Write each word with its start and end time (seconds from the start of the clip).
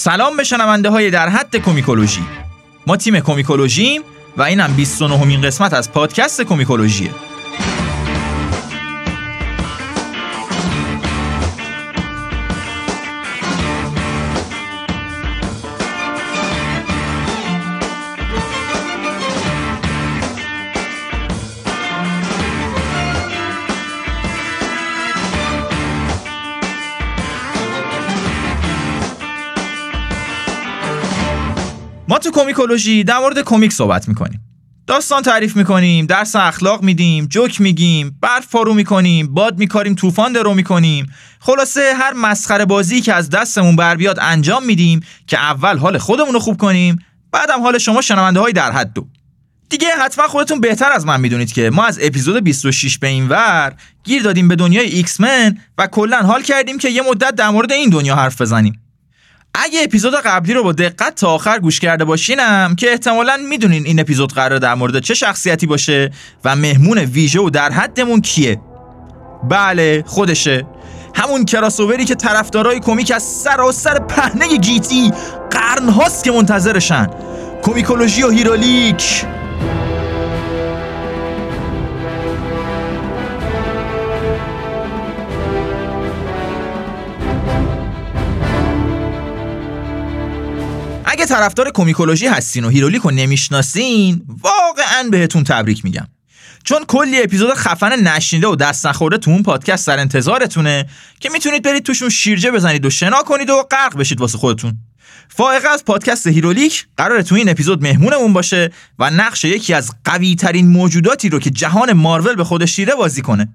سلام 0.00 0.36
به 0.36 0.44
شنونده 0.44 0.88
های 0.88 1.10
در 1.10 1.28
حد 1.28 1.56
کومیکولوژی. 1.56 2.22
ما 2.86 2.96
تیم 2.96 3.20
کومیکولوژیم 3.20 4.02
و 4.36 4.42
اینم 4.42 4.72
29 4.76 5.18
همین 5.18 5.42
قسمت 5.42 5.72
از 5.72 5.92
پادکست 5.92 6.42
کومیکولوژیه. 6.42 7.10
تو 32.28 32.40
کومیکولوژی 32.40 33.04
در 33.04 33.18
مورد 33.18 33.42
کمیک 33.42 33.72
صحبت 33.72 34.08
می‌کنیم. 34.08 34.40
داستان 34.86 35.22
تعریف 35.22 35.56
می‌کنیم 35.56 36.06
درس 36.06 36.36
اخلاق 36.36 36.82
میدیم 36.82 37.26
جوک 37.26 37.60
میگیم 37.60 38.18
برف 38.20 38.46
پارو 38.46 38.74
می‌کنیم 38.74 39.34
باد 39.34 39.58
میکاریم 39.58 39.94
طوفان 39.94 40.32
درو 40.32 40.54
می‌کنیم. 40.54 41.12
خلاصه 41.40 41.94
هر 41.98 42.12
مسخره 42.12 42.64
بازی 42.64 43.00
که 43.00 43.14
از 43.14 43.30
دستمون 43.30 43.76
بر 43.76 43.96
بیاد 43.96 44.18
انجام 44.20 44.64
میدیم 44.64 45.00
که 45.26 45.38
اول 45.38 45.78
حال 45.78 45.98
خودمون 45.98 46.34
رو 46.34 46.40
خوب 46.40 46.56
کنیم 46.56 46.98
بعدم 47.32 47.62
حال 47.62 47.78
شما 47.78 48.00
شنونده 48.00 48.40
های 48.40 48.52
در 48.52 48.72
حد 48.72 48.92
دو. 48.92 49.06
دیگه 49.70 49.88
حتما 50.00 50.28
خودتون 50.28 50.60
بهتر 50.60 50.92
از 50.92 51.06
من 51.06 51.20
می‌دونید 51.20 51.52
که 51.52 51.70
ما 51.70 51.84
از 51.84 51.98
اپیزود 52.02 52.44
26 52.44 52.98
به 52.98 53.06
این 53.06 53.28
ور 53.28 53.74
گیر 54.04 54.22
دادیم 54.22 54.48
به 54.48 54.56
دنیای 54.56 54.86
X-Men 54.86 55.58
و 55.78 55.86
کلا 55.86 56.18
حال 56.18 56.42
کردیم 56.42 56.78
که 56.78 56.88
یه 56.88 57.02
مدت 57.02 57.34
در 57.34 57.50
مورد 57.50 57.72
این 57.72 57.90
دنیا 57.90 58.16
حرف 58.16 58.40
بزنیم. 58.40 58.80
اگه 59.54 59.80
اپیزود 59.82 60.14
قبلی 60.14 60.54
رو 60.54 60.62
با 60.62 60.72
دقت 60.72 61.14
تا 61.14 61.28
آخر 61.28 61.58
گوش 61.58 61.80
کرده 61.80 62.04
باشینم 62.04 62.74
که 62.76 62.90
احتمالا 62.90 63.36
می‌دونین 63.48 63.86
این 63.86 64.00
اپیزود 64.00 64.32
قرار 64.32 64.58
در 64.58 64.74
مورد 64.74 64.98
چه 64.98 65.14
شخصیتی 65.14 65.66
باشه 65.66 66.10
و 66.44 66.56
مهمون 66.56 66.98
ویژه 66.98 67.40
و 67.40 67.50
در 67.50 67.72
حدمون 67.72 68.20
کیه. 68.20 68.60
بله 69.50 70.04
خودشه. 70.06 70.66
همون 71.14 71.44
کراسووری 71.44 72.04
که 72.04 72.14
طرفدارای 72.14 72.80
کمیک 72.80 73.12
از 73.14 73.22
سراسر 73.22 73.98
پهنه 73.98 74.56
گیتی 74.56 75.12
قرنهاست 75.50 76.24
که 76.24 76.32
منتظرشن. 76.32 77.06
کومیکولوژی 77.62 78.22
و 78.22 78.30
هیرولیک. 78.30 79.24
طرفدار 91.28 91.70
کومیکولوژی 91.70 92.26
هستین 92.26 92.64
و 92.64 92.68
هیرولیک 92.68 93.02
رو 93.02 93.10
نمی‌شناسین 93.10 94.22
واقعا 94.42 95.08
بهتون 95.10 95.44
تبریک 95.44 95.84
میگم. 95.84 96.06
چون 96.64 96.84
کلی 96.84 97.22
اپیزود 97.22 97.54
خفن 97.54 98.00
نشنیده 98.00 98.46
و 98.46 98.56
دست 98.56 98.86
نخورده 98.86 99.18
تو 99.18 99.30
اون 99.30 99.42
پادکست 99.42 99.86
در 99.86 99.98
انتظارتونه 100.00 100.86
که 101.20 101.28
می‌تونید 101.32 101.62
برید 101.62 101.82
توشون 101.82 102.08
شیرجه 102.08 102.50
بزنید 102.50 102.86
و 102.86 102.90
شنا 102.90 103.22
کنید 103.22 103.50
و 103.50 103.62
غرق 103.70 103.96
بشید 103.96 104.20
واسه 104.20 104.38
خودتون. 104.38 104.78
فائقه 105.28 105.68
از 105.68 105.84
پادکست 105.84 106.26
هیرولیک 106.26 106.86
قراره 106.96 107.22
تو 107.22 107.34
این 107.34 107.48
اپیزود 107.48 107.82
مهمونمون 107.82 108.32
باشه 108.32 108.70
و 108.98 109.10
نقش 109.10 109.44
یکی 109.44 109.74
از 109.74 109.90
قوی 110.04 110.34
ترین 110.34 110.68
موجوداتی 110.68 111.28
رو 111.28 111.38
که 111.38 111.50
جهان 111.50 111.92
مارول 111.92 112.34
به 112.34 112.44
خودش 112.44 112.76
دیده 112.76 112.94
بازی 112.94 113.22
کنه. 113.22 113.48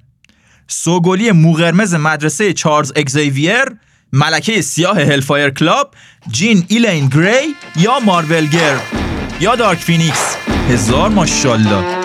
سوگلی 0.67 1.31
موقرمز 1.31 1.93
مدرسه 1.93 2.53
چارلز 2.53 2.91
اگزیویر 2.95 3.65
ملکه 4.15 4.61
سیاه 4.61 5.01
Hellfire 5.01 5.49
Club 5.49 5.93
جین 6.31 6.65
ایلین 6.67 7.09
گری 7.09 7.55
یا 7.75 7.99
Marvel 7.99 8.45
Girl 8.45 8.79
یا 9.39 9.55
Dark 9.55 9.77
Phoenix. 9.77 10.35
هزار 10.69 11.09
ماشالله 11.09 11.97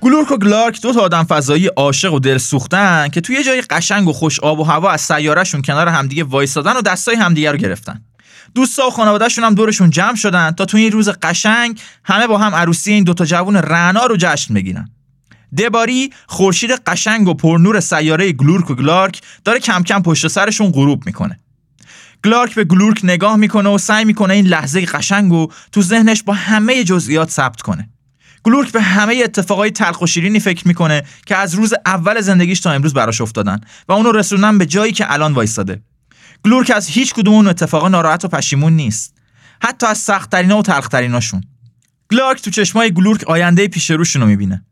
گلورک 0.00 0.30
و 0.30 0.36
گلارک 0.36 0.82
دو 0.82 0.92
تا 0.92 1.00
آدم 1.00 1.24
فضایی 1.24 1.66
عاشق 1.66 2.12
و 2.12 2.18
دل‌سوخته‌ن 2.18 3.08
که 3.08 3.20
توی 3.20 3.44
جای 3.44 3.60
قشنگ 3.60 4.08
و 4.08 4.12
خوش 4.12 4.40
آب 4.40 4.60
و 4.60 4.64
هوا 4.64 4.90
از 4.90 5.00
سیارهشون 5.00 5.62
کنار 5.62 5.88
همدیگه 5.88 6.24
وایسادن 6.24 6.76
و 6.76 6.82
دستای 6.82 7.16
همدیگه 7.16 7.52
رو 7.52 7.58
گرفتن. 7.58 8.00
دوستا 8.54 8.86
و 8.86 8.90
خانوادهشون 8.90 9.44
هم 9.44 9.54
دورشون 9.54 9.90
جمع 9.90 10.16
شدن 10.16 10.50
تا 10.50 10.64
تو 10.64 10.76
این 10.76 10.92
روز 10.92 11.08
قشنگ 11.08 11.80
همه 12.04 12.26
با 12.26 12.38
هم 12.38 12.54
عروسی 12.54 12.92
این 12.92 13.04
دوتا 13.04 13.24
جوون 13.24 13.56
رعنا 13.56 14.06
رو 14.06 14.16
جشن 14.16 14.54
بگیرن 14.54 14.88
دباری 15.58 16.10
خورشید 16.26 16.70
قشنگ 16.70 17.28
و 17.28 17.34
پرنور 17.34 17.80
سیاره 17.80 18.32
گلورک 18.32 18.70
و 18.70 18.74
گلارک 18.74 19.20
داره 19.44 19.60
کم 19.60 19.82
کم 19.82 20.02
پشت 20.02 20.28
سرشون 20.28 20.70
غروب 20.70 21.06
می‌کنه. 21.06 21.40
گلارک 22.24 22.54
به 22.54 22.64
گلورک 22.64 23.00
نگاه 23.04 23.36
می‌کنه 23.36 23.68
و 23.68 23.78
سعی 23.78 24.04
می‌کنه 24.04 24.34
این 24.34 24.46
لحظه 24.46 24.86
قشنگ 24.86 25.32
و 25.32 25.48
تو 25.72 25.82
ذهنش 25.82 26.22
با 26.22 26.32
همه 26.32 26.84
جزئیات 26.84 27.30
ثبت 27.30 27.62
کنه. 27.62 27.88
گلورک 28.42 28.72
به 28.72 28.82
همه 28.82 29.20
اتفاقای 29.24 29.70
تلخ 29.70 30.02
و 30.02 30.06
شیرینی 30.06 30.40
فکر 30.40 30.68
می‌کنه 30.68 31.02
که 31.26 31.36
از 31.36 31.54
روز 31.54 31.74
اول 31.86 32.20
زندگیش 32.20 32.60
تا 32.60 32.72
امروز 32.72 32.94
براش 32.94 33.20
افتادن 33.20 33.60
و 33.88 33.92
اونو 33.92 34.12
رسوندن 34.12 34.58
به 34.58 34.66
جایی 34.66 34.92
که 34.92 35.12
الان 35.12 35.32
وایستاده. 35.32 35.82
گلورک 36.44 36.72
از 36.74 36.88
هیچ 36.88 37.14
کدوم 37.14 37.34
اون 37.34 37.46
اتفاقا 37.46 37.88
ناراحت 37.88 38.24
و 38.24 38.28
پشیمون 38.28 38.72
نیست. 38.72 39.14
حتی 39.62 39.86
از 39.86 39.98
سختترینا 39.98 40.58
و 40.58 40.62
تلختریناشون 40.62 41.40
گلارک 42.12 42.42
تو 42.42 42.50
چشمای 42.50 42.92
گلورک 42.92 43.24
آینده 43.24 43.68
پیش 43.68 43.90
روشون 43.90 44.22
رو 44.22 44.28
می‌بینه. 44.28 44.64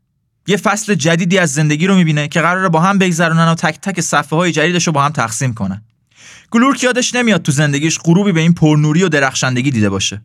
یه 0.47 0.57
فصل 0.57 0.95
جدیدی 0.95 1.37
از 1.37 1.53
زندگی 1.53 1.87
رو 1.87 1.95
می‌بینه 1.95 2.27
که 2.27 2.41
قراره 2.41 2.69
با 2.69 2.79
هم 2.79 2.97
بگذرونن 2.97 3.47
و 3.47 3.55
تک 3.55 3.79
تک 3.81 4.01
صفحه 4.01 4.39
های 4.39 4.51
جدیدش 4.51 4.87
رو 4.87 4.93
با 4.93 5.03
هم 5.03 5.11
تقسیم 5.11 5.53
کنن. 5.53 5.81
گلورک 6.51 6.83
یادش 6.83 7.15
نمیاد 7.15 7.41
تو 7.41 7.51
زندگیش 7.51 7.99
غروبی 7.99 8.31
به 8.31 8.41
این 8.41 8.53
پرنوری 8.53 9.03
و 9.03 9.09
درخشندگی 9.09 9.71
دیده 9.71 9.89
باشه. 9.89 10.21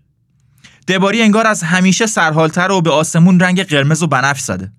دباری 0.89 1.23
انگار 1.23 1.47
از 1.47 1.63
همیشه 1.63 2.07
سرحالتره 2.07 2.71
و 2.71 2.81
به 2.81 2.91
آسمون 2.91 3.41
رنگ 3.41 3.63
قرمز 3.63 4.03
و 4.03 4.07
بنفش 4.07 4.41
زده. 4.41 4.73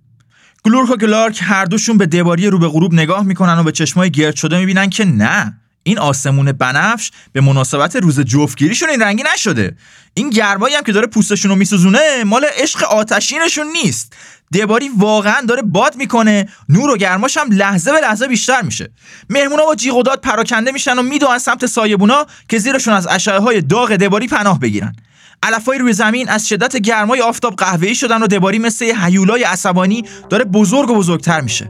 گلورک 0.63 0.90
و 0.90 0.96
گلارک 0.96 1.40
هر 1.44 1.66
دوشون 1.66 1.97
به 1.97 2.06
دباری 2.06 2.47
رو 2.47 2.59
به 2.59 2.68
غروب 2.68 2.94
نگاه 2.94 3.24
می‌کنن 3.24 3.59
و 3.59 3.63
به 3.63 3.72
چشمای 3.72 4.12
گرد 4.12 4.35
شده 4.35 4.58
می‌بینن 4.58 4.90
که 4.90 5.06
نه. 5.06 5.59
این 5.84 6.00
آسمون 6.00 6.51
بنفش 6.51 7.12
به 7.34 7.41
مناسبت 7.41 7.95
روز 7.95 8.19
جفتگیریشون 8.19 8.90
این 8.90 9.01
رنگی 9.01 9.23
نشده. 9.34 9.75
این 10.13 10.29
گرمایی 10.29 10.75
هم 10.75 10.84
که 10.84 10.91
داره 10.91 11.07
پوستشون 11.07 11.51
رو 11.51 11.57
میسوزونه 11.57 12.23
مال 12.23 12.45
عشق 12.57 12.84
آتشینشون 12.84 13.67
نیست. 13.67 14.13
دباری 14.53 14.90
واقعا 14.97 15.41
داره 15.41 15.62
باد 15.62 15.95
می‌کنه 15.95 16.50
نور 16.69 16.90
و 16.90 16.97
گرماش 16.97 17.38
هم 17.38 17.51
لحظه 17.51 17.91
به 17.91 18.00
لحظه 18.00 18.28
بیشتر 18.28 18.62
میشه. 18.62 18.91
مهمونا 19.29 19.66
با 19.66 19.75
جیغ 19.75 19.95
و 19.95 20.03
داد 20.03 20.22
پراکنده 20.22 20.72
میشن 20.72 21.00
و 21.00 21.01
میدوئن 21.01 21.38
سمت 21.38 21.66
سایبونا 21.66 22.25
که 22.50 22.57
زیرشون 22.57 22.94
از 22.94 23.07
اشعه 23.07 23.40
های 23.40 23.61
داغ 23.61 23.96
دباری 23.96 24.28
پناه 24.28 24.59
بگیرن. 24.59 24.96
علفای 25.44 25.78
روی 25.78 25.94
زمین 25.94 26.29
از 26.29 26.47
شدت 26.47 26.78
گرمای 26.78 27.22
آفتاب 27.22 27.56
قهوه‌ای 27.56 27.96
شدن 27.96 28.23
و 28.23 28.28
دباری 28.28 28.59
مثل 28.59 28.85
هیولای 28.85 29.44
عصبانی 29.44 30.03
داره 30.29 30.44
بزرگ 30.44 30.90
و 30.90 30.96
بزرگتر 30.96 31.41
میشه. 31.41 31.69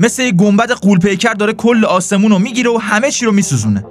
مثل 0.00 0.22
یه 0.22 0.32
گنبد 0.32 0.70
غول‌پیکر 0.70 1.32
داره 1.32 1.52
کل 1.52 1.84
آسمون 1.84 2.30
رو 2.30 2.38
می‌گیره 2.38 2.70
و 2.70 2.78
همه 2.78 3.10
چی 3.10 3.26
رو 3.26 3.32
میسوزونه. 3.32 3.84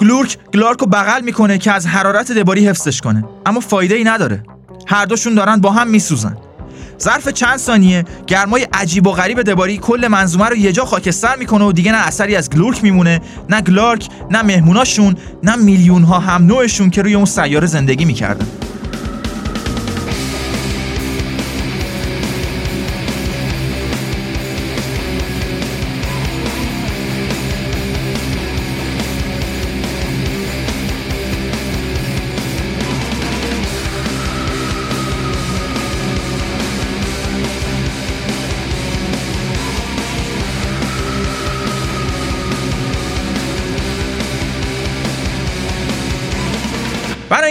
گلورک 0.00 0.38
گلارک 0.54 0.80
رو 0.80 0.86
بغل 0.86 1.20
می‌کنه 1.20 1.58
که 1.58 1.72
از 1.72 1.86
حرارت 1.86 2.32
دباری 2.32 2.68
حفظش 2.68 3.00
کنه. 3.00 3.24
اما 3.46 3.60
فایده 3.60 3.94
ای 3.94 4.04
نداره. 4.04 4.42
هر 4.86 5.04
دوشون 5.04 5.34
دارن 5.34 5.56
با 5.56 5.70
هم 5.70 5.88
میسوزن. 5.88 6.36
ظرف 7.00 7.28
چند 7.28 7.56
ثانیه 7.56 8.04
گرمای 8.26 8.66
عجیب 8.72 9.06
و 9.06 9.12
غریب 9.12 9.42
دباری 9.42 9.78
کل 9.78 10.08
منظومه 10.08 10.48
رو 10.48 10.56
یه 10.56 10.72
جا 10.72 10.84
خاکستر 10.84 11.36
می‌کنه 11.36 11.64
و 11.64 11.72
دیگه 11.72 11.92
نه 11.92 11.98
اثری 11.98 12.36
از 12.36 12.50
گلورک 12.50 12.82
میمونه 12.82 13.20
نه 13.50 13.60
گلارک 13.60 14.08
نه 14.30 14.42
مهموناشون 14.42 15.16
نه 15.42 15.56
میلیون 15.56 16.02
ها 16.02 16.18
هم 16.18 16.46
نوعشون 16.46 16.90
که 16.90 17.02
روی 17.02 17.14
اون 17.14 17.24
سیاره 17.24 17.66
زندگی 17.66 18.04
می‌کردن. 18.04 18.46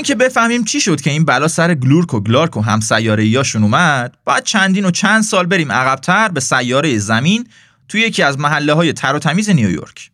اینکه 0.05 0.25
بفهمیم 0.25 0.63
چی 0.63 0.81
شد 0.81 1.01
که 1.01 1.09
این 1.09 1.25
بلا 1.25 1.47
سر 1.47 1.73
گلورک 1.73 2.13
و 2.13 2.19
گلارک 2.19 2.57
و 2.57 2.61
هم 2.61 2.79
سیاره 2.79 3.43
اومد 3.55 4.17
باید 4.25 4.43
چندین 4.43 4.85
و 4.85 4.91
چند 4.91 5.23
سال 5.23 5.45
بریم 5.45 5.71
عقبتر 5.71 6.27
به 6.27 6.39
سیاره 6.39 6.97
زمین 6.97 7.47
توی 7.87 8.01
یکی 8.01 8.23
از 8.23 8.39
محله 8.39 8.73
های 8.73 8.93
تر 8.93 9.13
و 9.15 9.19
تمیز 9.19 9.49
نیویورک. 9.49 10.11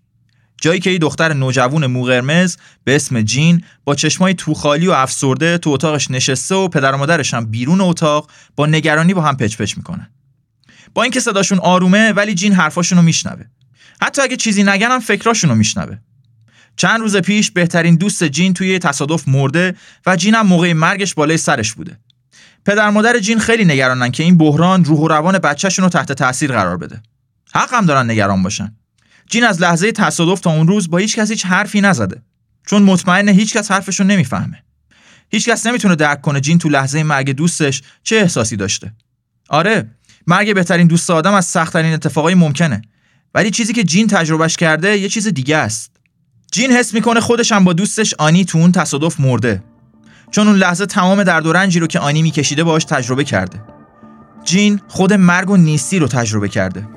جایی 0.62 0.80
که 0.80 0.90
یه 0.90 0.98
دختر 0.98 1.34
نوجوون 1.34 1.86
موقرمز 1.86 2.58
به 2.84 2.96
اسم 2.96 3.22
جین 3.22 3.64
با 3.84 3.96
چشمای 3.96 4.34
توخالی 4.34 4.88
و 4.88 4.92
افسرده 4.92 5.58
تو 5.58 5.70
اتاقش 5.70 6.12
نشسته 6.12 6.56
و 6.56 6.68
پدر 6.68 6.92
و 6.92 6.98
مادرش 6.98 7.34
هم 7.34 7.46
بیرون 7.46 7.82
اتاق 7.82 8.32
با 8.56 8.66
نگرانی 8.66 9.14
با 9.14 9.22
هم 9.22 9.38
پچ 9.38 9.58
پچ 9.58 9.78
می‌کنن. 9.78 10.10
با 10.94 11.04
اینکه 11.04 11.20
صداشون 11.20 11.60
آرومه 11.60 12.12
ولی 12.12 12.34
جین 12.34 12.54
حرفاشون 12.54 12.98
رو 12.98 13.04
میشنوه. 13.04 13.44
حتی 14.02 14.22
اگه 14.22 14.36
چیزی 14.36 14.64
نگن 14.64 14.92
هم 14.92 15.00
فکراشون 15.00 15.50
رو 15.50 15.56
میشنوه. 15.56 15.98
چند 16.76 17.00
روز 17.00 17.18
پیش 17.18 17.52
بهترین 17.52 17.96
دوست 17.96 18.24
جین 18.24 18.54
توی 18.54 18.80
تصادف 18.80 19.28
مرده 19.28 19.76
و 20.06 20.16
جین 20.16 20.36
هم 20.36 20.48
موقع 20.48 20.74
مرگش 20.74 21.14
بالای 21.14 21.38
سرش 21.38 21.74
بوده. 21.74 21.98
پدر 22.66 22.90
مادر 22.90 23.20
جین 23.20 23.40
خیلی 23.40 23.66
نگرانن 23.66 24.12
که 24.12 24.24
این 24.24 24.38
بحران 24.38 24.86
روح 24.86 25.00
و 25.00 25.08
روان 25.08 25.40
بچهشون 25.40 25.84
رو 25.84 25.90
تحت 25.90 26.12
تاثیر 26.12 26.52
قرار 26.52 26.78
بده. 26.78 27.02
حق 27.54 27.74
هم 27.74 27.86
دارن 27.86 28.12
نگران 28.12 28.44
باشن. 28.44 28.76
جین 29.30 29.44
از 29.44 29.62
لحظه 29.62 29.92
تصادف 29.92 30.40
تا 30.40 30.52
اون 30.52 30.68
روز 30.68 30.90
با 30.90 30.98
هیچ 30.98 31.16
کس 31.16 31.32
هیچ 31.32 31.46
حرفی 31.46 31.82
نزده. 31.82 32.22
چون 32.68 32.84
مطمئنه 32.84 33.32
هیچ 33.32 33.58
کس 33.58 33.72
حرفشون 33.72 34.08
نمی‌فهمه. 34.08 34.64
هیچ 35.30 35.50
کس 35.50 35.66
نمی‌تونه 35.66 35.96
درک 35.96 36.22
کنه 36.22 36.42
جین 36.42 36.58
تو 36.58 36.70
لحظه 36.70 37.04
مرگ 37.04 37.32
دوستش 37.32 37.82
چه 38.04 38.16
احساسی 38.16 38.56
داشته. 38.56 38.94
آره 39.50 39.92
مرگ 40.28 40.56
بهترین 40.56 40.88
دوست 40.88 41.10
آدم 41.10 41.34
از 41.34 41.46
سختترین 41.46 41.94
اتفاقای 41.94 42.36
ممکنه. 42.36 42.82
ولی 43.36 43.52
چیزی 43.52 43.74
که 43.74 43.84
جین 43.84 44.08
تجربهش 44.08 44.56
کرده 44.56 44.98
یه 44.98 45.10
چیز 45.10 45.28
دیگه 45.28 45.58
است. 45.58 45.92
جین 46.52 46.72
حس 46.72 46.94
می‌کنه 46.94 47.20
خودش 47.20 47.52
هم 47.52 47.64
با 47.64 47.74
دوستش 47.74 48.14
آنی 48.20 48.46
تو 48.46 48.58
اون 48.58 48.72
تصادف 48.72 49.20
مرده. 49.20 49.64
چون 50.32 50.48
اون 50.48 50.56
لحظه 50.56 50.86
تمام 50.86 51.24
درد 51.24 51.46
و 51.46 51.54
رنجی 51.54 51.80
رو 51.80 51.88
که 51.88 52.00
آنی 52.00 52.22
میکشیده 52.22 52.64
باهاش 52.64 52.84
تجربه 52.84 53.24
کرده. 53.24 53.62
جین 54.44 54.82
خود 54.88 55.14
مرگ 55.14 55.50
و 55.50 55.58
نیستی 55.58 56.00
رو 56.00 56.08
تجربه 56.08 56.50
کرده. 56.50 56.88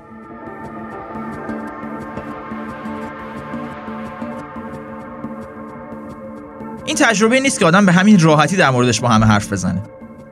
این 6.85 6.97
تجربه 6.97 7.41
نیست 7.41 7.59
که 7.59 7.67
آدم 7.67 7.87
به 7.87 7.93
همین 7.93 8.21
راحتی 8.21 8.57
در 8.57 8.71
موردش 8.71 9.01
با 9.01 9.09
همه 9.09 9.27
حرف 9.27 9.53
بزنه. 9.53 9.83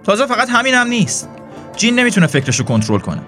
تازه 0.04 0.26
فقط 0.26 0.48
همین 0.50 0.74
هم 0.74 0.86
نیست. 0.86 1.28
جین 1.76 1.98
نمی‌تونه 1.98 2.26
فکرش 2.26 2.58
رو 2.58 2.64
کنترل 2.64 2.98
کنه. 2.98 3.22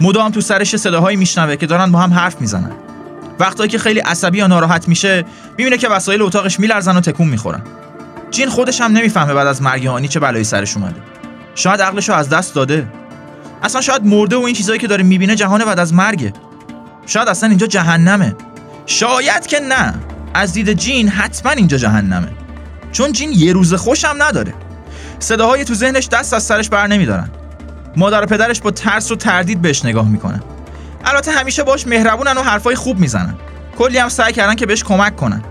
مدام 0.00 0.30
تو 0.30 0.40
سرش 0.40 0.76
صداهایی 0.76 1.16
میشنوه 1.16 1.56
که 1.56 1.66
دارن 1.66 1.92
با 1.92 1.98
هم 1.98 2.12
حرف 2.12 2.40
می‌زنن. 2.40 2.72
وقتایی 3.40 3.70
که 3.70 3.78
خیلی 3.78 4.00
عصبی 4.00 4.38
یا 4.38 4.46
ناراحت 4.46 4.88
میشه 4.88 5.24
می‌بینه 5.58 5.76
که 5.78 5.88
وسایل 5.88 6.22
اتاقش 6.22 6.60
میلرزن 6.60 6.96
و 6.96 7.00
تکون 7.00 7.28
می‌خورن. 7.28 7.62
جین 8.30 8.48
خودش 8.48 8.80
هم 8.80 8.92
نمی‌فهمه 8.92 9.34
بعد 9.34 9.46
از 9.46 9.62
مرگ 9.62 9.86
آنی 9.86 10.08
چه 10.08 10.20
بلایی 10.20 10.44
سرش 10.44 10.76
اومده. 10.76 11.00
شاید 11.54 11.80
عقلش 11.80 12.08
رو 12.08 12.14
از 12.14 12.28
دست 12.28 12.54
داده. 12.54 12.88
اصلا 13.62 13.80
شاید 13.80 14.06
مرده 14.06 14.36
و 14.36 14.40
این 14.40 14.54
چیزایی 14.54 14.78
که 14.78 14.86
داره 14.86 15.02
می‌بینه 15.02 15.34
جهان 15.34 15.64
بعد 15.64 15.78
از 15.78 15.94
مرگه. 15.94 16.32
شاید 17.06 17.28
اصلا 17.28 17.48
اینجا 17.48 17.66
جهنمه. 17.66 18.36
شاید 18.86 19.46
که 19.46 19.60
نه. 19.60 19.94
از 20.34 20.52
دید 20.52 20.72
جین 20.72 21.08
حتما 21.08 21.52
اینجا 21.52 21.76
جهنمه. 21.76 22.28
چون 22.92 23.12
جین 23.12 23.32
یه 23.32 23.52
روز 23.52 23.74
خوشم 23.74 24.14
نداره. 24.18 24.54
صداهای 25.18 25.64
تو 25.64 25.74
ذهنش 25.74 26.08
دست 26.08 26.34
از 26.34 26.42
سرش 26.42 26.68
بر 26.68 26.86
نمیدارن. 26.86 27.30
مادر 27.96 28.22
و 28.22 28.26
پدرش 28.26 28.60
با 28.60 28.70
ترس 28.70 29.10
و 29.10 29.16
تردید 29.16 29.62
بهش 29.62 29.84
نگاه 29.84 30.08
می‌کنن. 30.08 30.42
البته 31.04 31.30
همیشه 31.30 31.62
باش 31.62 31.86
مهربونن 31.86 32.38
و 32.38 32.42
حرفای 32.42 32.74
خوب 32.74 32.98
می‌زنن. 32.98 33.34
کلی 33.78 33.98
هم 33.98 34.08
سعی 34.08 34.32
کردن 34.32 34.54
که 34.54 34.66
بهش 34.66 34.84
کمک 34.84 35.16
کنن. 35.16 35.42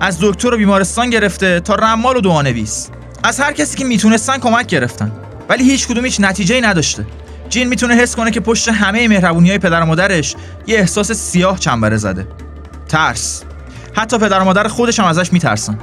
از 0.00 0.18
دکتر 0.20 0.54
و 0.54 0.56
بیمارستان 0.56 1.10
گرفته 1.10 1.60
تا 1.60 1.74
رمال 1.74 2.16
و 2.16 2.20
دعانویس 2.20 2.88
از 3.24 3.40
هر 3.40 3.52
کسی 3.52 3.76
که 3.76 3.84
می‌تونستن 3.84 4.38
کمک 4.38 4.66
گرفتن. 4.66 5.12
ولی 5.48 5.70
هیچ 5.70 5.88
کدوم 5.88 6.04
هیچ 6.04 6.20
نتیجه 6.20 6.60
نداشته. 6.60 7.06
جین 7.48 7.68
می‌تونه 7.68 7.94
حس 7.94 8.16
کنه 8.16 8.30
که 8.30 8.40
پشت 8.40 8.68
همه 8.68 9.08
مهربونی 9.08 9.48
های 9.48 9.58
پدر 9.58 9.82
و 9.82 9.86
مادرش 9.86 10.36
یه 10.66 10.78
احساس 10.78 11.12
سیاه 11.12 11.58
چنبره 11.58 11.96
زده. 11.96 12.26
ترس. 12.88 13.42
حتی 13.94 14.18
پدر 14.18 14.40
و 14.40 14.44
مادر 14.44 14.68
خودش 14.68 15.00
هم 15.00 15.06
ازش 15.06 15.32
میترسن. 15.32 15.78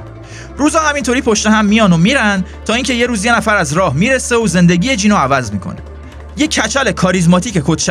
روزا 0.56 0.80
همینطوری 0.80 1.20
پشت 1.22 1.46
هم 1.46 1.64
میان 1.64 1.92
و 1.92 1.96
میرن 1.96 2.44
تا 2.64 2.74
اینکه 2.74 2.94
یه 2.94 3.06
روز 3.06 3.24
یه 3.24 3.36
نفر 3.36 3.56
از 3.56 3.72
راه 3.72 3.94
می‌رسه 3.94 4.36
و 4.36 4.46
زندگی 4.46 4.96
جینو 4.96 5.16
عوض 5.16 5.52
می‌کنه. 5.52 5.78
یه 6.40 6.46
کچل 6.46 6.92
کاریزماتیک 6.92 7.62
کت 7.64 7.86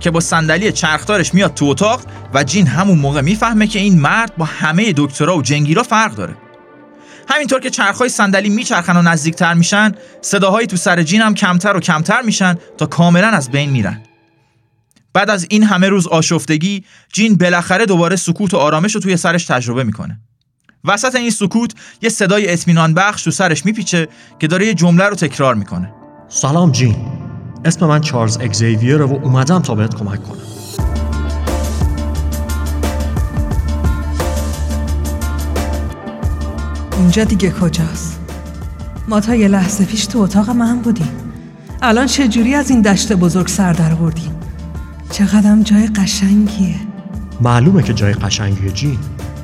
که 0.00 0.10
با 0.10 0.20
صندلی 0.20 0.72
چرخدارش 0.72 1.34
میاد 1.34 1.54
تو 1.54 1.64
اتاق 1.64 2.00
و 2.34 2.44
جین 2.44 2.66
همون 2.66 2.98
موقع 2.98 3.20
می‌فهمه 3.20 3.66
که 3.66 3.78
این 3.78 4.00
مرد 4.00 4.36
با 4.36 4.44
همه 4.44 4.92
دکترا 4.96 5.36
و 5.36 5.42
جنگیرا 5.42 5.82
فرق 5.82 6.14
داره. 6.14 6.36
همینطور 7.28 7.60
که 7.60 7.70
چرخهای 7.70 8.08
صندلی 8.08 8.48
میچرخن 8.48 8.96
و 8.96 9.02
نزدیکتر 9.02 9.54
میشن 9.54 9.92
صداهایی 10.20 10.66
تو 10.66 10.76
سر 10.76 11.02
جین 11.02 11.20
هم 11.20 11.34
کمتر 11.34 11.76
و 11.76 11.80
کمتر 11.80 12.22
میشن 12.22 12.58
تا 12.78 12.86
کاملا 12.86 13.28
از 13.28 13.50
بین 13.50 13.70
میرن. 13.70 14.02
بعد 15.12 15.30
از 15.30 15.46
این 15.50 15.62
همه 15.62 15.88
روز 15.88 16.06
آشفتگی 16.06 16.84
جین 17.12 17.36
بالاخره 17.36 17.86
دوباره 17.86 18.16
سکوت 18.16 18.54
و 18.54 18.56
آرامش 18.56 18.94
رو 18.94 19.00
توی 19.00 19.16
سرش 19.16 19.44
تجربه 19.44 19.84
می‌کنه. 19.84 20.20
وسط 20.84 21.14
این 21.14 21.30
سکوت 21.30 21.72
یه 22.02 22.08
صدای 22.08 22.52
اطمینان 22.52 22.94
بخش 22.94 23.22
تو 23.22 23.30
سرش 23.30 23.64
میپیچه 23.64 24.08
که 24.38 24.46
داره 24.46 24.66
یه 24.66 24.74
جمله 24.74 25.04
رو 25.04 25.14
تکرار 25.14 25.54
می‌کنه. 25.54 25.92
سلام 26.28 26.72
جین. 26.72 27.23
اسم 27.64 27.86
من 27.86 28.00
چارلز 28.00 28.38
اگزیویر 28.40 29.02
و 29.02 29.12
اومدم 29.22 29.58
تا 29.58 29.74
بهت 29.74 29.94
کمک 29.94 30.22
کنم. 30.22 30.38
اینجا 36.98 37.24
دیگه 37.24 37.50
کجاست؟ 37.50 38.20
ما 39.08 39.20
تا 39.20 39.34
یه 39.34 39.48
لحظه 39.48 39.84
پیش 39.84 40.06
تو 40.06 40.18
اتاق 40.18 40.50
من 40.50 40.78
بودیم. 40.78 41.08
الان 41.82 42.06
چجوری 42.06 42.54
از 42.54 42.70
این 42.70 42.82
دشت 42.82 43.12
بزرگ 43.12 43.48
سر 43.48 43.72
در 43.72 43.94
بردیم؟ 43.94 44.32
چقدرم 45.10 45.62
جای 45.62 45.86
قشنگیه. 45.86 46.76
معلومه 47.40 47.82
که 47.82 47.94
جای 47.94 48.12
قشنگیه 48.12 48.70
جین. 48.70 48.98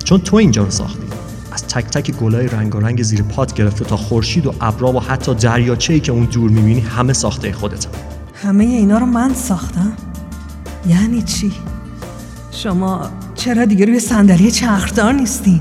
چون 0.05 0.21
تو 0.21 0.37
اینجا 0.37 0.65
رو 0.65 0.71
ساختی. 0.71 1.07
از 1.53 1.67
تک 1.67 1.85
تک 1.85 2.11
گلای 2.11 2.49
رنگ 2.49 3.03
زیر 3.03 3.23
پات 3.23 3.55
گرفته 3.55 3.85
تا 3.85 3.97
خورشید 3.97 4.47
و 4.47 4.55
ابرا 4.61 4.93
و 4.93 5.01
حتی 5.01 5.35
دریاچه‌ای 5.35 6.01
که 6.01 6.13
اون 6.13 6.25
دور 6.25 6.51
می‌بینی 6.51 6.81
همه 6.81 7.13
ساخته 7.13 7.53
خودت 7.53 7.87
همه 8.43 8.65
اینا 8.65 8.99
رو 8.99 9.07
من 9.07 9.35
ساختم. 9.35 9.93
یعنی 10.89 11.23
چی؟ 11.23 11.53
شما 12.51 13.11
چرا 13.35 13.65
دیگه 13.65 13.85
روی 13.85 14.01
صندلی 14.01 14.51
چرخدار 14.51 15.13
نیستین 15.13 15.61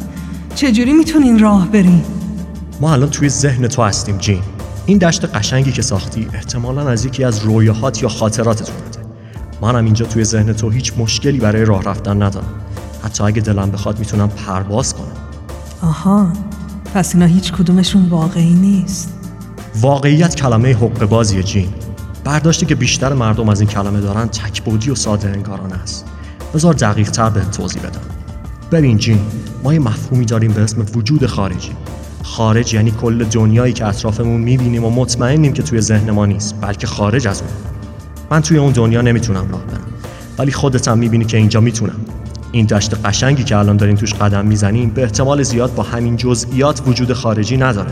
چجوری 0.55 0.93
می‌تونین 0.93 1.39
راه 1.39 1.67
برین 1.67 2.03
ما 2.81 2.93
الان 2.93 3.09
توی 3.09 3.29
ذهن 3.29 3.67
تو 3.67 3.83
هستیم 3.83 4.17
جین. 4.17 4.41
این 4.85 4.97
دشت 4.97 5.25
قشنگی 5.35 5.71
که 5.71 5.81
ساختی 5.81 6.27
احتمالا 6.33 6.89
از 6.89 7.05
یکی 7.05 7.23
از 7.23 7.39
رویاهات 7.39 8.03
یا 8.03 8.09
خاطراتت 8.09 8.69
اومده 8.69 8.99
منم 9.61 9.85
اینجا 9.85 10.05
توی 10.05 10.23
ذهن 10.23 10.53
تو 10.53 10.69
هیچ 10.69 10.93
مشکلی 10.97 11.39
برای 11.39 11.65
راه 11.65 11.83
رفتن 11.83 12.23
ندارم. 12.23 12.53
حتی 13.03 13.23
اگه 13.23 13.41
دلم 13.41 13.71
بخواد 13.71 13.99
می‌تونم 13.99 14.29
پرواز 14.29 14.93
کنم. 14.93 15.17
آها. 15.81 16.33
پس 16.93 17.15
اینا 17.15 17.27
هیچ 17.27 17.53
کدومشون 17.53 18.05
واقعی 18.09 18.53
نیست. 18.53 19.13
واقعیت 19.81 20.35
کلمه 20.35 20.73
حق 20.73 21.05
بازی 21.05 21.43
جین. 21.43 21.69
برداشتی 22.29 22.65
که 22.65 22.75
بیشتر 22.75 23.13
مردم 23.13 23.49
از 23.49 23.59
این 23.59 23.69
کلمه 23.69 24.01
دارن 24.01 24.27
تکبودی 24.27 24.89
و 24.89 24.95
ساده 24.95 25.29
انگارانه 25.29 25.75
است. 25.75 26.05
بذار 26.53 26.73
دقیق 26.73 27.11
تر 27.11 27.29
به 27.29 27.41
توضیح 27.41 27.81
بدم. 27.81 28.01
ببین 28.71 28.97
جین 28.97 29.19
ما 29.63 29.73
یه 29.73 29.79
مفهومی 29.79 30.25
داریم 30.25 30.51
به 30.51 30.61
اسم 30.61 30.85
وجود 30.95 31.25
خارجی. 31.25 31.71
خارج 32.23 32.73
یعنی 32.73 32.91
کل 32.91 33.23
دنیایی 33.23 33.73
که 33.73 33.85
اطرافمون 33.85 34.41
می‌بینیم 34.41 34.85
و 34.85 34.89
مطمئنیم 34.89 35.53
که 35.53 35.63
توی 35.63 35.81
ذهن 35.81 36.11
ما 36.11 36.25
نیست 36.25 36.55
بلکه 36.61 36.87
خارج 36.87 37.27
از 37.27 37.41
اون. 37.41 37.51
من 38.31 38.41
توی 38.41 38.57
اون 38.57 38.71
دنیا 38.71 39.01
نمی‌تونم 39.01 39.51
راه 39.51 39.61
برم. 39.63 39.87
ولی 40.37 40.51
خودت 40.51 40.87
هم 40.87 40.97
می‌بینی 40.97 41.25
که 41.25 41.37
اینجا 41.37 41.59
می‌تونم. 41.59 41.99
این 42.51 42.65
دشت 42.65 43.05
قشنگی 43.05 43.43
که 43.43 43.57
الان 43.57 43.77
داریم 43.77 43.95
توش 43.95 44.13
قدم 44.13 44.45
می‌زنیم 44.45 44.89
به 44.89 45.03
احتمال 45.03 45.43
زیاد 45.43 45.75
با 45.75 45.83
همین 45.83 46.17
جزئیات 46.17 46.81
وجود 46.87 47.13
خارجی 47.13 47.57
نداره. 47.57 47.91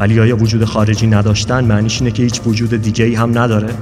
ولی 0.00 0.20
آیا 0.20 0.36
وجود 0.36 0.64
خارجی 0.64 1.06
نداشتن 1.06 1.64
معنیش 1.64 2.00
اینه 2.00 2.10
که 2.10 2.22
هیچ 2.22 2.40
وجود 2.46 2.74
دیگه 2.82 3.04
ای 3.04 3.14
هم 3.14 3.38
نداره؟ 3.38 3.74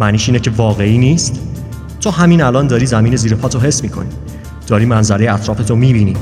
معنیش 0.00 0.28
اینه 0.28 0.40
که 0.40 0.50
واقعی 0.50 0.98
نیست؟ 0.98 1.40
تو 2.00 2.10
همین 2.10 2.42
الان 2.42 2.66
داری 2.66 2.86
زمین 2.86 3.16
زیر 3.16 3.34
پاتو 3.34 3.60
حس 3.60 3.82
می‌کنی. 3.82 4.08
داری 4.66 4.84
منظره 4.86 5.34
اطرافتو 5.34 5.76
می‌بینی. 5.76 6.14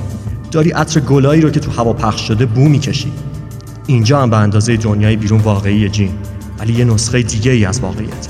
داری 0.51 0.71
عطر 0.71 1.01
گلایی 1.01 1.41
رو 1.41 1.51
که 1.51 1.61
تو 1.61 1.71
هوا 1.71 1.93
پخش 1.93 2.29
شده 2.29 2.47
بو 2.47 2.69
می‌کشی. 2.69 3.13
اینجا 3.87 4.23
هم 4.23 4.31
به 4.31 4.37
اندازه 4.37 4.77
دنیای 4.77 5.17
بیرون 5.17 5.41
واقعی 5.41 5.89
جین. 5.89 6.11
ولی 6.59 6.73
یه 6.73 6.85
نسخه 6.85 7.23
دیگه 7.23 7.53
ای 7.53 7.65
از 7.65 7.81
واقعیت. 7.81 8.29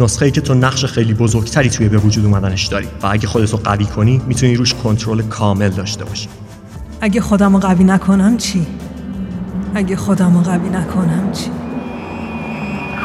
نسخه 0.00 0.24
ای 0.24 0.30
که 0.30 0.40
تو 0.40 0.54
نقش 0.54 0.84
خیلی 0.84 1.14
بزرگتری 1.14 1.70
توی 1.70 1.88
به 1.88 1.98
وجود 1.98 2.24
اومدنش 2.24 2.66
داری 2.66 2.86
و 3.02 3.06
اگه 3.06 3.26
خودتو 3.26 3.56
قوی 3.56 3.84
کنی 3.84 4.20
می‌تونی 4.26 4.56
روش 4.56 4.74
کنترل 4.74 5.22
کامل 5.22 5.68
داشته 5.68 6.04
باشی. 6.04 6.28
اگه 7.00 7.20
خودمو 7.20 7.58
قوی 7.58 7.84
نکنم 7.84 8.36
چی؟ 8.36 8.66
اگه 9.74 9.96
خودمو 9.96 10.40
قوی 10.40 10.68
نکنم 10.68 11.32
چی 11.32 11.50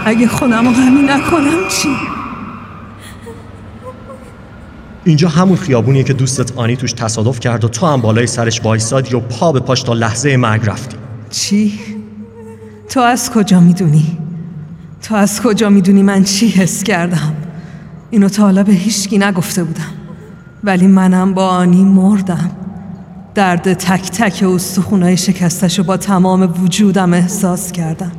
اگه 0.05 0.27
خودمو 0.27 0.71
قوی 0.71 1.01
نکنم 1.01 1.67
چی 1.69 1.89
اینجا 5.03 5.29
همون 5.29 5.57
خیابونیه 5.57 6.03
که 6.03 6.13
دوستت 6.13 6.57
آنی 6.57 6.75
توش 6.75 6.93
تصادف 6.93 7.39
کرد 7.39 7.63
و 7.63 7.67
تو 7.67 7.85
هم 7.85 8.01
بالای 8.01 8.27
سرش 8.27 8.61
وایسادی 8.63 9.15
و 9.15 9.19
پا 9.19 9.51
به 9.51 9.59
پاش 9.59 9.83
تا 9.83 9.93
لحظه 9.93 10.38
مرگ 10.38 10.61
رفتی 10.65 10.97
چی؟ 11.29 11.79
تو 12.89 12.99
از 12.99 13.31
کجا 13.31 13.59
می‌دونی؟ 13.59 14.17
تو 15.01 15.15
از 15.15 15.41
کجا 15.41 15.69
می‌دونی 15.69 16.03
من 16.03 16.23
چی 16.23 16.47
حس 16.47 16.83
کردم؟ 16.83 17.35
اینو 18.09 18.29
تا 18.29 18.43
حالا 18.43 18.63
به 18.63 18.73
هیچکی 18.73 19.17
نگفته 19.17 19.63
بودم 19.63 19.93
ولی 20.63 20.88
منم 20.88 21.33
با 21.33 21.47
آنی 21.47 21.83
مردم 21.83 22.51
درد 23.39 23.74
تک 23.74 24.12
تک 24.12 24.43
استخونای 24.43 25.17
شکستش 25.17 25.77
رو 25.77 25.84
با 25.84 25.98
تمام 25.98 26.63
وجودم 26.63 27.13
احساس 27.13 27.72
کردم. 27.72 28.12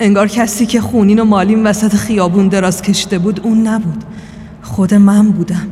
انگار 0.00 0.28
کسی 0.28 0.66
که 0.66 0.80
خونین 0.80 1.18
و 1.18 1.24
مالین 1.24 1.66
وسط 1.66 1.94
خیابون 1.94 2.48
دراز 2.48 2.82
کشیده 2.82 3.18
بود 3.18 3.40
اون 3.40 3.66
نبود. 3.66 4.04
خود 4.62 4.94
من 4.94 5.30
بودم. 5.30 5.66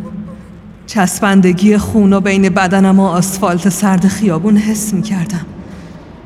چسبندگی 0.86 1.78
خون 1.78 2.12
و 2.12 2.20
بین 2.20 2.48
بدنم 2.48 3.00
و 3.00 3.06
آسفالت 3.06 3.68
سرد 3.68 4.08
خیابون 4.08 4.56
حس 4.56 4.94
می 4.94 5.02
کردم 5.02 5.46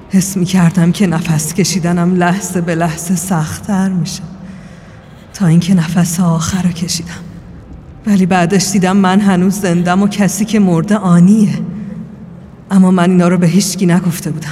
حس 0.08 0.36
می 0.36 0.44
کردم 0.44 0.92
که 0.92 1.06
نفس 1.06 1.54
کشیدنم 1.54 2.14
لحظه 2.14 2.60
به 2.60 2.74
لحظه 2.74 3.16
سختتر 3.16 3.88
میشه. 3.88 4.22
تا 5.34 5.46
اینکه 5.46 5.74
نفس 5.74 6.20
آخر 6.20 6.62
رو 6.62 6.70
کشیدم. 6.70 7.20
ولی 8.06 8.26
بعدش 8.26 8.70
دیدم 8.70 8.96
من 8.96 9.20
هنوز 9.20 9.54
زندم 9.54 10.02
و 10.02 10.08
کسی 10.08 10.44
که 10.44 10.58
مرده 10.58 10.96
آنیه. 10.96 11.69
اما 12.72 12.90
من 12.90 13.10
اینا 13.10 13.28
رو 13.28 13.38
به 13.38 13.46
هیچکی 13.46 13.86
نگفته 13.86 14.30
بودم. 14.30 14.48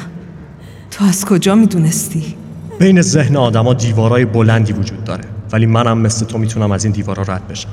تو 0.91 1.05
از 1.05 1.25
کجا 1.25 1.55
می‌دونستی؟ 1.55 2.35
بین 2.79 3.03
ذهن 3.03 3.37
آدما 3.37 3.75
دیوارای 3.75 4.25
بلندی 4.25 4.73
وجود 4.73 5.05
داره 5.05 5.25
ولی 5.53 5.67
منم 5.67 5.99
مثل 5.99 6.27
تو 6.27 6.39
می‌تونم 6.39 6.73
از 6.73 6.85
این 6.85 6.93
دیوارا 6.93 7.23
رد 7.23 7.49
بشم. 7.49 7.69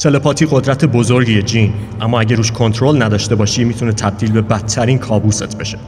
تلپاتی 0.00 0.46
قدرت 0.50 0.84
بزرگی 0.84 1.42
جین 1.42 1.72
اما 2.00 2.20
اگه 2.20 2.36
روش 2.36 2.52
کنترل 2.52 3.02
نداشته 3.02 3.34
باشی 3.34 3.64
می‌تونه 3.64 3.92
تبدیل 3.92 4.32
به 4.32 4.42
بدترین 4.42 4.98
کابوست 4.98 5.58
بشه. 5.58 5.78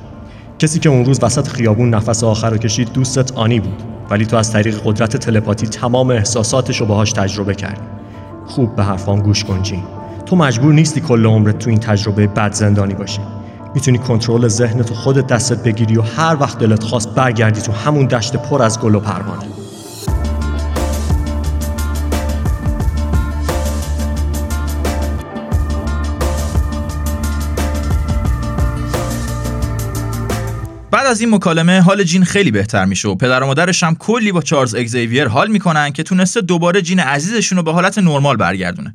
کسی 0.58 0.78
که 0.78 0.88
اون 0.88 1.04
روز 1.04 1.22
وسط 1.22 1.48
خیابون 1.48 1.90
نفس 1.90 2.24
آخر 2.24 2.50
رو 2.50 2.56
کشید 2.56 2.92
دوستت 2.92 3.32
آنی 3.32 3.60
بود. 3.60 3.82
ولی 4.10 4.26
تو 4.26 4.36
از 4.36 4.52
طریق 4.52 4.80
قدرت 4.84 5.16
تلپاتی 5.16 5.66
تمام 5.66 6.10
احساساتش 6.10 6.80
رو 6.80 6.86
باهاش 6.86 7.12
تجربه 7.12 7.54
کردی. 7.54 7.82
خوب 8.46 8.76
به 8.76 8.84
حرفام 8.84 9.20
گوش 9.20 9.44
کن 9.44 9.62
جین. 9.62 9.82
تو 10.26 10.36
مجبور 10.36 10.74
نیستی 10.74 11.00
کل 11.00 11.26
عمرت 11.26 11.58
تو 11.58 11.70
این 11.70 11.78
تجربه 11.78 12.26
بد 12.26 12.52
زندانی 12.52 12.94
باشی. 12.94 13.20
می‌تونی 13.76 13.98
کنترل 13.98 14.48
ذهنتو 14.48 14.94
خودت 14.94 15.26
دستت 15.26 15.62
بگیری 15.62 15.96
و 15.96 16.02
هر 16.02 16.36
وقت 16.40 16.58
دلت 16.58 16.82
خواست 16.82 17.14
برگردی 17.14 17.60
تو 17.60 17.72
همون 17.72 18.06
دشت 18.06 18.36
پر 18.36 18.62
از 18.62 18.80
گل 18.80 18.94
و 18.94 19.00
پروانه. 19.00 19.46
بعد 30.90 31.06
از 31.06 31.20
این 31.20 31.34
مکالمه 31.34 31.80
حال 31.80 32.04
جین 32.04 32.24
خیلی 32.24 32.50
بهتر 32.50 32.84
میشه 32.84 33.08
و 33.08 33.14
پدر 33.14 33.42
و 33.42 33.46
مادرش 33.46 33.82
هم 33.82 33.94
کلی 33.94 34.32
با 34.32 34.42
چارلز 34.42 34.74
اگزیویر 34.74 35.28
حال 35.28 35.50
می‌کنن 35.50 35.92
که 35.92 36.02
تونسته 36.02 36.40
دوباره 36.40 36.82
جین 36.82 37.00
عزیزشون 37.00 37.58
رو 37.58 37.64
به 37.64 37.72
حالت 37.72 37.98
نرمال 37.98 38.36
برگردونه. 38.36 38.94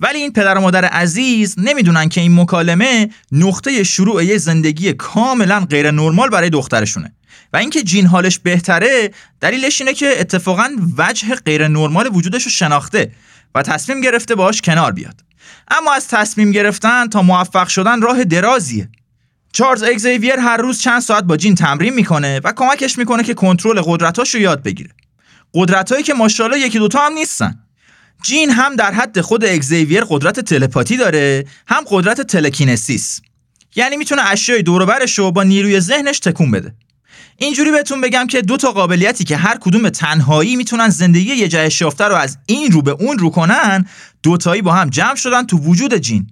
ولی 0.00 0.18
این 0.18 0.32
پدر 0.32 0.58
و 0.58 0.60
مادر 0.60 0.84
عزیز 0.84 1.54
نمی‌دونن 1.58 2.08
که 2.08 2.20
این 2.20 2.40
مکالمه 2.40 3.10
نقطه 3.32 3.84
شروع 3.84 4.24
یه 4.24 4.38
زندگی 4.38 4.92
کاملا 4.92 5.60
غیر 5.60 5.90
نرمال 5.90 6.28
برای 6.28 6.50
دخترشونه. 6.50 7.12
و 7.52 7.56
اینکه 7.56 7.82
جین 7.82 8.06
حالش 8.06 8.38
بهتره 8.38 9.10
دلیلش 9.40 9.80
اینه 9.80 9.94
که 9.94 10.20
اتفاقا 10.20 10.68
وجه 10.98 11.34
غیر 11.34 11.68
نرمال 11.68 12.10
وجودش 12.12 12.42
رو 12.42 12.50
شناخته 12.50 13.12
و 13.54 13.62
تصمیم 13.62 14.00
گرفته 14.00 14.34
باش 14.34 14.62
کنار 14.62 14.92
بیاد. 14.92 15.20
اما 15.68 15.92
از 15.92 16.08
تصمیم 16.08 16.52
گرفتن 16.52 17.08
تا 17.08 17.22
موفق 17.22 17.68
شدن 17.68 18.02
راه 18.02 18.24
درازیه. 18.24 18.88
چارلز 19.52 19.82
اگزیویر 19.82 20.36
هر 20.36 20.56
روز 20.56 20.80
چند 20.80 21.00
ساعت 21.00 21.24
با 21.24 21.36
جین 21.36 21.54
تمرین 21.54 21.94
می‌کنه 21.94 22.40
و 22.44 22.52
کمکش 22.52 22.98
می‌کنه 22.98 23.22
که 23.22 23.34
کنترل 23.34 23.80
قدرتاشو 23.84 24.38
یاد 24.38 24.62
بگیره. 24.62 24.90
قدرتایی 25.54 26.02
که 26.02 26.14
ماشاءالله 26.14 26.58
یکی 26.58 26.78
دوتا 26.78 27.06
هم 27.06 27.12
نیستن. 27.12 27.58
جین 28.22 28.50
هم 28.50 28.76
در 28.76 28.92
حد 28.92 29.20
خود 29.20 29.44
اگزیویر 29.44 30.04
قدرت 30.08 30.40
تلپاتی 30.40 30.96
داره 30.96 31.44
هم 31.66 31.84
قدرت 31.86 32.20
تلکینسیس 32.20 33.20
یعنی 33.76 33.96
می‌تونه 33.96 34.22
اشیای 34.22 34.62
دور 34.62 35.06
رو 35.16 35.32
با 35.32 35.42
نیروی 35.42 35.80
ذهنش 35.80 36.18
تکون 36.18 36.50
بده. 36.50 36.74
اینجوری 37.36 37.70
بهتون 37.70 38.00
بگم 38.00 38.26
که 38.26 38.42
دو 38.42 38.56
تا 38.56 38.72
قابلیتی 38.72 39.24
که 39.24 39.36
هر 39.36 39.58
کدوم 39.60 39.88
تنهایی 39.88 40.56
می‌تونن 40.56 40.88
زندگی 40.88 41.34
یه 41.34 41.48
جهش 41.48 41.80
یافته 41.80 42.04
رو 42.04 42.14
از 42.14 42.38
این 42.46 42.72
رو 42.72 42.82
به 42.82 42.90
اون 42.90 43.18
رو 43.18 43.30
کنن 43.30 43.86
دوتایی 44.22 44.62
با 44.62 44.72
هم 44.72 44.90
جمع 44.90 45.14
شدن 45.14 45.46
تو 45.46 45.58
وجود 45.58 45.94
جین. 45.94 46.26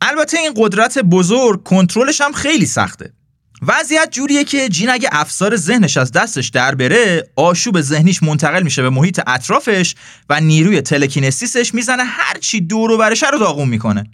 البته 0.00 0.38
این 0.38 0.52
قدرت 0.56 0.98
بزرگ 0.98 1.62
کنترلش 1.62 2.20
هم 2.20 2.32
خیلی 2.32 2.66
سخته. 2.66 3.12
وضعیت 3.62 4.08
جوریه 4.10 4.44
که 4.44 4.68
جین 4.68 4.90
اگه 4.90 5.08
افسار 5.12 5.56
ذهنش 5.56 5.96
از 5.96 6.12
دستش 6.12 6.48
در 6.48 6.74
بره 6.74 7.30
آشوب 7.36 7.80
ذهنیش 7.80 8.22
منتقل 8.22 8.62
میشه 8.62 8.82
به 8.82 8.90
محیط 8.90 9.20
اطرافش 9.26 9.94
و 10.30 10.40
نیروی 10.40 10.80
تلکینستیسش 10.80 11.74
می‌زنه 11.74 12.04
هرچی 12.04 12.60
دور 12.60 12.90
و 12.90 12.96
برشه 12.96 13.30
رو 13.30 13.38
داغون 13.38 13.68
می‌کنه. 13.68 14.04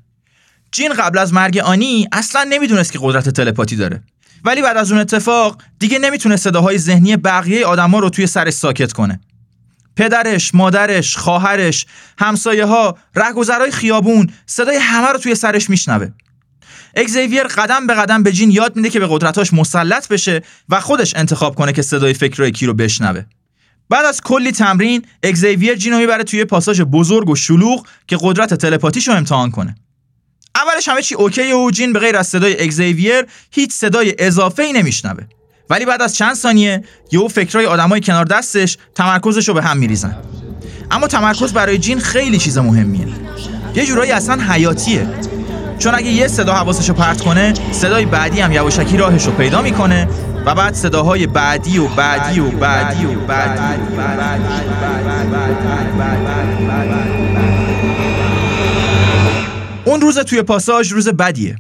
جین 0.73 0.93
قبل 0.93 1.19
از 1.19 1.33
مرگ 1.33 1.59
آنی 1.59 2.09
اصلا 2.13 2.45
نمی‌دونست 2.45 2.93
که 2.93 2.99
قدرت 3.03 3.29
تلپاتی 3.29 3.77
داره. 3.77 4.03
ولی 4.45 4.63
بعد 4.63 4.77
از 4.77 4.93
اون 4.93 5.01
اتفاق 5.01 5.63
دیگه 5.79 5.99
نمی‌تونه 5.99 6.37
صداهای 6.37 6.79
ذهنی 6.79 7.17
بقیه 7.17 7.67
آدما 7.67 7.99
رو 7.99 8.11
توی 8.11 8.27
سرش 8.27 8.53
ساکت 8.53 8.93
کنه. 8.93 9.21
پدرش، 9.97 10.55
مادرش، 10.55 11.17
خواهرش، 11.17 11.87
همسایه 12.19 12.65
ها، 12.65 12.99
رهگذرای 13.15 13.71
خیابون 13.71 14.33
صدای 14.47 14.77
همه 14.77 15.09
رو 15.09 15.19
توی 15.19 15.35
سرش 15.35 15.71
میشنوه. 15.71 16.09
اگزیویر 16.97 17.43
قدم 17.43 17.87
به 17.87 17.95
قدم 17.95 18.23
به 18.23 18.33
جین 18.33 18.51
یاد 18.51 18.77
میده 18.77 18.91
که 18.91 19.01
به 19.01 19.07
قدرتاش 19.11 19.53
مسلط 19.53 20.09
بشه 20.09 20.43
و 20.69 20.81
خودش 20.81 21.17
انتخاب 21.17 21.55
کنه 21.55 21.73
که 21.73 21.83
صدای 21.83 22.15
فکرای 22.15 22.53
کی 22.53 22.67
رو 22.67 22.75
بشنوه. 22.75 23.23
بعد 23.91 24.05
از 24.05 24.21
کلی 24.21 24.53
تمرین 24.53 25.03
اگزیویر 25.23 25.75
جین 25.75 25.93
رو 25.93 25.99
می‌بره 25.99 26.25
توی 26.25 26.45
پاساژ 26.45 26.81
بزرگ 26.81 27.31
و 27.31 27.37
شلوغ 27.37 27.87
که 28.07 28.19
قدرت 28.21 28.55
تلپاتیش 28.55 29.09
رو 29.09 29.15
امتحان 29.15 29.51
کنه. 29.51 29.75
اولش 30.55 30.89
همه 30.89 31.03
چی 31.03 31.15
OK 31.14 31.40
ه 31.40 31.52
و 31.53 31.71
جین 31.71 31.93
به 31.93 31.99
غیر 31.99 32.17
از 32.17 32.27
صدای 32.27 32.63
اگزیویر 32.63 33.27
هیچ 33.51 33.73
صدای 33.73 34.15
اضافه 34.19 34.63
ای 34.63 34.73
نمیشنوه. 34.73 35.25
ولی 35.71 35.85
بعد 35.85 36.03
از 36.03 36.17
چند 36.17 36.35
ثانیه 36.35 36.85
یهو 37.13 37.29
فکرای 37.29 37.67
آدمای 37.67 38.01
کنار 38.01 38.25
دستش 38.25 38.79
تمرکزش 38.95 39.49
رو 39.49 39.55
به 39.55 39.63
هم 39.63 39.77
میریزن 39.77 40.17
اما 40.91 41.07
تمرکز 41.07 41.53
برای 41.53 41.79
جین 41.79 42.01
خیلی 42.01 42.39
چیز 42.39 42.59
مهمیه 42.59 43.09
یه 43.75 43.87
جورایی 43.87 44.13
اصلا 44.13 44.43
حیاتیه 44.43 45.09
چون 45.78 45.95
اگه 45.95 46.11
یه 46.11 46.28
صدا 46.28 46.54
حواسش 46.54 46.88
رو 46.88 46.95
پرت 46.95 47.21
کنه 47.21 47.54
صدای 47.73 48.07
بعدی 48.07 48.40
هم 48.40 48.52
یواشکی 48.52 48.97
راهش 48.97 49.26
رو 49.26 49.33
پیدا 49.33 49.62
می‌کنه 49.62 50.09
و 50.47 50.54
بعد 50.54 50.75
صداهای 50.75 51.26
بعدی 51.26 51.78
و 51.78 51.87
بعدی 51.88 52.40
و 52.40 52.50
بعدی 52.50 53.07
و 53.07 53.11
بعدی. 53.11 53.75
اون 59.85 60.00
روز 60.00 60.19
توی 60.19 60.43
پاساژ 60.43 60.93
روز 60.93 61.09
بدیه. 61.09 61.57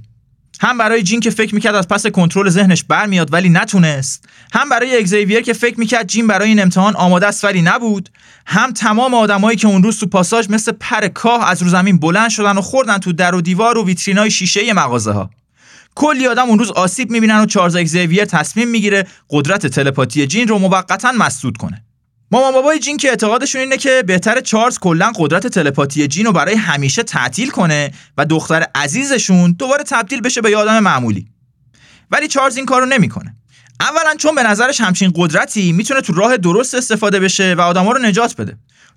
هم 0.60 0.78
برای 0.78 1.02
جین 1.02 1.20
که 1.20 1.30
فکر 1.30 1.54
می‌کرد 1.54 1.74
از 1.74 1.88
پس 1.88 2.06
کنترل 2.06 2.48
ذهنش 2.48 2.84
برمیاد 2.84 3.32
ولی 3.32 3.48
نتونست. 3.48 4.28
هم 4.52 4.68
برای 4.68 4.98
اگزیویر 4.98 5.40
که 5.40 5.52
فکر 5.52 5.80
می‌کرد 5.80 6.06
جین 6.06 6.26
برای 6.26 6.48
این 6.48 6.62
امتحان 6.62 6.96
آماده 6.96 7.26
است 7.26 7.44
ولی 7.44 7.62
نبود. 7.62 8.08
هم 8.46 8.72
تمام 8.72 9.14
آدمایی 9.14 9.56
که 9.56 9.68
اون 9.68 9.82
روز 9.82 9.98
تو 9.98 10.06
پاساژ 10.06 10.46
مثل 10.50 10.72
پر 10.72 11.08
کاه 11.08 11.50
از 11.50 11.62
رو 11.62 11.68
زمین 11.68 11.98
بلند 11.98 12.30
شدن 12.30 12.58
و 12.58 12.60
خوردن 12.60 12.98
تو 12.98 13.12
در 13.12 13.34
و 13.34 13.40
دیوار 13.40 13.78
و 13.78 13.84
ویترینای 13.84 14.30
شیشه 14.30 14.72
مغازه 14.72 15.12
ها 15.12 15.30
کلی 15.94 16.26
آدم 16.26 16.48
اون 16.48 16.58
روز 16.58 16.70
آسیب 16.70 17.10
می‌بینن 17.10 17.40
و 17.40 17.46
چارلز 17.46 17.76
اگزیویر 17.76 18.24
تصمیم 18.24 18.68
می‌گیره 18.68 19.06
قدرت 19.30 19.66
تلپاتی 19.66 20.26
جین 20.26 20.48
رو 20.48 20.58
موقتا 20.58 21.12
مسدود 21.12 21.56
کنه. 21.56 21.84
مامان 22.34 22.52
بابای 22.52 22.78
جین 22.78 22.96
که 22.96 23.08
اعتقادشون 23.08 23.60
اینه 23.60 23.76
که 23.76 24.02
بهتر 24.06 24.40
چارلز 24.40 24.78
کلا 24.78 25.12
قدرت 25.16 25.46
تلپاتی 25.46 26.08
جین 26.08 26.26
رو 26.26 26.32
برای 26.32 26.54
همیشه 26.54 27.02
تعطیل 27.02 27.50
کنه 27.50 27.90
و 28.18 28.24
دختر 28.24 28.66
عزیزشون 28.74 29.52
دوباره 29.52 29.84
تبدیل 29.84 30.20
بشه 30.20 30.40
به 30.40 30.56
آدم 30.56 30.78
معمولی. 30.78 31.26
ولی 32.10 32.28
چارلز 32.28 32.56
این 32.56 32.66
کارو 32.66 32.86
نمی‌کنه. 32.86 33.36
اولا 33.80 34.14
چون 34.18 34.34
به 34.34 34.42
نظرش 34.42 34.80
همچین 34.80 35.12
قدرتی 35.14 35.72
می‌تونه 35.72 36.00
تو 36.00 36.12
راه 36.12 36.36
درست 36.36 36.74
استفاده 36.74 37.20
بشه 37.20 37.54
و 37.54 37.60
آدما 37.60 37.92
رو 37.92 37.98
نجات 37.98 38.36
بده. 38.36 38.56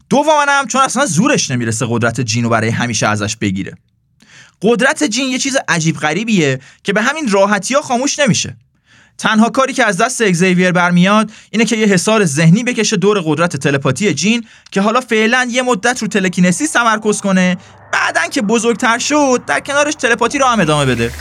دوما 0.09 0.45
هم 0.49 0.67
چون 0.67 0.81
اصلا 0.81 1.05
زورش 1.05 1.51
نمی‌رسه 1.51 1.85
قدرت 1.89 2.21
جین 2.21 2.43
رو 2.43 2.49
برای 2.49 2.69
همیشه 2.69 3.07
ازش 3.07 3.35
بگیره. 3.35 3.73
قدرت 4.61 5.03
جین 5.03 5.29
یه 5.29 5.37
چیز 5.37 5.57
عجیب 5.67 5.97
غریبیه 5.97 6.59
که 6.83 6.93
به 6.93 7.01
همین 7.01 7.31
راحتی 7.31 7.73
ها 7.73 7.81
خاموش 7.81 8.19
نمیشه. 8.19 8.57
تنها 9.17 9.49
کاری 9.49 9.73
که 9.73 9.85
از 9.85 9.97
دست 9.97 10.21
اگزیویر 10.21 10.71
برمیاد 10.71 11.31
اینه 11.51 11.65
که 11.65 11.75
یه 11.75 11.87
حصار 11.87 12.25
ذهنی 12.25 12.63
بکشه 12.63 12.97
دور 12.97 13.21
قدرت 13.25 13.57
تلپاتی 13.57 14.13
جین 14.13 14.45
که 14.71 14.81
حالا 14.81 15.01
فعلا 15.01 15.47
یه 15.51 15.61
مدت 15.61 16.01
رو 16.01 16.07
تلکینسی 16.07 16.67
تمرکز 16.67 17.21
کنه. 17.21 17.57
بعدا 17.93 18.27
که 18.31 18.41
بزرگتر 18.41 18.99
شد 18.99 19.41
در 19.47 19.59
کنارش 19.59 19.95
تلپاتی 19.95 20.37
رو 20.37 20.45
هم 20.45 20.59
ادامه 20.59 20.85
بده. 20.85 21.11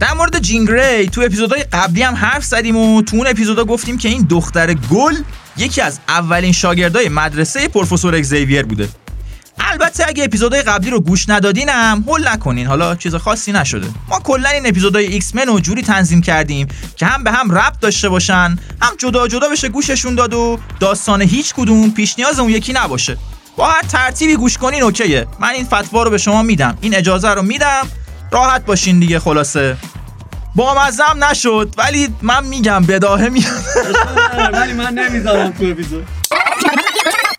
در 0.00 0.14
مورد 0.14 0.38
جین 0.38 0.64
گری 0.64 1.08
تو 1.08 1.20
اپیزودهای 1.20 1.62
قبلی 1.62 2.02
هم 2.02 2.14
حرف 2.14 2.44
زدیم 2.44 2.76
و 2.76 3.02
تو 3.02 3.16
اون 3.16 3.26
اپیزودا 3.26 3.64
گفتیم 3.64 3.98
که 3.98 4.08
این 4.08 4.26
دختر 4.30 4.74
گل 4.74 5.14
یکی 5.56 5.80
از 5.80 5.98
اولین 6.08 6.52
شاگردای 6.52 7.08
مدرسه 7.08 7.68
پروفسور 7.68 8.14
اگزیویر 8.14 8.62
بوده. 8.62 8.88
البته 9.58 10.04
اگه 10.08 10.24
اپیزودهای 10.24 10.62
قبلی 10.62 10.90
رو 10.90 11.00
گوش 11.00 11.28
ندادینم 11.28 12.04
هول 12.08 12.28
نکنین. 12.28 12.66
حالا 12.66 12.94
چیز 12.94 13.14
خاصی 13.14 13.52
نشده. 13.52 13.86
ما 14.08 14.18
کلا 14.20 14.48
این 14.48 14.66
اپیزودهای 14.66 15.06
X-Men 15.06 15.46
رو 15.46 15.60
جوری 15.60 15.82
تنظیم 15.82 16.20
کردیم 16.20 16.68
که 16.96 17.06
هم 17.06 17.24
به 17.24 17.32
هم 17.32 17.52
ربط 17.52 17.80
داشته 17.80 18.08
باشن 18.08 18.58
هم 18.82 18.92
جدا 18.98 19.28
جدا 19.28 19.48
بشه 19.48 19.68
گوششون 19.68 20.14
داد 20.14 20.34
و 20.34 20.58
داستان 20.80 21.22
هیچ 21.22 21.54
کدوم 21.54 21.90
پیش 21.90 22.18
نیاز 22.18 22.38
اون 22.38 22.50
یکی 22.50 22.72
نباشه. 22.72 23.16
با 23.56 23.70
هر 23.70 23.82
ترتیبی 23.82 24.36
گوش 24.36 24.58
کنین 24.58 24.82
OK 24.82 25.04
ه. 25.04 25.26
من 25.40 25.48
این 25.48 25.64
فتوا 25.64 26.02
رو 26.02 26.10
به 26.10 26.18
شما 26.18 26.42
میدم. 26.42 26.78
این 26.80 26.94
اجازه 26.94 27.28
رو 27.28 27.42
میدم. 27.42 27.86
راحت 28.32 28.64
باشین 28.64 29.00
دیگه 29.00 29.18
خلاصه. 29.18 29.76
بامزه‌م 30.54 31.24
نشد 31.30 31.74
ولی 31.78 32.14
من 32.22 32.46
میگم 32.46 32.84
بداهه 32.84 33.28
میاد. 33.28 33.64
ولی 34.52 34.72
من 34.72 34.94
نمی‌ذارم 34.94 35.50
تو 35.50 35.64
اپیزود. 35.64 36.06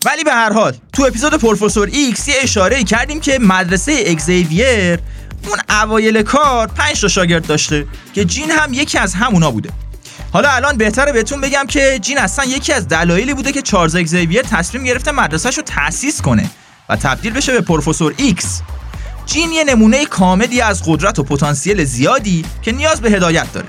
ولی 0.05 0.23
به 0.23 0.31
هر 0.31 0.53
حال 0.53 0.73
تو 0.93 1.03
اپیزود 1.03 1.33
پروفسور 1.33 1.89
X 1.91 2.27
یه 2.27 2.35
اشاره 2.41 2.83
کردیم 2.83 3.19
که 3.19 3.39
مدرسه 3.39 4.03
اگزیویر 4.07 4.99
اون 5.47 5.59
اوایل 5.69 6.21
کار 6.21 6.67
5 6.67 7.01
تا 7.01 7.07
شاگرد 7.07 7.47
داشته 7.47 7.87
که 8.13 8.25
جین 8.25 8.51
هم 8.51 8.73
یکی 8.73 8.97
از 8.97 9.13
همونا 9.13 9.51
بوده. 9.51 9.69
حالا 10.33 10.49
الان 10.49 10.77
بهتره 10.77 11.11
بهتون 11.11 11.41
بگم 11.41 11.65
که 11.67 11.99
جین 12.01 12.17
اصلا 12.17 12.45
یکی 12.45 12.73
از 12.73 12.87
دلایلی 12.87 13.33
بوده 13.33 13.51
که 13.51 13.61
چارلز 13.61 13.95
اگزیویر 13.95 14.41
تصمیم 14.41 14.83
گرفته 14.83 15.11
مدرسهش 15.11 15.57
رو 15.57 15.63
تأسیس 15.63 16.21
کنه 16.21 16.49
و 16.89 16.95
تبدیل 16.95 17.33
بشه 17.33 17.51
به 17.51 17.61
پروفسور 17.61 18.13
X. 18.17 18.61
جین 19.25 19.51
یه 19.51 19.63
نمونه 19.63 20.05
کاملی 20.05 20.61
از 20.61 20.83
قدرت 20.85 21.19
و 21.19 21.23
پتانسیل 21.23 21.83
زیادی 21.83 22.45
که 22.61 22.71
نیاز 22.71 23.01
به 23.01 23.09
هدایت 23.11 23.53
داره. 23.53 23.67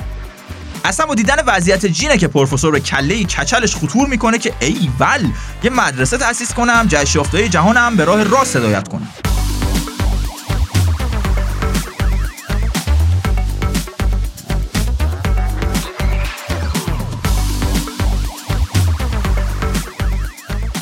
اصلا 0.84 1.06
با 1.06 1.14
دیدن 1.14 1.36
وضعیت 1.46 1.86
جینه 1.86 2.18
که 2.18 2.28
پروفسور 2.28 2.72
به 2.72 2.80
کله 2.80 3.24
کچلش 3.24 3.76
خطور 3.76 4.08
می‌کنه 4.08 4.38
که 4.38 4.52
ای 4.60 4.90
ول 5.00 5.26
یه 5.62 5.70
مدرسه 5.70 6.18
تأسیس 6.18 6.54
کنم 6.54 6.88
یافته 7.14 7.48
جهانم 7.48 7.96
به 7.96 8.04
راه 8.04 8.22
راست 8.22 8.56
هدایت 8.56 8.88
کنم. 8.88 9.08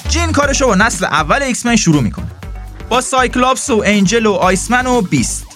جین 0.08 0.32
کارشو 0.32 0.66
با 0.66 0.74
نسل 0.74 1.04
اول 1.04 1.42
X 1.42 1.66
شروع 1.66 2.02
می‌کنه. 2.02 2.41
با 2.92 3.00
سایکلاپس 3.00 3.70
و 3.70 3.82
انجل 3.86 4.26
و 4.26 4.32
آیسمن 4.32 4.86
و 4.86 5.00
بیست. 5.00 5.46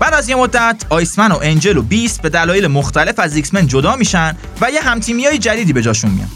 بعد 0.00 0.14
از 0.14 0.28
یه 0.28 0.36
مدت 0.36 0.84
آیسمن 0.90 1.32
و 1.32 1.38
انجل 1.42 1.76
و 1.76 1.82
بیست 1.82 2.22
به 2.22 2.28
دلایل 2.28 2.66
مختلف 2.66 3.18
از 3.18 3.36
X-Men 3.36 3.66
جدا 3.66 3.96
میشن 3.96 4.36
و 4.60 4.70
یه 4.70 4.80
همتیمی 4.80 5.24
های 5.24 5.38
جدیدی 5.38 5.72
به 5.72 5.82
جاشون 5.82 6.10
میان. 6.10 6.28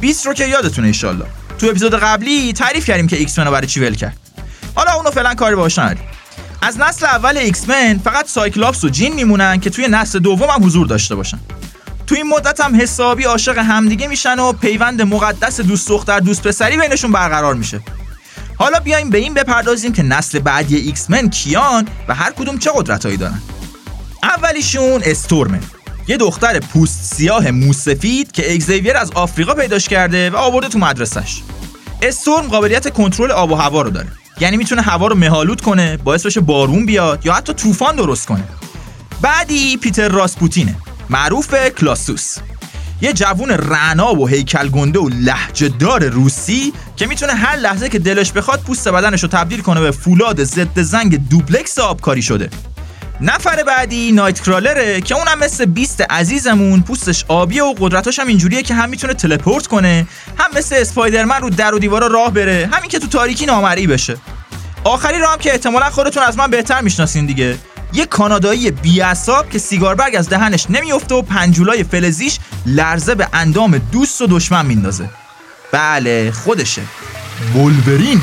بیست 0.00 0.26
رو 0.26 0.34
که 0.34 0.46
یادتونه 0.46 0.86
ایشالله 0.86 1.24
تو 1.58 1.66
اپیزود 1.66 1.94
قبلی 1.94 2.52
تعریف 2.52 2.86
کردیم 2.86 3.06
که 3.06 3.16
X-Men 3.16 3.44
رو 3.44 3.52
برای 3.52 3.66
چی 3.66 3.80
ول 3.80 3.94
کرد. 3.94 4.16
حالا 4.74 4.92
اونو 4.92 5.10
فعلا 5.10 5.34
کاری 5.34 5.56
نداریم 5.56 6.02
از 6.62 6.78
نسل 6.78 7.06
اول 7.06 7.36
X-Men 7.36 8.00
فقط 8.04 8.28
سایکلاپس 8.28 8.84
و 8.84 8.88
جین 8.88 9.14
میمونن 9.14 9.60
که 9.60 9.70
توی 9.70 9.88
نسل 9.88 10.18
دوم 10.18 10.50
هم 10.50 10.64
حضور 10.64 10.86
داشته 10.86 11.14
باشن. 11.14 11.38
تو 12.06 12.14
این 12.14 12.28
مدت 12.28 12.60
هم 12.60 12.80
حسابی 12.80 13.24
عاشق 13.24 13.58
همدیگه 13.58 14.06
میشن 14.06 14.38
و 14.38 14.52
پیوند 14.52 15.02
مقدس 15.02 15.60
دوست 15.60 15.88
دختر 15.88 16.20
دوست 16.20 16.42
پسری 16.42 16.76
بینشون 16.76 17.12
برقرار 17.12 17.54
میشه. 17.54 17.80
حالا 18.62 18.80
بیایم 18.80 19.10
به 19.10 19.18
این 19.18 19.34
بپردازیم 19.34 19.92
که 19.92 20.02
نسل 20.02 20.38
بعدی 20.38 20.76
X-Men 20.76 21.30
کیان 21.30 21.88
و 22.08 22.14
هر 22.14 22.32
کدوم 22.32 22.58
چه 22.58 22.70
قدرتهایی 22.74 23.16
دارن. 23.16 23.42
اولیشون 24.22 25.02
استورمه 25.04 25.60
یه 26.08 26.16
دختر 26.16 26.60
پوست 26.60 27.14
سیاه 27.14 27.50
موسفید 27.50 28.32
که 28.32 28.54
اگزیویر 28.54 28.96
از 28.96 29.10
آفریقا 29.10 29.54
پیداش 29.54 29.88
کرده 29.88 30.30
و 30.30 30.36
آورده 30.36 30.68
تو 30.68 30.78
مدرسش 30.78 31.42
استورم 32.02 32.48
قابلیت 32.48 32.92
کنترل 32.92 33.30
آب 33.30 33.50
و 33.50 33.54
هوا 33.54 33.82
رو 33.82 33.90
داره. 33.90 34.08
یعنی 34.40 34.56
می‌تونه 34.56 34.82
هوا 34.82 35.06
رو 35.06 35.16
مه‌آلود 35.16 35.60
کنه 35.60 35.96
باعث 35.96 36.26
بشه 36.26 36.40
بارون 36.40 36.86
بیاد 36.86 37.26
یا 37.26 37.32
حتی 37.32 37.52
طوفان 37.52 37.96
درست 37.96 38.26
کنه. 38.26 38.44
بعدی 39.22 39.76
پیتر 39.76 40.08
راسپوتینه. 40.08 40.74
معروف 41.10 41.54
کلاسوس. 41.78 42.36
یه 43.02 43.12
جوون 43.12 43.50
رعنا 43.50 44.14
و 44.14 44.28
هیکل 44.28 44.68
گنده 44.68 44.98
و 44.98 45.08
لحجه 45.08 45.68
دار 45.68 46.04
روسی 46.04 46.72
که 46.96 47.06
می‌تونه 47.06 47.32
هر 47.32 47.56
لحظه 47.56 47.88
که 47.88 47.98
دلش 47.98 48.32
بخواد 48.32 48.60
پوست 48.60 48.88
بدنش 48.88 49.22
رو 49.22 49.28
تبدیل 49.28 49.60
کنه 49.60 49.80
به 49.80 49.90
فولاد 49.90 50.44
ضد 50.44 50.80
زنگ 50.80 51.28
دوبلکس 51.28 51.78
آبکاری 51.78 52.22
شده. 52.22 52.50
نفر 53.20 53.62
بعدی 53.62 54.12
نایت 54.12 54.40
کرالره 54.40 55.00
که 55.00 55.14
اونم 55.14 55.38
مثل 55.38 55.64
بیست 55.64 56.00
عزیزمون 56.10 56.82
پوستش 56.82 57.24
آبیه 57.28 57.62
و 57.62 57.74
قدرتاش 57.78 58.18
هم 58.18 58.26
اینجوریه 58.26 58.62
که 58.62 58.74
هم 58.74 58.88
می‌تونه 58.88 59.14
تلپورت 59.14 59.66
کنه 59.66 60.06
هم 60.38 60.50
مثل 60.56 60.76
اسپایدرمن 60.78 61.40
رو 61.40 61.50
در 61.50 61.74
و 61.74 61.78
دیوارا 61.78 62.06
راه 62.06 62.32
بره 62.32 62.70
همین 62.72 62.90
که 62.90 62.98
تو 62.98 63.06
تاریکی 63.06 63.46
نامرئی 63.46 63.86
بشه. 63.86 64.16
آخری 64.84 65.18
رو 65.18 65.26
هم 65.26 65.38
که 65.38 65.52
احتمالا 65.52 65.90
خودتون 65.90 66.22
از 66.22 66.38
من 66.38 66.46
بهتر 66.46 66.80
می‌شناسین 66.80 67.26
دیگه. 67.26 67.58
یه 67.94 68.06
کانادایی 68.06 68.70
بیاساب 68.70 69.50
که 69.50 69.58
سیگار 69.58 69.94
برگ 69.94 70.16
از 70.16 70.28
دهنش 70.28 70.66
نمیفته 70.70 71.14
و 71.14 71.22
پنجولای 71.22 71.84
فلزیش 71.84 72.38
لرزه 72.66 73.14
به 73.14 73.28
اندام 73.32 73.78
دوست 73.78 74.22
و 74.22 74.26
دشمن 74.26 74.66
میندازه. 74.66 75.10
بله 75.72 76.30
خودشه. 76.30 76.82
ولورین. 77.54 78.20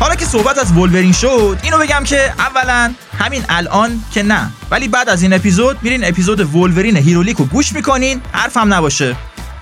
حالا 0.00 0.14
که 0.14 0.24
صحبت 0.24 0.58
از 0.58 0.72
ولورین 0.72 1.12
شد 1.12 1.58
اینو 1.62 1.78
بگم 1.78 2.04
که 2.04 2.32
اولا 2.38 2.94
همین 3.18 3.44
الان 3.48 4.04
که 4.12 4.22
نه. 4.22 4.50
ولی 4.70 4.88
بعد 4.88 5.08
از 5.08 5.22
این 5.22 5.32
اپیزود 5.32 5.78
میرین 5.82 6.04
اپیزود 6.04 6.54
ولورین 6.54 6.96
هیرولیک 6.96 7.36
رو 7.36 7.44
گوش 7.44 7.72
می‌کنین. 7.72 8.20
حرفم 8.32 8.74
نباشه. 8.74 9.16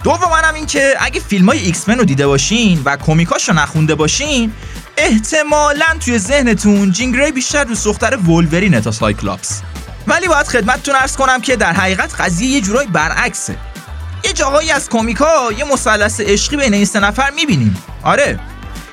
دوم 0.04 0.30
هم 0.44 0.54
این 0.54 0.66
که 0.66 0.94
اگه 1.00 1.20
فیلم 1.20 1.46
های 1.46 1.58
X 1.58 1.88
رو 1.88 2.04
دیده 2.04 2.26
باشین 2.26 2.82
و 2.84 2.96
کمیکاش 2.96 3.48
رو 3.48 3.54
نخونده 3.54 3.94
باشین 3.94 4.52
احتمالا 4.96 5.86
توی 6.00 6.18
ذهنتون 6.18 6.92
جین 6.92 7.12
گری 7.12 7.32
بیشتر 7.32 7.64
رو 7.64 7.74
دوست‌دختر 7.74 8.16
ولورینه 8.16 8.80
تا 8.80 8.92
سایکلاپس. 8.92 9.62
ولی 10.06 10.28
باید 10.28 10.46
خدمتتون 10.46 10.94
عرض 10.94 11.16
کنم 11.16 11.40
که 11.40 11.56
در 11.56 11.72
حقیقت 11.72 12.20
قضیه 12.20 12.48
یه 12.48 12.60
جورایی 12.60 12.86
برعکسه. 12.86 13.56
یه 14.24 14.32
جاهایی 14.32 14.70
از 14.70 14.88
کمیکا 14.88 15.52
یه 15.58 15.64
مثلث 15.72 16.20
عشقی 16.20 16.56
بین 16.56 16.74
این 16.74 16.84
سه 16.84 17.00
نفر 17.00 17.30
می‌بینیم. 17.30 17.82
آره. 18.02 18.40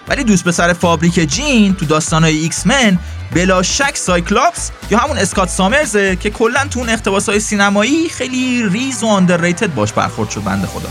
ولی 0.08 0.24
دوست 0.24 0.44
پسر 0.44 0.74
فابریک 0.74 1.20
جین 1.20 1.76
تو 1.76 1.86
داستانهای 1.86 2.38
X-Men 2.38 3.00
بلا 3.36 3.64
شک 3.64 3.98
سایکلاپس 3.98 4.72
یا 4.90 4.98
همون 4.98 5.18
اسکات 5.18 5.50
سامرزه 5.50 6.16
که 6.16 6.30
کلا 6.30 6.68
تو 6.70 6.80
اون 6.80 6.90
اقتباسهای 6.90 7.40
سینمایی 7.40 8.10
خیلی 8.10 8.70
ریز 8.70 9.04
و 9.04 9.08
underrated 9.08 9.74
باش 9.74 9.94
برخورد 9.94 10.30
شد 10.30 10.44
بنده 10.44 10.68
خدا. 10.68 10.90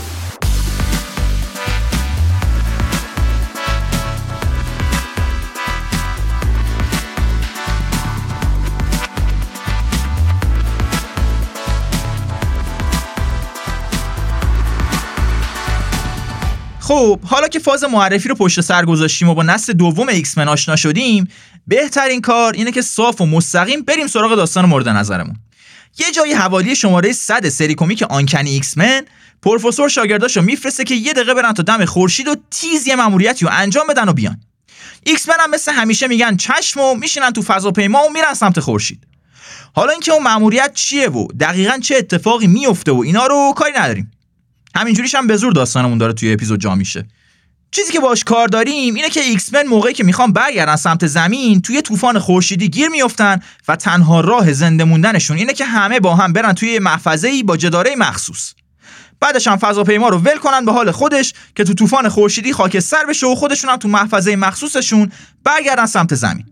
خب 16.79 17.19
حالا 17.23 17.47
که 17.47 17.59
فاز 17.59 17.83
معرفی 17.83 18.29
رو 18.29 18.35
پشت 18.35 18.61
سر 18.61 18.85
گذاشتیم 18.85 19.29
و 19.29 19.33
با 19.33 19.43
نسل 19.43 19.73
دوم 19.73 20.09
X-Men 20.09 20.47
آشنا 20.47 20.75
شدیم 20.75 21.27
بهترین 21.67 22.21
کار 22.21 22.53
اینه 22.53 22.71
که 22.71 22.81
صاف 22.81 23.21
و 23.21 23.25
مستقیم 23.25 23.81
بریم 23.81 24.07
سراغ 24.07 24.35
داستان 24.35 24.65
مورد 24.65 24.89
نظرمون. 24.89 25.35
یه 25.99 26.11
جایی 26.11 26.33
حوالی 26.33 26.75
شماره 26.75 27.13
100 27.13 27.49
سری 27.49 27.75
کمیک 27.75 28.03
Uncanny 28.03 28.49
X-Men 28.49 29.05
پروفسور 29.41 29.89
شاگرداشو 29.89 30.41
میفرسته 30.41 30.83
که 30.83 30.95
یه 30.95 31.13
دقیقه 31.13 31.33
برن 31.33 31.53
تا 31.53 31.63
دم 31.63 31.85
خورشید 31.85 32.27
و 32.27 32.35
تیز 32.51 32.87
یه 32.87 32.95
ماموریتی 32.95 33.47
انجام 33.51 33.87
بدن 33.87 34.09
و 34.09 34.13
بیان. 34.13 34.41
X-Men 35.03 35.35
هم 35.39 35.49
مثل 35.49 35.71
همیشه 35.71 36.07
میگن 36.07 36.37
چشم 36.37 36.79
و 36.79 36.95
میشینن 36.95 37.31
تو 37.31 37.41
فضاپیما 37.41 38.03
و 38.03 38.09
میرن 38.13 38.33
سمت 38.33 38.59
خورشید. 38.59 39.07
حالا 39.75 39.91
اینکه 39.91 40.11
اون 40.11 40.23
ماموریت 40.23 40.73
چیه 40.73 41.09
و 41.09 41.27
دقیقا 41.39 41.77
چه 41.77 41.95
اتفاقی 41.95 42.47
میفته 42.47 42.91
و 42.91 42.99
اینا 42.99 43.27
رو 43.27 43.53
کاری 43.57 43.73
نداریم. 43.77 44.11
همینجوریش 44.75 45.15
هم 45.15 45.27
به 45.27 45.37
زور 45.37 45.53
داستانمون 45.53 45.97
داره 45.97 46.13
توی 46.13 46.33
اپیزود 46.33 46.59
جا 46.59 46.75
میشه. 46.75 47.07
چیزی 47.73 47.91
که 47.91 47.99
باش 47.99 48.23
کار 48.23 48.47
داریم 48.47 48.95
اینه 48.95 49.09
که 49.09 49.19
X-Men 49.19 49.67
موقعی 49.67 49.93
که 49.93 50.03
می‌خوان 50.03 50.33
برگردن 50.33 50.75
سمت 50.75 51.07
زمین 51.07 51.61
توی 51.61 51.81
طوفان 51.81 52.19
خورشیدی 52.19 52.69
گیر 52.69 52.89
میافتن 52.89 53.39
و 53.67 53.75
تنها 53.75 54.21
راه 54.21 54.53
زنده 54.53 54.83
موندنشون 54.83 55.37
اینه 55.37 55.53
که 55.53 55.65
همه 55.65 55.99
با 55.99 56.15
هم 56.15 56.33
برن 56.33 56.53
توی 56.53 56.79
محفظه 56.79 57.27
ای 57.27 57.43
با 57.43 57.57
جداره 57.57 57.95
مخصوص. 57.95 58.53
بعدش 59.19 59.47
هم 59.47 59.57
فضاپیما 59.57 60.09
رو 60.09 60.17
ول 60.17 60.37
کنن 60.37 60.65
به 60.65 60.71
حال 60.71 60.91
خودش 60.91 61.33
که 61.55 61.63
تو 61.63 61.73
طوفان 61.73 62.09
خورشیدی 62.09 62.53
خاکستر 62.53 63.05
بشه 63.05 63.27
و 63.27 63.35
خودشون 63.35 63.69
هم 63.69 63.77
تو 63.77 63.87
محفظه 63.87 64.35
مخصوصشون 64.35 65.11
برگردن 65.43 65.85
سمت 65.85 66.15
زمین. 66.15 66.45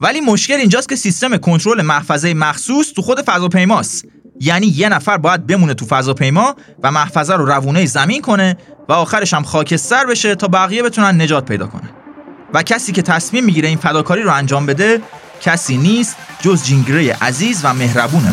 ولی 0.00 0.20
مشکل 0.20 0.54
اینجاست 0.54 0.88
که 0.88 0.96
سیستم 0.96 1.36
کنترل 1.36 1.82
محفظه 1.82 2.34
مخصوص 2.34 2.92
تو 2.92 3.02
خود 3.02 3.20
فضاپیماست. 3.20 4.04
یعنی 4.40 4.66
یه 4.66 4.88
نفر 4.88 5.16
باید 5.16 5.46
بمونه 5.46 5.74
تو 5.74 5.86
فضاپیما 5.86 6.56
و 6.82 6.90
محفظه 6.90 7.34
رو 7.34 7.46
روونه 7.46 7.86
زمین 7.86 8.22
کنه 8.22 8.56
و 8.88 8.92
آخرش 8.92 9.34
هم 9.34 9.42
خاکستر 9.42 10.06
بشه 10.06 10.34
تا 10.34 10.48
بقیه 10.48 10.82
بتونن 10.82 11.22
نجات 11.22 11.44
پیدا 11.44 11.66
کنن. 11.66 11.90
و 12.54 12.62
کسی 12.62 12.92
که 12.92 13.02
تصمیم 13.02 13.44
می‌گیره 13.44 13.68
این 13.68 13.78
فداکاری 13.78 14.22
رو 14.22 14.32
انجام 14.32 14.66
بده 14.66 15.00
کسی 15.40 15.76
نیست 15.76 16.16
جز 16.40 16.64
جین 16.64 16.87
گری 16.87 17.10
عزیز 17.10 17.60
و 17.64 17.74
مهربونه. 17.74 18.32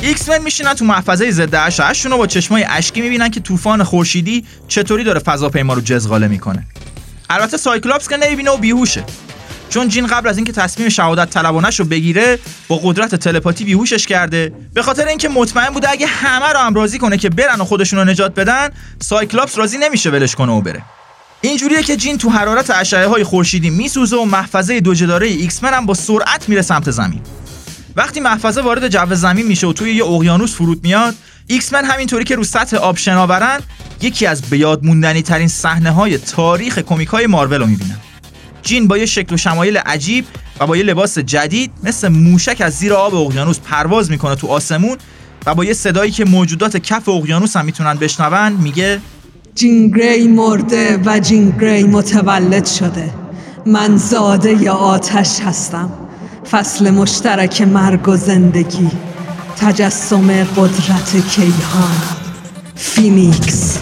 X-Men 0.00 0.38
میشینن 0.38 0.74
تو 0.74 0.84
محفظه 0.84 1.30
ضد 1.30 1.54
اشعهشون 1.54 2.16
با 2.16 2.26
چشمای 2.26 2.64
اشکی 2.68 3.00
می‌بینن 3.00 3.28
که 3.28 3.40
طوفان 3.40 3.84
خورشیدی 3.84 4.44
چطوری 4.68 5.04
داره 5.04 5.20
فضاپیما 5.20 5.74
رو 5.74 5.80
جزغاله 5.80 6.28
می‌کنه. 6.28 6.66
البته 7.30 7.56
سایکلاپس 7.56 8.08
که 8.08 8.16
نمی‌بینه 8.16 8.50
و 8.50 8.56
بیهوشه. 8.56 9.04
چون 9.70 9.88
جین 9.88 10.06
قبل 10.06 10.28
از 10.28 10.36
اینکه 10.36 10.52
تصمیم 10.52 10.88
شهادت 10.88 11.30
طلبانش 11.30 11.80
رو 11.80 11.84
بگیره 11.86 12.38
با 12.68 12.80
قدرت 12.82 13.14
تلپاتی 13.14 13.64
بیهوشش 13.64 14.06
کرده. 14.06 14.52
به 14.74 14.82
خاطر 14.82 15.06
اینکه 15.06 15.28
مطمئن 15.28 15.70
بوده 15.70 15.90
اگه 15.90 16.06
همه 16.06 16.46
رو 16.46 16.58
هم 16.58 16.98
کنه 16.98 17.16
که 17.16 17.30
برن 17.30 17.60
و 17.60 17.64
خودشون 17.64 17.98
رو 17.98 18.04
نجات 18.04 18.34
بدن 18.34 18.68
سایکلاپس 19.00 19.58
راضی 19.58 19.78
نمیشه 19.78 20.10
ولش 20.10 20.34
کنه 20.34 20.52
و 20.52 20.60
بره. 20.60 20.82
اینجوریه 21.40 21.82
که 21.82 21.96
جین 21.96 22.18
تو 22.18 22.30
حرارت 22.30 22.70
اشعه 22.70 23.06
های 23.06 23.24
خورشیدی 23.24 23.70
میسوزه 23.70 24.16
و 24.16 24.24
محفظه 24.24 24.80
دو 24.80 24.94
جداره 24.94 25.26
ایکس 25.26 25.64
هم 25.64 25.86
با 25.86 25.94
سرعت 25.94 26.48
میره 26.48 26.62
سمت 26.62 26.90
زمین. 26.90 27.20
وقتی 27.96 28.20
محفظه 28.20 28.60
وارد 28.60 28.88
جو 28.88 29.14
زمین 29.14 29.46
میشه 29.46 29.66
و 29.66 29.72
توی 29.72 29.94
یه 29.94 30.04
اقیانوس 30.04 30.54
فرود 30.54 30.82
میاد 30.82 31.14
ایکس 31.46 31.72
من 31.72 31.84
همینطوری 31.84 32.24
که 32.24 32.36
رو 32.36 32.44
سطح 32.44 32.76
آب 32.76 32.96
شناورن 32.96 33.60
یکی 34.02 34.26
از 34.26 34.42
به 34.42 34.58
یاد 34.58 34.84
موندنی 34.84 35.22
ترین 35.22 35.48
صحنه 35.48 35.90
های 35.90 36.18
تاریخ 36.18 36.78
کمیک 36.78 37.08
های 37.08 37.26
مارول 37.26 37.60
رو 37.60 37.66
می‌بینن 37.66 37.96
جین 38.62 38.88
با 38.88 38.98
یه 38.98 39.06
شکل 39.06 39.34
و 39.34 39.36
شمایل 39.36 39.76
عجیب 39.76 40.24
و 40.60 40.66
با 40.66 40.76
یه 40.76 40.82
لباس 40.82 41.18
جدید 41.18 41.70
مثل 41.82 42.08
موشک 42.08 42.60
از 42.60 42.72
زیر 42.72 42.92
آب 42.92 43.14
اقیانوس 43.14 43.58
پرواز 43.58 44.10
می‌کنه 44.10 44.34
تو 44.34 44.46
آسمون 44.46 44.96
و 45.46 45.54
با 45.54 45.64
یه 45.64 45.72
صدایی 45.72 46.10
که 46.10 46.24
موجودات 46.24 46.76
کف 46.76 47.08
اقیانوس 47.08 47.56
هم 47.56 47.64
می‌تونن 47.64 47.94
بشنون 47.94 48.52
میگه 48.52 49.00
جین 49.54 49.88
گری 49.90 50.28
مرده 50.28 51.00
و 51.06 51.18
جین 51.18 51.50
گری 51.50 51.82
متولد 51.82 52.66
شده. 52.66 53.10
من 53.66 53.96
زاده 53.96 54.62
یا 54.62 54.74
آتش 54.74 55.40
هستم. 55.40 55.90
فصل 56.50 56.90
مشترک 56.90 57.62
مرگ 57.62 58.08
و 58.08 58.16
زندگی. 58.16 58.90
تجسم 59.56 60.44
قدرت 60.44 61.28
کیهان. 61.30 62.17
فینیکس 62.78 63.78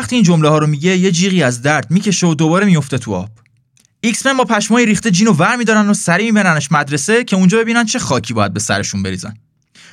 وقتی 0.00 0.16
این 0.16 0.24
جمله 0.24 0.48
ها 0.48 0.58
رو 0.58 0.66
میگه 0.66 0.96
یه 0.96 1.10
جیغی 1.10 1.42
از 1.42 1.62
درد 1.62 1.90
می‌کشه 1.90 2.26
و 2.26 2.34
دوباره 2.34 2.66
میفته 2.66 2.98
تو 2.98 3.14
آب. 3.14 3.28
ایکس 4.00 4.26
من 4.26 4.36
با 4.36 4.44
پشمای 4.44 4.86
ریخته 4.86 5.10
جین 5.10 5.26
رو 5.26 5.32
ور 5.32 5.56
میدارن 5.56 5.88
و 5.88 5.94
سریع 5.94 6.24
میبرنش 6.24 6.72
مدرسه 6.72 7.24
که 7.24 7.36
اونجا 7.36 7.58
ببینن 7.58 7.84
چه 7.84 7.98
خاکی 7.98 8.34
باید 8.34 8.52
به 8.52 8.60
سرشون 8.60 9.02
بریزن. 9.02 9.34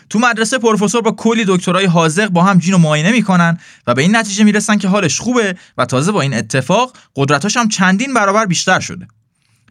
تو 0.10 0.20
مدرسه 0.20 0.58
پروفسور 0.58 1.02
با 1.02 1.12
کلی 1.12 1.46
دکترای 1.48 1.86
حاذق 1.86 2.28
با 2.28 2.44
هم 2.44 2.60
جین 2.60 2.74
رو 2.74 2.80
معاینه 2.80 3.12
می‌کنن 3.12 3.58
و 3.88 3.94
به 3.94 4.02
این 4.02 4.16
نتیجه 4.16 4.44
می‌رسن 4.44 4.78
که 4.78 4.88
حالش 4.88 5.20
خوبه 5.20 5.56
و 5.78 5.86
تازه 5.86 6.12
با 6.12 6.22
این 6.22 6.34
اتفاق 6.34 6.98
قدرتاش 7.16 7.58
هم 7.58 7.70
چندین 7.70 8.14
برابر 8.14 8.46
بیشتر 8.46 8.80
شده. 8.80 9.08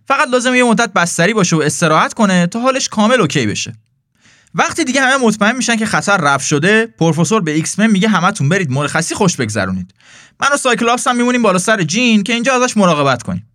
فقط 0.08 0.28
لازمه 0.28 0.54
یه 0.54 0.64
مدت 0.64 0.92
بستری 0.92 1.34
باشه 1.34 1.56
و 1.56 1.60
استراحت 1.60 2.14
کنه 2.14 2.46
تا 2.46 2.60
حالش 2.60 2.88
کامل 2.88 3.20
okay 3.20 3.46
بشه. 3.46 3.72
وقتی 4.58 4.84
دیگه 4.84 5.00
همه 5.00 5.16
مطمئن 5.16 5.56
میشن 5.56 5.76
که 5.76 5.86
خطر 5.86 6.16
رفع 6.16 6.44
شده 6.44 6.86
پروفسور 6.86 7.40
به 7.40 7.50
ایکس 7.50 7.78
من 7.78 7.86
میگه 7.86 8.08
همتون 8.08 8.48
برید 8.48 8.70
مرخصی 8.70 9.14
خوش 9.14 9.36
بگذرونید. 9.36 9.94
من 10.40 10.48
و 10.52 10.56
سایکلاپس 10.56 11.06
هم 11.06 11.16
میمونیم 11.16 11.42
بالا 11.42 11.58
سر 11.58 11.82
جین 11.82 12.22
که 12.22 12.32
اینجا 12.32 12.64
ازش 12.64 12.76
مراقبت 12.76 13.22
کنیم. 13.22 13.48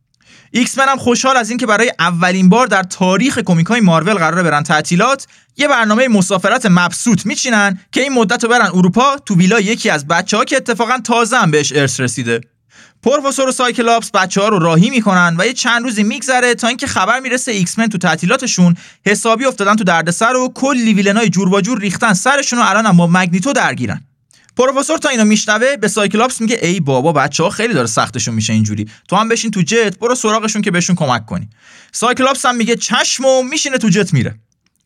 ایکس 0.52 0.78
من 0.78 0.88
هم 0.88 0.98
خوشحال 0.98 1.38
از 1.38 1.50
اینکه 1.50 1.66
برای 1.66 1.92
اولین 2.00 2.50
بار 2.50 2.68
در 2.68 2.84
تاریخ 2.84 3.40
کمیک 3.40 3.68
های 3.68 3.82
مارول 3.82 4.14
قراره 4.14 4.44
برن 4.44 4.64
تعطیلات 4.64 5.28
یه 5.58 5.68
برنامه 5.68 6.08
مسافرت 6.08 6.66
مبسوط 6.66 7.26
میچینن 7.26 7.80
که 7.92 8.02
این 8.02 8.14
مدت 8.14 8.44
رو 8.44 8.50
برن 8.50 8.70
اروپا 8.74 9.18
تو 9.26 9.36
ویلا 9.36 9.60
یکی 9.60 9.90
از 9.90 10.08
بچه 10.08 10.38
ها 10.38 10.46
که 10.46 10.58
اتفاقا 10.58 10.98
تازه 11.04 11.38
هم 11.38 11.52
بهش 11.52 11.74
ارث 11.76 12.00
رسیده. 12.00 12.42
پروفسور 13.04 13.50
و 13.50 13.52
سایکلاپس 13.52 14.12
بچه 14.12 14.42
ها 14.42 14.48
رو 14.48 14.60
راهی 14.60 14.90
می‌کنن 14.90 15.36
و 15.40 15.46
یه 15.46 15.54
چند 15.54 15.84
روزی 15.84 16.04
میگذره 16.04 16.56
تا 16.56 16.68
اینکه 16.68 16.88
خبر 16.88 17.20
می‌رسه 17.20 17.52
ایکس 17.52 17.80
من 17.80 17.88
تو 17.88 17.98
تعطیلاتشون 17.98 18.78
حسابی 19.06 19.46
افتادن 19.46 19.76
تو 19.76 19.84
دردسر 19.84 20.36
و 20.36 20.52
کلی 20.56 20.94
villain 20.94 21.25
ای 21.25 21.30
جور 21.30 21.50
با 21.50 21.62
جور 21.62 21.80
ریختن 21.80 22.14
سرشون 22.14 22.60
و 22.60 22.62
الان 22.66 22.86
هم 22.86 22.98
با 22.98 23.08
مگنیتو 23.08 23.54
درگیرن. 23.54 24.02
پروفسور 24.58 24.98
تا 24.98 25.10
اینو 25.10 25.26
میشنوه 25.26 25.78
به 25.78 25.88
سایکلاپس 25.88 26.42
میگه 26.42 26.60
ای 26.62 26.80
بابا 26.80 27.12
بچه 27.12 27.44
ها 27.44 27.50
خیلی 27.50 27.74
داره 27.74 27.88
سختشون 27.88 28.34
میشه 28.34 28.54
اینجوری. 28.54 28.90
تو 29.08 29.16
هم 29.16 29.30
بشین 29.30 29.52
تو 29.52 29.62
جت 29.62 30.00
برو 30.00 30.16
سراغشون 30.16 30.62
که 30.62 30.72
بهشون 30.72 30.96
کمک 30.96 31.26
کنی. 31.26 31.50
سایکلاپس 31.92 32.46
هم 32.46 32.56
میگه 32.56 32.76
چشم 32.76 33.26
و 33.26 33.44
میشینه 33.44 33.78
تو 33.78 33.90
جت 33.90 34.14
میره. 34.14 34.36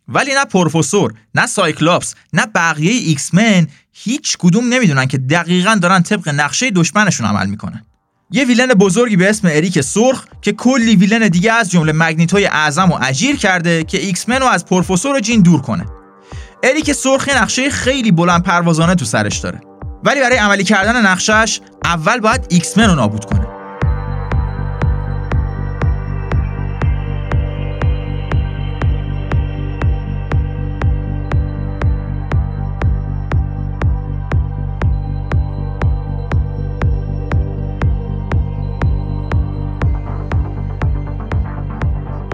ولی 0.08 0.34
نه 0.34 0.46
پروفسور 0.46 1.14
نه 1.36 1.48
سایکلاپس 1.48 2.16
نه 2.34 2.46
بقیه 2.46 2.92
ایکس 2.92 3.34
من 3.34 3.68
هیچ 3.94 4.38
کدوم 4.40 4.74
نمی‌دونن 4.74 5.06
که 5.06 5.18
دقیقا 5.18 5.80
دارن 5.82 6.04
طبق 6.04 6.30
نقشه 6.30 6.72
دشمنشون 6.72 7.28
عمل 7.28 7.48
می‌کنن. 7.48 7.86
یه 8.32 8.46
villain 8.46 8.68
بزرگی 8.68 9.16
به 9.16 9.30
اسم 9.30 9.48
اریک 9.52 9.82
سرخ 9.82 10.26
که 10.42 10.52
کلی 10.52 10.96
villain 10.96 11.28
دیگه 11.28 11.52
از 11.54 11.72
جمله 11.72 11.92
مگنیتوی 11.92 12.46
اعظم 12.46 12.92
و 12.92 13.00
اجیر 13.02 13.36
کرده 13.36 13.84
که 13.84 13.98
ایکس 13.98 14.30
من 14.30 14.40
رو 14.40 14.46
از 14.46 14.66
پروفسور 14.66 15.13
و 15.13 15.20
جین 15.20 15.42
دور 15.42 15.62
کنه. 15.62 15.86
اریک 16.64 16.92
سرخ 16.92 17.30
نقشه 17.30 17.70
خیلی 17.70 18.12
بلند 18.12 18.44
پروازانه 18.44 18.96
تو 18.96 19.06
سرش 19.06 19.38
داره. 19.38 19.62
ولی 20.04 20.20
برای 20.20 20.38
عملی 20.38 20.64
کردن 20.64 21.06
نقشش 21.06 21.60
اول 21.86 22.20
باید 22.20 22.48
ایکس 22.50 22.78
من 22.78 22.90
رو 22.90 22.96
نابود 22.96 23.26
کنه. 23.26 23.45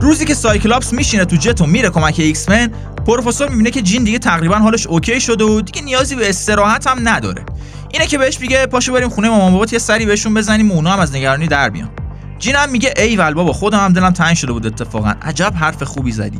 روزی 0.02 0.26
که 0.26 0.34
سایکلاپس 0.34 0.94
میشینه 0.94 1.26
تو 1.26 1.36
جت 1.36 1.62
و 1.62 1.66
میره 1.66 1.90
کمک 1.90 2.16
ایکس 2.18 2.50
من 2.50 2.72
پروفسور 3.08 3.50
می‌بینه 3.50 3.72
که 3.72 3.82
جین 3.82 4.04
دیگه 4.04 4.20
تقریبا 4.20 4.56
حالش 4.56 4.88
okay 4.88 5.22
شده 5.22 5.44
و 5.44 5.62
دیگه 5.62 5.82
نیازی 5.82 6.16
به 6.16 6.30
استراحت 6.30 6.88
هم 6.88 7.10
نداره. 7.10 7.46
اینه 7.94 8.08
که 8.08 8.18
بهش 8.18 8.40
میگه 8.40 8.66
پاشو 8.66 8.94
بریم 8.94 9.10
خونه 9.10 9.30
مامان 9.30 9.52
بابات 9.52 9.74
یه 9.74 9.80
سری 9.80 10.06
بهشون 10.06 10.34
بزنیم 10.34 10.72
و 10.72 10.74
اونا 10.74 10.92
هم 10.92 11.00
از 11.00 11.16
نگرانی 11.16 11.48
در 11.48 11.70
بیان. 11.70 11.90
جین 12.40 12.56
هم 12.56 12.70
میگه 12.70 12.94
ای 12.98 13.16
ول 13.16 13.34
بابا 13.34 13.54
خودم 13.54 13.80
هم 13.80 13.94
دلم 13.94 14.12
تنگ 14.12 14.36
شده 14.36 14.52
بود 14.52 14.68
اتفاقا. 14.68 15.14
عجب 15.22 15.54
حرف 15.56 15.84
خوبی 15.84 16.12
زدی. 16.12 16.40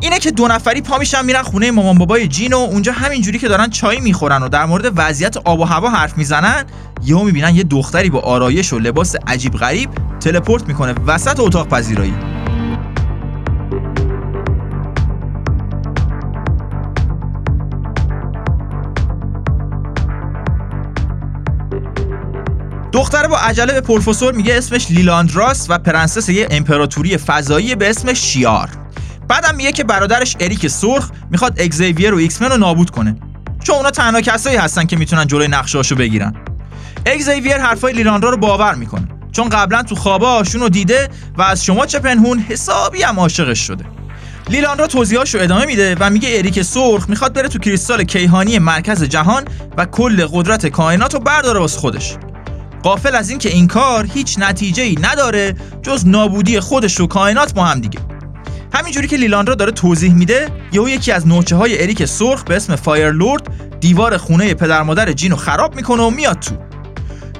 اینه 0.00 0.18
که 0.18 0.30
دو 0.30 0.48
نفری 0.48 0.80
پا 0.80 0.98
میشن 0.98 1.24
میرن 1.24 1.42
خونه 1.42 1.70
مامان 1.70 1.98
بابای 1.98 2.28
جین 2.28 2.52
و 2.52 2.56
اونجا 2.56 2.92
همینجوری 2.92 3.38
که 3.38 3.48
دارن 3.48 3.70
چای 3.70 4.00
می‌خورن 4.00 4.42
و 4.42 4.48
در 4.48 4.64
مورد 4.64 4.92
وضعیت 4.96 5.36
آب 5.36 5.60
و 5.60 5.64
هوا 5.64 5.90
حرف 5.90 6.18
می‌زنن 6.18 6.64
یهو 7.04 7.24
می‌بینن 7.24 7.54
یه 7.54 7.62
دختری 7.62 8.10
با 8.10 8.20
آرایش 8.20 8.72
و 8.72 8.78
لباس 8.78 9.16
عجیب 9.26 9.52
غریب 9.52 9.90
teleport 10.20 10.68
می‌کنه 10.68 10.94
وسط 11.06 11.40
اتاق 11.40 11.68
پذیرایی 11.68 12.14
عجله 23.40 23.72
به 23.72 23.80
پروفسور 23.80 24.34
میگه 24.34 24.56
اسمش 24.56 24.90
لیلاندراس 24.90 25.66
و 25.68 25.78
پرنسس 25.78 26.28
یه 26.28 26.48
امپراتوری 26.50 27.16
فضایی 27.16 27.74
به 27.74 27.90
اسم 27.90 28.14
شیار. 28.14 28.68
بعدم 29.28 29.54
میگه 29.54 29.72
که 29.72 29.84
برادرش 29.84 30.36
اریک 30.40 30.68
سرخ 30.68 31.10
می‌خواد 31.30 31.60
اگزیویر 31.60 32.14
و 32.14 32.16
ایکسمن 32.16 32.50
رو 32.50 32.56
نابود 32.56 32.90
کنه. 32.90 33.16
چون 33.62 33.76
اونا 33.76 33.90
تنها 33.90 34.20
کسایی 34.20 34.56
هستن 34.56 34.84
که 34.84 34.96
می‌تونن 34.96 35.26
جلوی 35.26 35.48
نقشه‌هاشو 35.48 35.94
بگیرن. 35.94 36.34
اگزیویر 37.06 37.58
حرفای 37.58 37.92
لیلاندرا 37.92 38.30
رو 38.30 38.36
باور 38.36 38.74
می‌کنه. 38.74 39.08
چون 39.32 39.48
قبلا 39.48 39.82
تو 39.82 39.94
خواباشون 39.94 40.60
رو 40.60 40.68
دیده 40.68 41.08
و 41.38 41.42
از 41.42 41.64
شما 41.64 41.86
چه 41.86 41.98
پنهون 41.98 42.38
حسابی 42.38 43.02
هم 43.02 43.20
عاشقش 43.20 43.58
شده. 43.58 43.84
لیلاندرا 44.48 44.86
توضیحاش 44.86 45.34
رو 45.34 45.40
ادامه 45.40 45.66
میده 45.66 45.96
و 46.00 46.10
میگه 46.10 46.28
اریک 46.32 46.62
سرخ 46.62 47.08
می‌خواد 47.08 47.32
بره 47.32 47.48
تو 47.48 47.58
کریستال 47.58 48.04
کیهانی 48.04 48.58
مرکز 48.58 49.04
جهان 49.04 49.44
و 49.76 49.84
کل 49.84 50.26
قدرت 50.26 50.66
کائنات 50.66 51.14
رو 51.14 51.20
برداره 51.20 51.60
واسه 51.60 51.78
خودش. 51.78 52.16
غافل 52.82 53.14
از 53.16 53.30
اینکه 53.30 53.48
این 53.48 53.66
کار 53.66 54.06
هیچ 54.14 54.38
نتیجه 54.38 54.82
ای 54.82 54.96
نداره 55.02 55.54
جز 55.82 56.08
نابودی 56.08 56.60
خودش 56.60 57.00
و 57.00 57.06
کائنات 57.06 57.54
با 57.54 57.64
هم 57.64 57.80
دیگه. 57.80 57.98
همینجوری 58.74 59.08
که 59.08 59.16
لیلاندرا 59.16 59.54
داره 59.54 59.72
توضیح 59.72 60.14
میده 60.14 60.48
یهو 60.72 60.88
یکی 60.88 61.12
از 61.12 61.26
نوچه 61.26 61.56
های 61.56 61.82
اریک 61.82 62.04
سرخ 62.04 62.44
به 62.44 62.56
اسم 62.56 62.76
فایر 62.76 63.10
لورد 63.10 63.42
دیوار 63.80 64.16
خونه 64.16 64.54
پدر 64.54 64.82
مادر 64.82 65.12
جین 65.12 65.30
رو 65.30 65.36
خراب 65.36 65.76
می‌کنه 65.76 66.02
و 66.02 66.10
میاد 66.10 66.38
تو. 66.38 66.54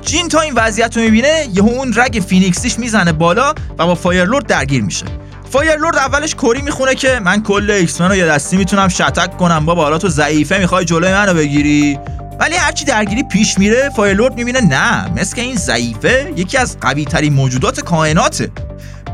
جین 0.02 0.28
تا 0.28 0.40
این 0.40 0.52
وضعیت 0.56 0.96
رو 0.96 1.02
می‌بینه 1.02 1.46
یهو 1.54 1.68
اون 1.68 1.92
رگ 1.96 2.22
فینیکسیش 2.28 2.78
می‌زنه 2.78 3.12
بالا 3.12 3.54
و 3.78 3.86
با 3.86 3.94
فایر 3.94 4.24
لورد 4.24 4.46
درگیر 4.46 4.82
میشه. 4.82 5.06
فایرلورد 5.50 5.96
اولش 5.96 6.34
کوری 6.34 6.62
می‌خونه 6.62 6.94
که 6.94 7.20
من 7.24 7.42
کل 7.42 7.70
ایکس 7.70 8.00
رو 8.00 8.16
یه 8.16 8.26
دستی 8.26 8.56
می‌تونم 8.56 8.88
شتک 8.88 9.36
کنم 9.36 9.66
بابا 9.66 9.82
حالا 9.82 9.98
تو 9.98 10.08
ضعیفه 10.08 10.58
می‌خوای 10.58 10.84
جلوی 10.84 11.12
منو 11.12 11.34
بگیری؟ 11.34 11.98
ولی 12.40 12.56
هرچی 12.56 12.84
درگیری 12.84 13.22
پیش 13.22 13.58
میره 13.58 13.90
فایرلورد 13.96 14.34
می‌بینه 14.34 14.60
نه. 14.60 15.12
مثل 15.12 15.40
این 15.40 15.56
ضعیفه 15.56 16.32
یکی 16.36 16.58
از 16.58 16.76
قوی 16.80 17.04
ترین 17.04 17.32
موجودات 17.32 17.80
کائناته. 17.80 18.50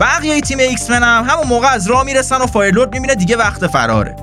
بقیه 0.01 0.41
تیم 0.41 0.59
ایکس 0.59 0.91
هم 0.91 1.27
همون 1.29 1.47
موقع 1.47 1.69
از 1.69 1.87
راه 1.87 2.05
می‌رسن 2.05 2.39
و 2.39 2.47
فایرلورد 2.47 2.93
می‌بینه 2.93 3.15
دیگه 3.15 3.37
وقت 3.37 3.67
فراره. 3.67 4.17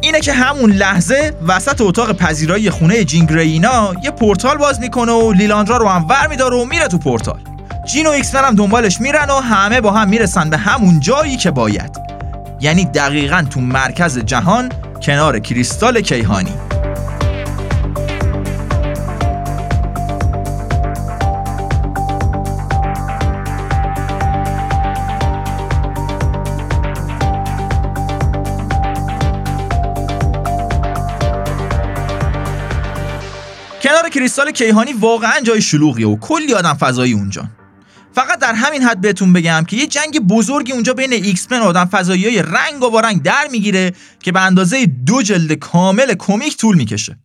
اینه 0.00 0.20
که 0.20 0.32
همون 0.32 0.70
لحظه 0.70 1.32
وسط 1.48 1.80
اتاق 1.80 2.12
پذیرایی 2.12 2.70
خونه 2.70 3.04
جین 3.04 3.26
گری 3.26 3.67
اینا 3.67 3.94
یه 4.02 4.10
پورتال 4.10 4.56
باز 4.56 4.80
می‌کنه 4.80 5.12
و 5.12 5.32
لیلاندرا 5.32 5.76
رو 5.76 5.88
هم 5.88 6.08
ور 6.08 6.26
میداره 6.26 6.56
و 6.56 6.64
میره 6.64 6.88
تو 6.88 6.98
پورتال. 6.98 7.40
جین 7.86 8.06
و 8.06 8.10
ایکس 8.10 8.34
هم 8.34 8.54
دنبالش 8.54 9.00
میرن 9.00 9.30
و 9.30 9.40
همه 9.40 9.80
با 9.80 9.92
هم 9.92 10.08
می‌رسن 10.08 10.50
به 10.50 10.56
همون 10.56 11.00
جایی 11.00 11.36
که 11.36 11.50
باید. 11.50 12.00
یعنی 12.60 12.84
دقیقا 12.84 13.46
تو 13.50 13.60
مرکز 13.60 14.18
جهان 14.18 14.72
کنار 15.02 15.38
کریستال 15.38 16.00
کیهانی. 16.00 16.52
کریستال 34.14 34.50
کیهانی 34.50 34.92
واقعا 34.92 35.40
جای 35.40 35.62
شلوغیه 35.62 36.06
و 36.06 36.16
کلی 36.16 36.54
آدم 36.54 36.74
فضایی 36.74 37.12
اونجا. 37.12 37.44
فقط 38.12 38.38
در 38.38 38.54
همین 38.54 38.82
حد 38.82 39.00
بهتون 39.00 39.32
بگم 39.32 39.64
که 39.68 39.76
یه 39.76 39.86
جنگ 39.86 40.18
بزرگی 40.18 40.72
اونجا 40.72 40.94
بین 40.94 41.12
ایکس 41.12 41.46
و 41.50 41.54
آدم 41.54 41.84
فضایی 41.84 42.24
های 42.24 42.42
رنگ 42.42 42.94
و 42.94 43.00
رنگ 43.00 43.22
در 43.22 43.48
می‌گیره 43.50 43.92
که 44.20 44.32
به 44.32 44.40
اندازه 44.40 44.86
دو 44.86 45.22
جلد 45.22 45.52
کامل 45.52 46.14
کمیک 46.14 46.56
طول 46.56 46.76
می‌کشه. 46.76 47.18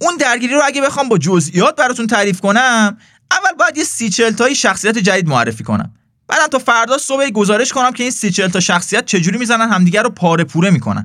اون 0.00 0.16
درگیری 0.16 0.54
رو 0.54 0.60
اگه 0.64 0.82
بخوام 0.82 1.08
با 1.08 1.18
جزئیات 1.18 1.76
براتون 1.76 2.06
تعریف 2.06 2.40
کنم 2.40 2.98
اول 3.30 3.56
باید 3.58 3.76
یه 3.76 3.84
سی 3.84 4.10
تایی 4.10 4.54
شخصیت 4.54 4.98
جدید 4.98 5.28
معرفی 5.28 5.64
کنم. 5.64 5.94
بعدم 6.28 6.46
تا 6.46 6.58
فردا 6.58 6.98
صبح 6.98 7.30
گزارش 7.30 7.72
کنم 7.72 7.92
که 7.92 8.02
این 8.02 8.12
سی 8.12 8.30
تا 8.30 8.60
شخصیت 8.60 9.06
چجوری 9.06 9.38
می‌زنن 9.38 9.68
همدیگه 9.68 10.02
رو 10.02 10.10
پاره 10.10 10.44
پوره 10.44 10.70
می‌کنن. 10.70 11.04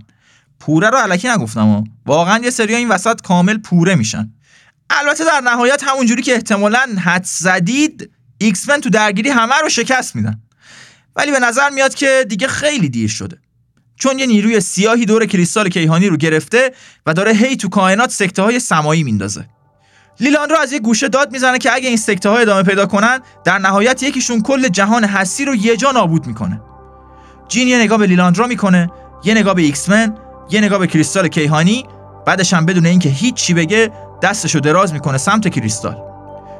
پوره 0.59 0.89
رو 0.89 0.97
الکی 0.97 1.27
نگفتم 1.27 1.67
و 1.67 1.83
واقعا 2.05 2.43
یه 2.43 2.49
سری 2.49 2.75
این 2.75 2.89
وسط 2.89 3.21
کامل 3.21 3.57
پوره 3.57 3.95
میشن. 3.95 4.33
البته 4.89 5.25
در 5.25 5.41
نهایت 5.43 5.83
همونجوری 5.83 6.21
که 6.21 6.33
احتمالا 6.33 6.87
حدس 7.03 7.23
زدید 7.23 8.11
ایکس 8.37 8.69
من 8.69 8.81
تو 8.81 8.89
درگیری 8.89 9.29
همه 9.29 9.55
رو 9.63 9.69
شکست 9.69 10.15
میدن. 10.15 10.41
ولی 11.15 11.31
به 11.31 11.39
نظر 11.39 11.69
میاد 11.69 11.93
که 11.93 12.25
دیگه 12.29 12.47
خیلی 12.47 12.89
دیر 12.89 13.09
شده. 13.09 13.37
چون 13.95 14.19
یه 14.19 14.25
نیروی 14.25 14.59
سیاهی 14.59 15.05
دور 15.05 15.25
کریستال 15.25 15.69
کیهانی 15.69 16.07
رو 16.07 16.17
گرفته 16.17 16.71
و 17.05 17.13
داره 17.13 17.31
هی 17.31 17.57
تو 17.57 17.69
کائنات 17.69 18.11
سکته 18.11 18.41
های 18.41 18.59
سمایی 18.59 19.03
میندازه. 19.03 19.45
لیلاندرا 20.19 20.57
از 20.57 20.73
یه 20.73 20.79
گوشه 20.79 21.07
داد 21.07 21.31
می‌زنه 21.31 21.57
که 21.57 21.73
اگه 21.73 21.87
این 21.87 21.97
سکته 21.97 22.29
های 22.29 22.41
ادامه 22.41 22.63
پیدا 22.63 22.85
کنن 22.85 23.19
در 23.43 23.57
نهایت 23.57 24.03
یکیشون 24.03 24.41
کل 24.41 24.67
جهان 24.67 25.03
هستی 25.03 25.45
رو 25.45 25.55
یه 25.55 25.77
جا 25.77 25.91
نابود 25.91 26.27
می‌کنه. 26.27 26.61
جین 27.47 27.67
یه 27.67 27.77
نگاه 27.79 27.97
به 27.97 28.07
لیلاندرا 28.07 28.47
می‌کنه 28.47 28.91
یه 29.23 29.33
نگاه 29.33 29.53
به 29.53 29.61
ایکس 29.61 29.89
من 29.89 30.15
یه 30.51 30.61
نگاه 30.61 30.79
به 30.79 30.87
کریستال 30.87 31.27
کیهانی 31.27 31.85
بعدش 32.25 32.53
هم 32.53 32.65
بدون 32.65 32.85
اینکه 32.85 33.09
هیچ 33.09 33.35
چی 33.35 33.53
بگه 33.53 33.91
دستشو 34.21 34.59
دراز 34.59 34.93
می‌کنه 34.93 35.17
سمت 35.17 35.47
کریستال. 35.47 35.97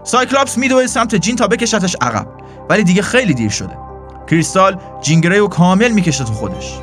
سایکلاپس 0.03 0.57
میدوه 0.57 0.87
سمت 0.87 1.15
جین 1.15 1.35
تا 1.35 1.47
بکشتش 1.47 1.95
عقب 2.01 2.27
ولی 2.69 2.83
دیگه 2.83 3.01
خیلی 3.01 3.33
دیر 3.33 3.49
شده. 3.49 3.77
کریستال 4.27 4.79
جین 5.01 5.19
گری 5.19 5.37
رو 5.37 5.47
کامل 5.47 5.91
می‌کشه 5.91 6.23
تو 6.23 6.33
خودش. 6.33 6.79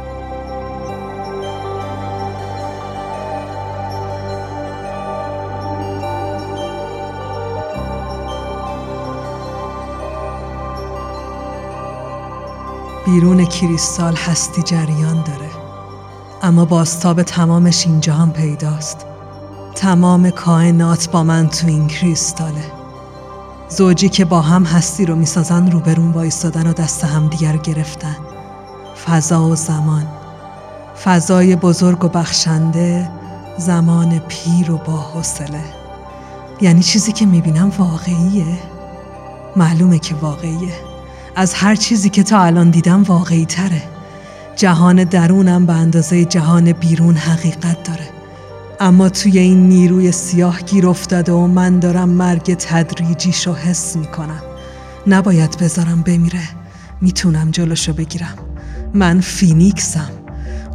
بیرون 13.06 13.44
کریستال 13.44 14.16
هستی 14.16 14.62
جریان 14.62 15.24
داره 15.24 15.50
اما 16.42 16.64
باستاب 16.64 17.22
تمامش 17.22 17.86
اینجا 17.86 18.14
هم 18.14 18.32
پیداست. 18.32 19.06
تمام 19.76 20.30
کائنات 20.30 21.10
با 21.10 21.24
من 21.24 21.48
تو 21.48 21.66
این 21.66 21.86
کریستاله. 21.86 22.64
زوجی 23.68 24.08
که 24.08 24.24
با 24.24 24.40
هم 24.40 24.64
هستی 24.64 25.06
رو 25.06 25.16
می‌سازن 25.16 25.70
روبرون 25.70 26.12
وایستادن 26.12 26.66
و 26.66 26.72
دست 26.72 27.04
همدیگر 27.04 27.56
گرفتن. 27.56 28.16
فضا 29.06 29.42
و 29.42 29.54
زمان. 29.54 30.06
فضای 31.04 31.56
بزرگ 31.56 32.04
و 32.04 32.08
بخشنده 32.08 33.10
زمان 33.58 34.18
پیر 34.18 34.70
و 34.70 34.78
با 34.78 34.96
حوصله. 34.96 35.64
یعنی 36.60 36.82
چیزی 36.82 37.12
که 37.12 37.26
می‌بینم 37.26 37.72
واقعیه. 37.78 38.58
معلومه 39.56 39.98
که 39.98 40.14
واقعیه. 40.14 40.74
از 41.36 41.54
هر 41.54 41.74
چیزی 41.74 42.10
که 42.10 42.22
تا 42.22 42.40
الان 42.40 42.70
دیدم 42.70 43.02
واقعی 43.02 43.46
تره 43.46 43.82
جهان 44.56 45.04
درونم 45.04 45.66
به 45.66 45.72
اندازه 45.72 46.24
جهان 46.24 46.72
بیرون 46.72 47.16
حقیقت 47.16 47.82
داره. 47.82 48.15
اما 48.80 49.08
توی 49.08 49.38
این 49.38 49.68
نیروی 49.68 50.12
سیاه 50.12 50.60
گیر 50.60 50.88
افتاده 50.88 51.32
و 51.32 51.46
من 51.46 51.78
دارم 51.78 52.08
مرگ 52.08 52.54
تدریجیشو 52.54 53.54
حس 53.54 53.96
می‌کنم. 53.96 54.42
نباید 55.06 55.58
بذارم 55.58 56.02
بمیره. 56.02 56.48
می‌تونم 57.00 57.50
جلوشو 57.50 57.92
بگیرم. 57.92 58.34
من 58.94 59.20
فینیکسم. 59.20 60.10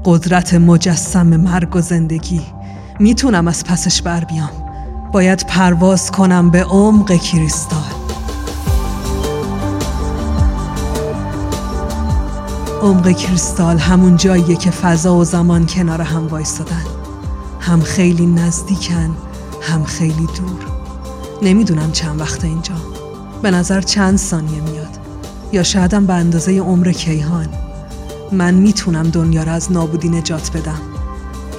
قدرت 0.06 0.54
مجسم 0.54 1.28
مرگ 1.28 1.76
و 1.76 1.82
زندگی. 1.82 2.42
می‌تونم 3.00 3.48
از 3.48 3.64
پسش 3.64 4.02
بر 4.02 4.24
بیام. 4.24 4.52
باید 5.14 5.46
پرواز 5.48 6.12
کنم 6.12 6.50
به 6.50 6.64
عمق 6.64 7.16
کریستال. 7.16 7.92
عمق 12.82 13.12
کریستال 13.12 13.78
همون 13.78 14.18
جاییه 14.18 14.56
که 14.56 14.72
فضا 14.72 15.16
و 15.16 15.24
زمان 15.24 15.66
کنار 15.66 16.02
هم 16.02 16.28
وایستادن. 16.28 17.01
هم 17.62 17.82
خیلی 17.82 18.26
نزدیکن 18.26 19.16
هم 19.62 19.84
خیلی 19.84 20.26
دور. 20.26 20.66
نمی‌دونم 21.42 21.92
چند 21.92 22.22
وقت 22.22 22.46
اینجا. 22.46 22.76
به 23.42 23.52
نظر 23.52 23.82
چند 23.82 24.18
ثانیه 24.18 24.62
میاد. 24.62 25.00
یا 25.52 25.64
شایدم 25.64 26.06
به 26.06 26.14
اندازه 26.14 26.60
عمر 26.60 26.92
کیهان. 26.92 27.48
من 28.32 28.54
می‌تونم 28.54 29.04
دنیا 29.04 29.44
را 29.44 29.52
از 29.52 29.72
نابودی 29.72 30.10
نجات 30.10 30.58
بدم. 30.58 30.82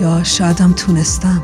یا 0.00 0.24
شایدم 0.24 0.72
تونستم. 0.72 1.42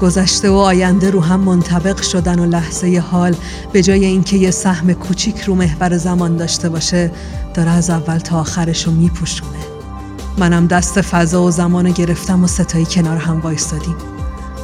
گذشته 0.00 0.50
و 0.50 0.54
آینده 0.54 1.10
رو 1.10 1.20
هم 1.20 1.40
منطبق 1.40 2.02
شدن 2.02 2.38
و 2.38 2.46
لحظه 2.46 3.04
حال 3.10 3.34
به 3.72 3.82
جای 3.82 4.04
اینکه 4.04 4.36
یه 4.36 4.50
سهم 4.50 4.92
کوچیک 4.92 5.40
رو 5.40 5.54
محور 5.54 5.96
زمان 5.96 6.36
داشته 6.36 6.68
باشه 6.68 7.12
داره 7.54 7.70
از 7.70 7.90
اول 7.90 8.18
تا 8.18 8.40
آخرش 8.40 8.86
رو 8.86 8.92
میپوشونه. 8.92 9.69
منم 10.40 10.66
دست 10.66 11.00
فضا 11.00 11.42
و 11.42 11.50
زمان 11.50 11.90
گرفتم 11.90 12.44
و 12.44 12.46
ستایی 12.46 12.86
کنار 12.86 13.16
هم 13.16 13.40
وایستادیم. 13.40 13.96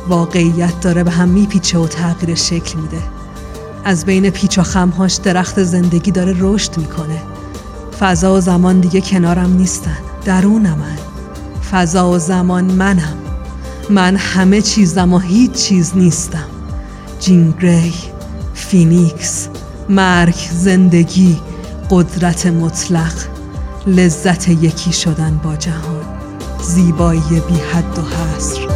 واقعیت 0.09 0.81
داره 0.81 1.05
به 1.05 1.11
هم 1.11 1.29
میپیچه 1.29 1.79
و 1.79 1.87
تغییر 1.87 2.35
شکل 2.35 2.79
میده. 2.79 3.03
از 3.85 4.05
بین 4.05 4.31
پیچ 4.31 4.59
و 4.59 4.63
خمهاش 4.63 5.15
درخت 5.15 5.63
زندگی 5.63 6.11
داره 6.11 6.37
رشد 6.39 6.79
می‌کنه. 6.79 7.23
فضا 8.01 8.35
و 8.35 8.41
زمان 8.41 8.81
دیگه 8.81 9.01
کنارم 9.01 9.57
نیستن. 9.57 9.97
درون 10.25 10.63
من 10.63 10.99
فضا 11.71 12.11
و 12.11 12.19
زمان 12.19 12.65
منم. 12.65 13.15
من 13.91 14.17
همه 14.17 14.63
چیزم 14.63 15.13
و 15.13 15.19
هیچ 15.19 15.53
چیز 15.53 15.93
نیستم. 15.97 16.47
جین 17.21 17.55
گری 17.63 17.95
فینیکس 18.55 19.49
مرگ 19.89 20.37
زندگی 20.53 21.39
قدرت 21.91 22.47
مطلق. 22.47 23.36
لذت 23.87 24.49
یکی 24.49 24.93
شدن 24.93 25.41
با 25.45 25.57
جهان 25.57 26.05
زیبایی 26.63 27.21
بی 27.21 27.55
حد 27.73 27.99
و 27.99 28.03
حصر. 28.03 28.76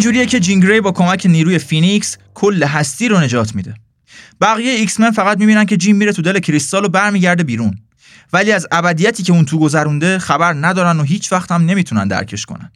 اینجوریه 0.00 0.26
که 0.26 0.40
جین 0.40 0.60
گری 0.60 0.80
با 0.80 0.92
کمک 0.92 1.26
نیروی 1.26 1.58
فینیکس 1.58 2.16
کل 2.34 2.62
هستی 2.62 3.08
رو 3.08 3.20
نجات 3.20 3.54
میده. 3.54 3.74
بقیه 4.40 4.72
X-Men 4.72 5.10
فقط 5.10 5.38
می‌بینن 5.38 5.64
که 5.64 5.76
جین 5.76 5.96
میره 5.96 6.12
تو 6.12 6.22
دل 6.22 6.38
کریستال 6.38 6.84
و 6.84 6.88
برمیگرده 6.88 7.42
بیرون. 7.42 7.78
ولی 8.32 8.52
از 8.52 8.66
ابدیتی 8.72 9.22
که 9.22 9.32
اون 9.32 9.44
تو 9.44 9.58
گذرونده 9.58 10.18
خبر 10.18 10.52
ندارن 10.52 11.00
و 11.00 11.02
هیچ 11.02 11.32
وقت 11.32 11.52
هم 11.52 11.64
نمی‌تونن 11.64 12.08
درکش 12.08 12.46
کنن. 12.46 12.72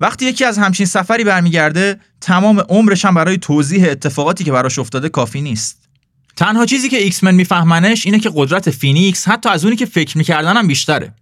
وقتی 0.00 0.26
یکی 0.26 0.44
از 0.44 0.58
همچین 0.58 0.86
سفری 0.86 1.24
برمیگرده 1.24 2.00
تمام 2.20 2.60
عمرش 2.60 3.04
هم 3.04 3.14
برای 3.14 3.38
توضیح 3.38 3.90
اتفاقاتی 3.90 4.44
که 4.44 4.52
براش 4.52 4.78
افتاده 4.78 5.08
کافی 5.08 5.40
نیست. 5.40 5.88
تنها 6.36 6.66
چیزی 6.66 6.88
که 6.88 6.96
X-Men 6.96 7.34
میفهمنش 7.34 8.06
اینه 8.06 8.18
که 8.18 8.30
قدرت 8.34 8.70
فینیکس 8.70 9.28
حتی 9.28 9.48
از 9.48 9.64
اونی 9.64 9.76
که 9.76 9.86
فکر 9.86 10.18
می‌کردن 10.18 10.56
هم 10.56 10.66
بیشتره. 10.66 11.14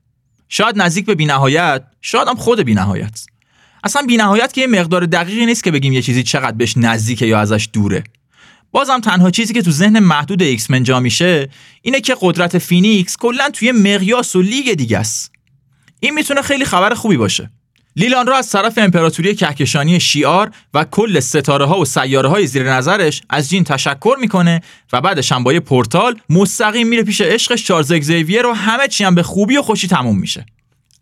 شاید 0.48 0.82
نزدیک 0.82 1.06
به 1.06 1.14
بینهایت 1.14 1.82
شاید 2.00 2.28
هم 2.28 2.36
خود 2.36 2.60
بینهایت. 2.60 3.33
اصلا 3.84 4.02
بینهایت 4.02 4.52
که 4.52 4.60
یه 4.60 4.66
مقدار 4.66 5.06
دقیقی 5.06 5.46
نیست 5.46 5.64
که 5.64 5.70
بگیم 5.70 5.92
یه 5.92 6.02
چیزی 6.02 6.22
چقدر 6.22 6.56
بهش 6.56 6.76
نزدیکه 6.76 7.26
یا 7.26 7.40
ازش 7.40 7.68
دوره. 7.72 8.04
بازم 8.72 9.00
تنها 9.00 9.30
چیزی 9.30 9.54
که 9.54 9.62
تو 9.62 9.70
ذهن 9.70 9.98
محدود 9.98 10.42
ایکس 10.42 10.72
جا 10.72 11.00
میشه 11.00 11.48
اینه 11.82 12.00
که 12.00 12.16
قدرت 12.20 12.58
فینیکس 12.58 13.16
کلا 13.16 13.50
توی 13.50 13.72
مقیاس 13.72 14.36
و 14.36 14.42
لیگ 14.42 14.74
دیگه 14.74 14.98
است. 14.98 15.32
این 16.00 16.14
می‌تونه 16.14 16.42
خیلی 16.42 16.64
خبر 16.64 16.94
خوبی 16.94 17.16
باشه. 17.16 17.50
لیلاندرا 17.96 18.36
از 18.36 18.50
طرف 18.50 18.78
امپراتوری 18.78 19.34
کهکشانی 19.34 20.00
شیار 20.00 20.50
و 20.74 20.84
کل 20.84 21.20
ستاره 21.20 21.64
ها 21.64 21.80
و 21.80 21.84
سیاره 21.84 22.28
های 22.28 22.46
زیر 22.46 22.72
نظرش 22.72 23.22
از 23.30 23.50
جین 23.50 23.64
تشکر 23.64 24.16
می‌کنه 24.20 24.60
و 24.92 25.00
بعدش 25.00 25.32
هم 25.32 25.44
با 25.44 25.52
یه 25.52 25.60
پورتال 25.60 26.20
مستقیم 26.30 26.88
میره 26.88 27.02
پیش 27.02 27.20
عشقش 27.20 27.64
چارلز 27.64 27.92
اگزیویر 27.92 28.46
و 28.46 28.52
همه 28.52 28.88
چی 28.88 29.04
هم 29.04 29.14
به 29.14 29.22
خوبی 29.22 29.56
و 29.56 29.62
خوشی 29.62 29.88
تموم 29.88 30.18
میشه. 30.18 30.46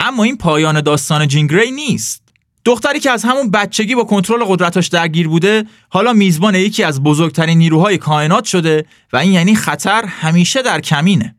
اما 0.00 0.24
این 0.24 0.36
پایان 0.36 0.80
داستان 0.80 1.28
جین 1.28 1.46
گری 1.46 1.70
نیست. 1.70 2.21
دختری 2.64 3.00
که 3.00 3.10
از 3.10 3.24
همون 3.24 3.50
بچگی 3.50 3.94
با 3.94 4.04
کنترل 4.04 4.44
قدرتاش 4.44 4.86
درگیر 4.88 5.28
بوده 5.28 5.64
حالا 5.88 6.12
میزبان 6.12 6.54
یکی 6.54 6.82
از 6.82 7.02
بزرگترین 7.02 7.58
نیروهای 7.58 7.98
کائنات 7.98 8.44
شده 8.44 8.84
و 9.12 9.16
این 9.16 9.32
یعنی 9.32 9.54
خطر 9.54 10.04
همیشه 10.04 10.62
در 10.62 10.80
کمینه. 10.80 11.34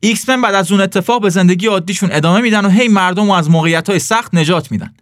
ایکس 0.00 0.30
بعد 0.30 0.54
از 0.54 0.72
اون 0.72 0.80
اتفاق 0.80 1.22
به 1.22 1.30
زندگی 1.30 1.66
عادیشون 1.66 2.08
ادامه 2.12 2.40
میدن 2.40 2.64
و 2.64 2.68
هی 2.68 2.88
مردم 2.88 3.26
رو 3.26 3.32
از 3.32 3.50
موقعیت 3.50 3.90
های 3.90 3.98
سخت 3.98 4.34
نجات 4.34 4.72
میدن. 4.72 4.94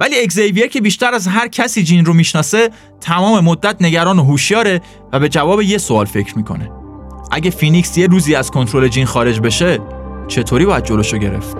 ولی 0.00 0.20
اگزیویر 0.20 0.66
که 0.66 0.80
بیشتر 0.80 1.14
از 1.14 1.28
هر 1.28 1.48
کسی 1.48 1.82
جین 1.82 2.04
رو 2.04 2.14
می‌شناسه 2.14 2.70
تمام 3.00 3.44
مدت 3.44 3.76
نگران 3.80 4.18
و 4.18 4.24
هوشیاره 4.24 4.80
و 5.12 5.20
به 5.20 5.28
جواب 5.28 5.62
یه 5.62 5.78
سوال 5.78 6.06
فکر 6.06 6.36
می‌کنه. 6.36 6.70
اگه 7.30 7.50
فینیکس 7.50 7.98
یه 7.98 8.06
روزی 8.06 8.34
از 8.34 8.50
کنترل 8.50 8.88
جین 8.88 9.06
خارج 9.06 9.40
بشه 9.40 9.78
چطوری 10.28 10.66
باید 10.66 10.84
جلوشو 10.84 11.18
گرفت؟ 11.18 11.56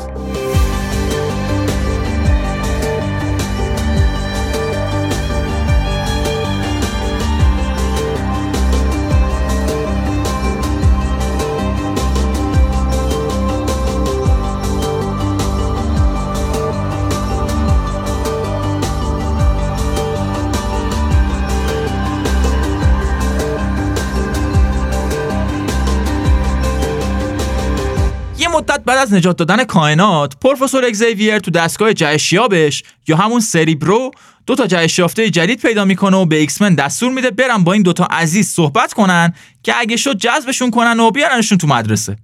بعد 28.89 28.99
از 28.99 29.13
نجات 29.13 29.37
دادن 29.37 29.65
کائنات 29.65 30.37
پروفسور 30.41 30.85
اگزیویر 30.85 31.39
تو 31.39 31.51
دستگاه 31.51 31.95
جهشیابش 31.95 32.83
یا 33.09 33.17
همون 33.17 33.41
سریبرو 33.41 34.11
دو 34.47 34.55
تا 34.55 34.67
جهش 34.67 34.99
یافته 34.99 35.31
جدید 35.31 35.63
پیدا 35.63 35.85
می‌کنه 35.85 36.17
و 36.17 36.25
به 36.25 36.37
ایکسمن 36.37 36.75
دستور 36.75 37.13
میده 37.13 37.31
برن 37.31 37.65
با 37.65 37.73
این 37.73 37.83
دوتا 37.83 38.05
عزیز 38.05 38.49
صحبت 38.49 38.93
کنن 38.93 39.35
که 39.63 39.75
اگه 39.77 39.97
شد 39.97 40.17
جذبشون 40.17 40.71
کنن 40.71 41.01
و 41.01 41.11
بیارنشون 41.11 41.59
تو 41.59 41.67
مدرسه. 41.67 42.17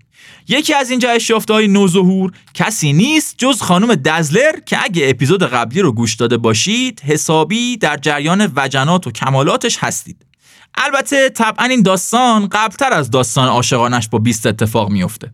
یکی 0.49 0.75
از 0.75 0.91
این 0.91 0.99
جهش 0.99 1.31
یافته 1.31 1.53
های 1.53 1.69
نوظهور 1.69 2.33
کسی 2.55 2.93
نیست 2.93 3.35
جز 3.39 3.63
خانم 3.63 3.95
دزلر 3.95 4.61
که 4.67 4.85
اگه 4.85 5.11
اپیزود 5.11 5.43
قبلی 5.43 5.81
رو 5.81 5.93
گوش 5.93 6.15
داده 6.15 6.37
باشید 6.37 7.01
حسابی 7.01 7.77
در 7.77 7.97
جریان 7.97 8.53
وجنات 8.57 9.07
و 9.07 9.11
کمالاتش 9.11 9.79
هستید. 9.81 10.27
البته 10.75 11.29
طبعا 11.29 11.67
این 11.67 11.83
داستان 11.83 12.49
قبلتر 12.49 12.93
از 12.93 13.11
داستان 13.11 13.49
عاشقانش 13.49 14.09
با 14.09 14.19
20 14.19 14.47
اتفاق 14.47 14.91
میفته 14.91 15.33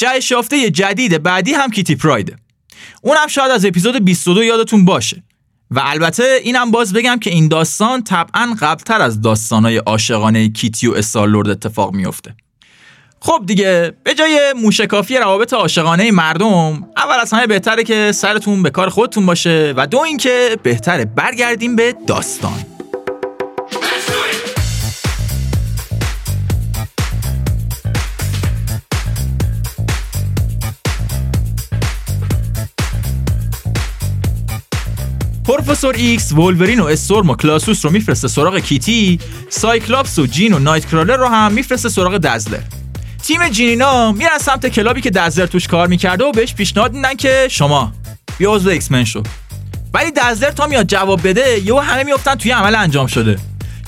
جهش 0.00 0.30
یافته 0.30 0.70
جدید 0.70 1.22
بعدی 1.22 1.52
هم 1.52 1.70
کیتی 1.70 1.96
پرایده 1.96 2.36
اونم 3.02 3.26
شاید 3.26 3.50
از 3.50 3.64
اپیزود 3.64 4.04
22 4.04 4.44
یادتون 4.44 4.84
باشه. 4.84 5.22
و 5.70 5.80
البته 5.84 6.40
اینم 6.42 6.70
باز 6.70 6.92
بگم 6.92 7.18
که 7.18 7.30
این 7.30 7.48
داستان 7.48 8.02
طبعا 8.04 8.56
قبلتر 8.60 9.02
از 9.02 9.20
داستانهای 9.20 9.76
عاشقانه 9.76 10.48
کیتی 10.48 10.86
و 10.86 10.92
استارلورد 10.92 11.48
اتفاق 11.48 11.94
میفته 11.94 12.34
خب 13.20 13.42
دیگه 13.46 13.92
به 14.04 14.14
جای 14.14 14.54
موشکافی 14.56 15.16
روابط 15.16 15.52
عاشقانه 15.52 16.10
مردم 16.10 16.88
اول 16.96 17.20
از 17.20 17.32
همه 17.32 17.46
بهتره 17.46 17.84
که 17.84 18.12
سرتون 18.12 18.62
به 18.62 18.70
کار 18.70 18.88
خودتون 18.88 19.26
باشه 19.26 19.74
و 19.76 19.86
دو 19.86 19.98
اینکه 19.98 20.58
بهتره 20.62 21.04
برگردیم 21.04 21.76
به 21.76 21.94
داستان. 22.06 22.69
پروفسور 35.50 35.94
ایکس 35.94 36.32
ولورین 36.32 36.80
و 36.80 36.84
استورم 36.84 37.30
و 37.30 37.34
کلاسوس 37.34 37.84
رو 37.84 37.90
میفرسته 37.90 38.28
سراغ 38.28 38.58
کیتی. 38.58 39.18
سایکلاپس 39.48 40.18
و 40.18 40.26
جین 40.26 40.52
و 40.52 40.58
نایت 40.58 40.90
کرالر 40.90 41.16
رو 41.16 41.26
هم 41.26 41.52
میفرسته 41.52 41.88
سراغ 41.88 42.16
دزلر. 42.16 42.60
تیم 43.22 43.48
جین 43.48 43.86
اینا 43.86 44.12
میرن 44.12 44.38
سمت 44.38 44.66
club 44.66 44.93
ی 44.93 45.00
که 45.00 45.10
دزلر 45.10 45.46
توش 45.46 45.68
کار 45.68 45.86
می‌کرده 45.86 46.24
و 46.24 46.32
بهش 46.32 46.54
پیشنهاد 46.54 46.92
میدن 46.92 47.14
که 47.14 47.46
شما 47.50 47.92
بیا 48.38 48.52
عضو 48.54 48.68
X-Men 48.68 49.04
شو. 49.04 49.22
ولی 49.94 50.10
دزلر 50.10 50.50
تا 50.50 50.66
میاد 50.66 50.86
جواب 50.86 51.28
بده 51.28 51.60
یهو 51.64 51.78
همه 51.78 52.02
میافتن 52.02 52.34
توی 52.34 52.50
عمل 52.50 52.74
انجام 52.74 53.06
شده. 53.06 53.38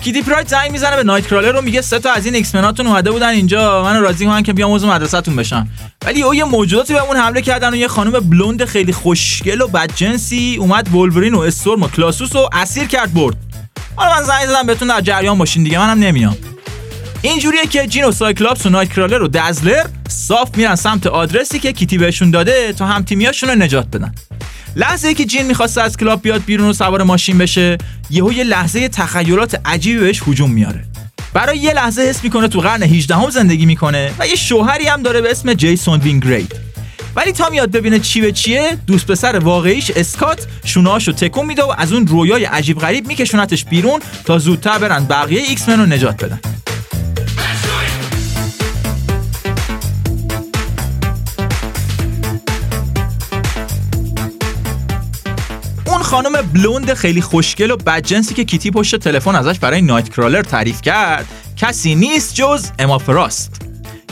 کیتی 0.05 0.23
پراید 0.23 0.49
زنگ 0.49 0.71
می‌زنه 0.71 0.97
به 0.97 1.03
نایت 1.03 1.27
کرالر 1.27 1.53
رو 1.53 1.63
میگه 1.63 1.81
سه 1.81 1.99
تا 1.99 2.13
از 2.13 2.27
این 2.27 2.35
X-Men 2.35 2.55
اتون 2.55 2.87
اومده 2.87 3.11
بودن 3.11 3.29
اینجا 3.29 3.83
من 3.83 4.01
راضی 4.01 4.27
کنن 4.27 4.43
که 4.43 4.53
بیام 4.53 4.73
عضو 4.73 4.87
مدرسه‌تون 4.87 5.37
بشم. 5.37 5.69
ولی 6.05 6.23
او 6.23 6.35
یه 6.35 6.45
موجوداتی 6.45 6.95
بهمون 6.95 7.17
حمله 7.17 7.43
کردن 7.43 7.73
و 7.73 7.77
یه 7.77 7.89
خانم 7.89 8.11
بلوند 8.11 8.65
خیلی 8.65 8.93
خوشگل 8.93 9.61
و 9.61 9.69
بدجنسی 9.69 10.57
اومد 10.61 10.95
ولورین 10.95 11.35
و 11.35 11.41
استورم 11.41 11.83
و 11.83 11.89
کلاسوس 11.89 12.37
رو 12.37 12.49
اسیر 12.53 12.85
کرد 12.85 13.15
برد. 13.15 13.37
حالا 13.97 14.15
من 14.15 14.23
زنگ 14.23 14.47
زدم 14.47 14.67
بهتون 14.67 14.89
در 14.89 15.01
جریان 15.01 15.39
باشین 15.39 15.65
دیگه 15.65 15.79
منم 15.79 15.99
نمیام. 15.99 16.37
اینجوریه 17.23 17.67
که 17.67 17.87
جین 17.87 18.05
و 18.05 18.13
سایکلاپس 18.13 18.67
و 18.67 18.71
نایت 18.71 18.93
کرالر 18.93 19.23
و 19.23 19.29
دزلر 19.29 19.87
صاف 20.09 20.57
میرن 20.57 20.75
سمت 20.75 21.07
آدرسی 21.07 21.59
که 21.59 21.73
کیتی 21.73 21.99
بهشون 21.99 22.31
داده 22.31 22.73
تا 22.73 22.87
هم 22.87 23.05
رو 23.43 23.55
نجات 23.55 23.87
بدن. 23.87 24.15
لحظه 24.77 25.09
ای 25.09 25.15
که 25.15 25.25
جین 25.25 25.47
می‌خواست 25.47 25.79
از 25.79 25.97
club 25.97 26.23
بیاد 26.23 26.45
بیرون 26.45 26.69
و 26.69 26.73
سوار 26.73 27.03
ماشین 27.03 27.39
بشه 27.39 27.79
یهو 28.11 28.33
یه 28.33 28.45
لحظه 28.45 28.89
تخیلات 28.89 29.61
عجیبی 29.65 30.01
بهش 30.01 30.23
هجوم 30.27 30.51
میاره. 30.51 30.85
برای 31.35 31.59
یه 31.59 31.73
لحظه 31.73 32.03
حس 32.03 32.25
می‌کنه 32.25 32.49
تو 32.49 32.61
قرن 32.61 32.83
18 32.83 33.15
هم 33.15 33.31
زندگی 33.31 33.67
می‌کنه 33.67 34.13
و 34.19 34.27
یه 34.27 34.37
شوهری 34.37 34.87
هم 34.87 35.03
داره 35.03 35.21
به 35.21 35.31
اسم 35.31 35.55
جیسون 35.55 36.01
وینگرید 36.01 36.55
ولی 37.17 37.33
تا 37.33 37.49
میاد 37.49 37.71
ببینه 37.71 37.99
چی 37.99 38.21
به 38.21 38.33
چیه 38.33 38.79
دوست 38.87 39.07
پسر 39.07 39.39
واقعیش 39.39 39.91
اسکات 39.97 40.47
شونهاشو 40.65 41.13
تکون 41.13 41.47
میده 41.47 41.63
و 41.63 41.75
از 41.79 41.93
اون 41.93 42.07
رویای 42.07 42.45
عجیب 42.45 42.79
غریب 42.79 43.07
میکشونتش 43.07 43.65
بیرون 43.65 44.01
تا 44.25 44.39
زودتر 44.39 44.79
برن 44.79 45.05
بقیه 45.05 45.43
ایکس 45.49 45.69
رو 45.69 45.87
نجات 45.87 46.25
بدن. 46.25 46.41
خانم 56.13 56.43
بلوند 56.43 56.95
خیلی 56.95 57.21
خوشگل 57.21 57.71
و 57.71 57.77
بدجنسی 57.77 58.35
که 58.35 58.45
کیتی 58.45 58.71
پشت 58.71 58.97
تلفن 58.97 59.35
ازش 59.35 59.59
برای 59.59 59.83
نایت 59.83 60.09
کرالر 60.09 60.43
تعریف 60.43 60.83
کرد 60.83 61.27
کسی 61.57 61.95
نیست 61.95 62.35
جز 62.35 62.71
اما 62.79 62.99
فراست. 62.99 63.63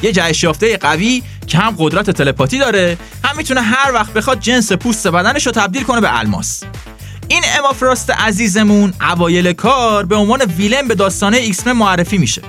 یه 0.02 0.12
جهش 0.12 0.42
یافته 0.42 0.76
قوی 0.76 1.22
که 1.46 1.58
هم 1.58 1.74
قدرت 1.78 2.10
تلپاتی 2.10 2.58
داره 2.58 2.98
هم 3.24 3.36
می‌تونه 3.36 3.60
هر 3.60 3.92
وقت 3.92 4.12
بخواد 4.12 4.40
جنس 4.40 4.72
پوست 4.72 5.08
بدنش 5.08 5.46
رو 5.46 5.52
تبدیل 5.52 5.82
کنه 5.82 6.00
به 6.00 6.18
الماس. 6.18 6.62
این 7.28 7.42
اما 7.58 7.72
فراست 7.72 8.10
عزیزمون 8.10 8.92
اوایل 9.10 9.52
کار 9.52 10.06
به 10.06 10.16
عنوان 10.16 10.42
villain 10.42 10.88
به 10.88 10.94
داستانای 10.94 11.36
ایکس 11.36 11.66
معرفی 11.66 12.18
میشه. 12.18 12.42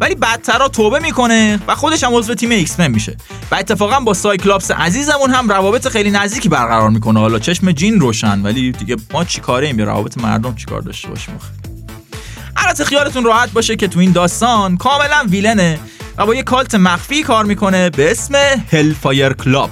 ولی 0.00 0.14
بعدترا 0.14 0.68
توبه 0.68 0.98
می‌کنه 0.98 1.58
و 1.68 1.74
خودش 1.74 2.04
هم 2.04 2.14
عضو 2.14 2.34
تیم 2.34 2.50
ایکس 2.50 2.80
میشه. 2.80 3.16
و 3.50 3.54
اتفاقا 3.54 4.00
با 4.00 4.14
سایکلاپس 4.14 4.70
عزیزمون 4.70 5.30
هم 5.30 5.48
روابط 5.48 5.88
خیلی 5.88 6.10
نزدیکی 6.10 6.48
برقرار 6.48 6.90
می‌کنه. 6.90 7.20
حالا 7.20 7.38
چشم 7.38 7.72
جین 7.72 8.00
روشن 8.00 8.42
ولی 8.42 8.72
دیگه 8.72 8.96
ما 9.12 9.24
چیکاره 9.24 9.66
ایم؟ 9.66 9.76
به 9.76 9.84
روابط 9.84 10.18
مردم 10.18 10.54
چیکار 10.54 10.80
داشته 10.80 11.08
باشیم 11.08 11.34
البته 12.56 12.84
خیالتون 12.84 13.24
راحت 13.24 13.52
باشه 13.52 13.76
که 13.76 13.88
تو 13.88 14.00
این 14.00 14.12
داستان 14.12 14.76
کاملا 14.76 15.24
villain 15.28 15.72
ه 15.72 15.78
و 16.18 16.26
با 16.26 16.34
یه 16.34 16.42
cult 16.42 16.74
مخفی 16.74 17.22
کار 17.22 17.44
می‌کنه 17.44 17.90
به 17.90 18.10
اسم 18.10 18.34
Hellfire 18.72 19.32
Club 19.32 19.70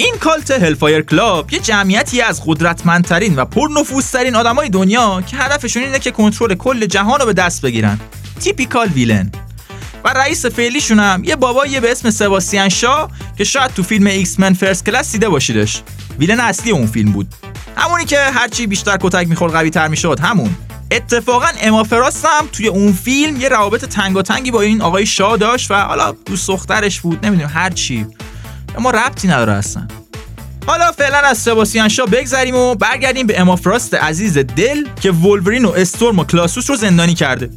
این 0.00 0.14
cult 0.20 0.50
Hellfire 0.50 1.02
Club 1.02 1.52
یه 1.52 1.58
جمعیتی 1.58 2.20
از 2.20 2.42
قدرتمندترین 2.46 3.36
و 3.36 3.44
پرنفوذترین 3.44 4.36
آدمای 4.36 4.68
دنیا 4.68 5.22
که 5.26 5.36
هدفشون 5.36 5.82
اینه 5.82 5.98
که 5.98 6.10
کنترل 6.10 6.54
کل 6.54 6.86
جهان 6.86 7.20
رو 7.20 7.26
به 7.26 7.32
دست 7.32 7.62
بگیرن. 7.62 8.00
typical 8.40 8.88
villain 8.88 9.32
و 10.04 10.08
رئیس 10.08 10.46
فعلیشون 10.46 10.98
هم 10.98 11.24
یه 11.24 11.36
بابایی 11.36 11.80
به 11.80 11.90
اسم 11.90 12.10
سباستیان 12.10 12.68
شا 12.68 13.08
که 13.38 13.44
شاید 13.44 13.74
تو 13.74 13.82
فیلم 13.82 14.06
X-Men 14.06 14.54
First 14.54 14.86
Class 14.86 15.12
دیده 15.12 15.28
باشیدش. 15.28 15.82
villain 16.18 16.40
اصلی 16.40 16.70
اون 16.70 16.86
فیلم 16.86 17.12
بود. 17.12 17.34
همونی 17.76 18.04
که 18.04 18.18
هرچی 18.18 18.66
بیشتر 18.66 18.96
کتک 19.00 19.28
می‌خورد 19.28 19.52
قوی 19.52 19.70
تر 19.70 19.88
می‌شد 19.88 20.20
همون. 20.20 20.54
اتفاقا 20.90 21.48
اما 21.62 21.84
فراست 21.84 22.24
هم 22.24 22.46
توی 22.52 22.68
اون 22.68 22.92
فیلم 22.92 23.40
یه 23.40 23.48
روابط 23.48 23.84
تنگی 24.24 24.50
با 24.50 24.60
این 24.60 24.82
آقای 24.82 25.06
شا 25.06 25.36
داشت 25.36 25.70
و 25.70 25.74
حالا 25.74 26.12
دوست 26.26 26.48
دخترش 26.48 27.00
بود 27.00 27.26
نمی‌دونم 27.26 27.50
هر 27.54 27.70
چی. 27.70 28.06
اما 28.78 28.90
ربطی 28.90 29.28
نداره 29.28 29.52
اصلا. 29.52 29.88
حالا 30.66 30.92
فعلا 30.92 31.18
از 31.18 31.38
سباستیان 31.38 31.88
شا 31.88 32.06
بگذریم 32.06 32.56
و 32.56 32.74
برگردیم 32.74 33.26
به 33.26 33.40
اما 33.40 33.56
فراست 33.56 33.94
عزیز 33.94 34.38
دل 34.38 34.86
که 35.00 35.10
ولورین 35.10 35.64
و 35.64 35.70
استورم 35.70 36.18
و 36.18 36.24
کلاسوس 36.24 36.70
رو 36.70 36.76
زندانی 36.76 37.14
کرده. 37.14 37.50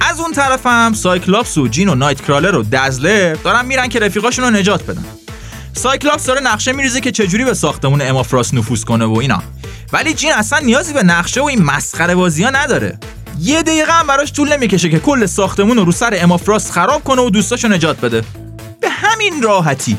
از 0.00 0.20
اون 0.20 0.32
طرف 0.32 0.66
هم 0.66 0.94
سایکلاپس 0.94 1.58
و 1.58 1.68
جین 1.68 1.88
و 1.88 1.94
نایت 1.94 2.20
کرالر 2.20 2.54
و 2.54 2.62
دزلر 2.62 3.34
دارن 3.34 3.66
میرن 3.66 3.88
که 3.88 3.98
رفیقاشون 3.98 4.44
رو 4.44 4.50
نجات 4.50 4.82
بدن. 4.82 5.04
سایکلاپس 5.72 6.26
داره 6.26 6.40
نقشه 6.40 6.72
میریزه 6.72 7.00
که 7.00 7.12
چجوری 7.12 7.44
به 7.44 7.54
ساختمون 7.54 8.02
اما 8.02 8.22
فراست 8.22 8.54
نفوذ 8.54 8.84
کنه 8.84 9.04
و 9.04 9.16
اینا. 9.18 9.42
ولی 9.92 10.14
جین 10.14 10.32
اصلا 10.32 10.58
نیازی 10.58 10.92
به 10.92 11.02
نقشه 11.02 11.40
و 11.40 11.44
این 11.44 11.62
مسخره 11.62 12.14
بازی 12.14 12.42
ها 12.42 12.50
نداره. 12.50 12.98
یه 13.40 13.62
دقیقه 13.62 13.92
هم 13.92 14.06
براش 14.06 14.32
طول 14.32 14.52
نمی‌کشه 14.52 14.88
که 14.88 14.98
کل 14.98 15.26
ساختمون 15.26 15.76
رو 15.76 15.84
رو 15.84 15.92
سر 15.92 16.18
اما 16.22 16.36
فراست 16.36 16.72
خراب 16.72 17.04
کنه 17.04 17.22
و 17.22 17.30
دوستاشو 17.30 17.68
نجات 17.68 18.00
بده. 18.00 18.22
به 18.80 18.88
همین 18.88 19.42
راحتی. 19.42 19.96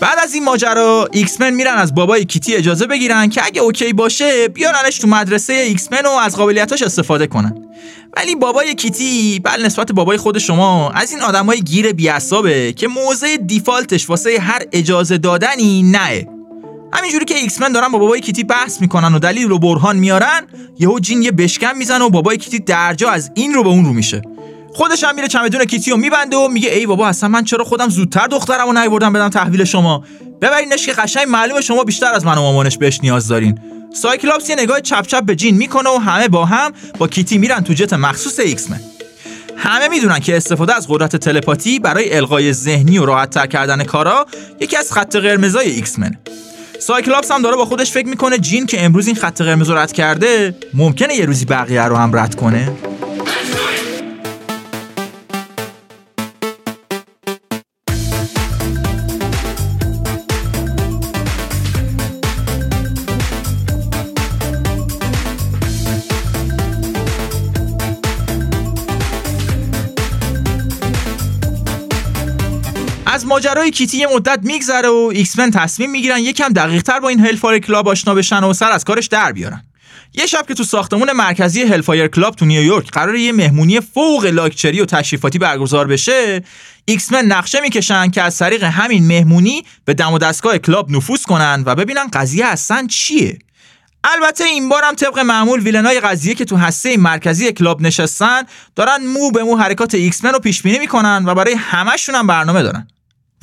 بعد 0.00 0.18
از 0.18 0.34
این 0.34 0.44
ماجرا 0.44 1.08
X-Men 1.12 1.54
میرن 1.54 1.74
از 1.74 1.94
بابای 1.94 2.24
کیتی 2.24 2.54
اجازه 2.54 2.86
بگیرن 2.86 3.28
که 3.28 3.44
اگه 3.44 3.60
OK 3.60 3.92
باشه 3.92 4.48
بیارنش 4.48 4.98
تو 4.98 5.08
مدرسه 5.08 5.52
X-Men 5.52 6.06
و 6.06 6.10
از 6.10 6.36
قابلیتاش 6.36 6.82
استفاده 6.82 7.26
کنن. 7.26 7.54
ولی 8.16 8.34
بابای 8.34 8.74
کیتی 8.74 9.40
بلانسبت 9.44 9.92
بابای 9.92 10.16
خود 10.16 10.38
شما 10.38 10.90
از 10.90 11.12
این 11.12 11.22
آدمای 11.22 11.60
گیر 11.60 11.92
بیعصابه 11.92 12.72
که 12.72 12.88
موضع 12.88 13.36
default 13.36 13.94
ش 13.94 14.10
واسه 14.10 14.40
هر 14.40 14.62
اجازه 14.72 15.18
دادنی 15.18 15.82
نه. 15.82 16.28
همینجوری 16.92 17.24
که 17.24 17.34
X-Men 17.34 17.72
دارن 17.72 17.88
با 17.88 17.98
بابای 17.98 18.20
کیتی 18.20 18.44
بحث 18.44 18.80
می‌کنن 18.80 19.14
و 19.14 19.18
دلیل 19.18 19.52
و 19.52 19.58
برهان 19.58 19.96
میارن 19.96 20.46
یهو 20.78 20.98
جین 20.98 21.22
یه 21.22 21.30
بشکن 21.30 21.76
می‌زنه 21.76 22.04
و 22.04 22.10
بابای 22.10 22.36
کیتی 22.36 22.58
درجا 22.58 23.10
از 23.10 23.30
این 23.34 23.54
رو 23.54 23.62
به 23.62 23.68
اون 23.68 23.84
رو 23.84 23.92
میشه. 23.92 24.22
خودش 24.78 25.04
هم 25.04 25.14
میره 25.14 25.28
چمدون 25.28 25.64
کیتی 25.64 25.90
رو 25.90 25.96
میبنده 25.96 26.36
و 26.36 26.48
میگه 26.48 26.70
ای 26.70 26.86
بابا 26.86 27.08
اصلا 27.08 27.28
من 27.28 27.44
چرا 27.44 27.64
خودم 27.64 27.88
زودتر 27.88 28.26
دخترمو 28.26 28.72
نیوردم 28.72 29.12
بدم 29.12 29.28
تحویل 29.28 29.64
شما؟ 29.64 30.04
ببرینش 30.42 30.86
که 30.86 30.92
قشنگ 30.92 31.28
معلومه 31.28 31.60
شما 31.60 31.84
بیشتر 31.84 32.12
از 32.14 32.26
من 32.26 32.38
و 32.38 32.40
مامانش 32.40 32.78
بهش 32.78 33.00
نیاز 33.02 33.28
دارین. 33.28 33.58
سایکلاپس 33.94 34.50
یه 34.50 34.56
نگاه 34.56 34.80
چپ 34.80 35.06
چپ 35.06 35.22
به 35.24 35.36
جین 35.36 35.56
می‌کنه 35.56 35.90
و 35.90 35.98
همه 35.98 36.28
با 36.28 36.44
هم 36.44 36.72
با 36.98 37.08
کیتی 37.08 37.38
میرن 37.38 37.60
تو 37.60 37.72
جت 37.72 37.92
مخصوص 37.92 38.40
X-Men. 38.40 38.80
همه 39.56 39.88
می‌دونن 39.88 40.18
که 40.18 40.36
استفاده 40.36 40.74
از 40.74 40.86
قدرت 40.88 41.16
تلپاتی 41.16 41.78
برای 41.78 42.16
القای 42.16 42.52
ذهنی 42.52 42.98
و 42.98 43.06
راحت 43.06 43.30
تر 43.30 43.46
کردن 43.46 43.84
کارا 43.84 44.26
یکی 44.60 44.76
از 44.76 44.92
خط 44.92 45.16
قرمزای 45.16 45.70
X-Men. 45.70 46.16
سایکلاپس 46.80 47.30
هم 47.30 47.42
داره 47.42 47.56
با 47.56 47.64
خودش 47.64 47.92
فکر 47.92 48.06
می‌کنه 48.06 48.38
جین 48.38 48.66
که 48.66 48.84
امروز 48.84 49.06
این 49.06 49.16
خط 49.16 49.42
قرمز 49.42 49.70
رو 49.70 49.78
رد 49.78 49.92
کرده 49.92 50.54
ممکنه 50.74 51.14
یه 51.14 51.24
روزی 51.24 51.44
بقیه 51.44 51.82
رو 51.82 51.96
هم 51.96 52.16
رد 52.16 52.34
کنه؟ 52.34 52.72
ماجرای 73.38 73.70
کیتی 73.70 73.98
یه 73.98 74.06
مدت 74.14 74.38
میگذره 74.42 74.88
و 74.88 75.10
X-Men 75.14 75.50
تصمیم 75.50 75.90
می‌گیرن 75.90 76.18
یکم 76.18 76.48
دقیقتر 76.48 77.00
با 77.00 77.08
این 77.08 77.20
Hellfire 77.20 77.58
Club 77.58 77.88
آشنا 77.88 78.14
بشن 78.14 78.44
و 78.44 78.52
سر 78.52 78.70
از 78.70 78.84
کارش 78.84 79.06
در 79.06 79.32
بیارن. 79.32 79.64
یه 80.14 80.26
شب 80.26 80.46
که 80.48 80.54
تو 80.54 80.64
ساختمون 80.64 81.12
مرکزی 81.12 81.62
Hellfire 81.62 82.08
Club 82.08 82.34
تو 82.34 82.44
نیویورک 82.44 82.90
قرار 82.90 83.16
یه 83.16 83.32
مهمونی 83.32 83.80
فوق 83.80 84.24
لاکچری 84.24 84.80
و 84.80 84.84
تشریفاتی 84.84 85.38
برگزار 85.38 85.86
بشه 85.86 86.42
X-Men 86.84 87.24
نقشه 87.24 87.60
می‌کشن 87.60 88.10
که 88.10 88.22
از 88.22 88.38
طریق 88.38 88.62
همین 88.64 89.06
مهمونی 89.06 89.64
به 89.84 89.94
دم 89.94 90.12
و 90.12 90.18
دستگاه 90.18 90.58
club 90.58 90.90
نفوذ 90.90 91.22
کنن 91.22 91.62
و 91.66 91.74
ببینن 91.74 92.08
قضیه 92.12 92.46
اصلا 92.46 92.86
چیه. 92.90 93.38
البته 94.04 94.44
این 94.44 94.68
بار 94.68 94.84
هم 94.84 94.94
طبق 94.94 95.18
معمول 95.18 95.60
villain 95.60 95.95
ای 95.95 96.00
قضیه 96.00 96.34
که 96.34 96.44
تو 96.44 96.56
هسته 96.56 96.96
مرکزی 96.96 97.52
club 97.52 97.82
نشستن 97.82 98.42
دارن 98.76 99.06
مو 99.06 99.30
به 99.30 99.44
مو 99.44 99.56
حرکات 99.56 99.94
ایکس 99.94 100.24
من 100.24 100.32
رو 100.32 100.38
پیش 100.38 100.62
بینی 100.62 100.78
می‌کنن 100.78 101.24
و 101.26 101.34
برای 101.34 101.54
همشون 101.54 102.14
هم 102.14 102.26
برنامه 102.26 102.62
دارن. 102.62 102.88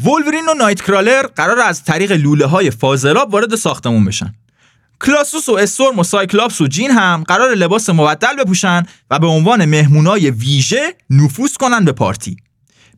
وولورین 0.04 0.50
و 0.50 0.54
نایت 0.54 0.82
کرالر 0.82 1.28
قراره 1.28 1.60
از 1.60 1.84
طریق 1.84 2.12
لوله 2.12 2.46
های 2.46 2.72
فاضلاب 2.72 3.34
وارد 3.34 3.56
ساختمون 3.56 4.06
بشن. 4.06 4.34
کلوسوس 5.02 5.50
و 5.50 5.54
استورم 5.54 6.00
و 6.00 6.04
سایکلاپس 6.04 6.62
و 6.62 6.68
جین 6.68 6.92
هم 6.92 7.24
قراره 7.28 7.54
لباس 7.54 7.90
مبدل 7.90 8.36
بپوشن 8.44 8.84
و 9.10 9.20
به 9.20 9.28
عنوان 9.28 9.66
مهمونای 9.66 10.32
ویژه 10.32 10.96
نفوذ 11.10 11.54
کنن 11.54 11.86
به 11.86 11.92
پارتی. 11.92 12.38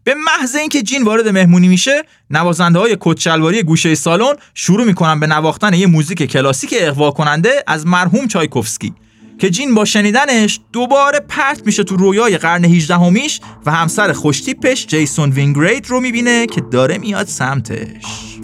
به 0.03 0.13
محض 0.13 0.55
اینکه 0.55 0.81
جین 0.81 1.03
وارد 1.03 1.27
مهمونی 1.27 1.67
میشه، 1.67 2.03
نوازنده 2.29 2.79
های 2.79 2.97
کت‌شلواری 2.99 3.63
گوشه 3.63 3.95
سالن 3.95 4.33
شروع 4.53 4.85
می‌کنن 4.85 5.19
به 5.19 5.27
نواختن 5.27 5.73
یه 5.73 5.87
موزیک 5.87 6.23
کلاسیک 6.23 6.73
اغوا 6.77 7.11
کننده 7.11 7.63
از 7.67 7.87
مرحوم 7.87 8.27
چایکوفسکی 8.27 8.93
که 9.39 9.49
جین 9.49 9.75
با 9.75 9.85
شنیدنش 9.85 10.59
دوباره 10.73 11.19
پرت 11.19 11.65
میشه 11.65 11.83
تو 11.83 11.95
رویای 11.95 12.37
قرن 12.37 12.65
18 12.65 12.95
همیش 12.95 13.41
و 13.65 13.71
همسر 13.71 14.13
خوشتیپش 14.13 14.87
جیسون 14.87 15.29
وینگریت 15.29 15.87
رو 15.87 15.99
می‌بینه 15.99 16.45
که 16.45 16.61
داره 16.61 16.97
میاد 16.97 17.27
سمتش. 17.27 18.37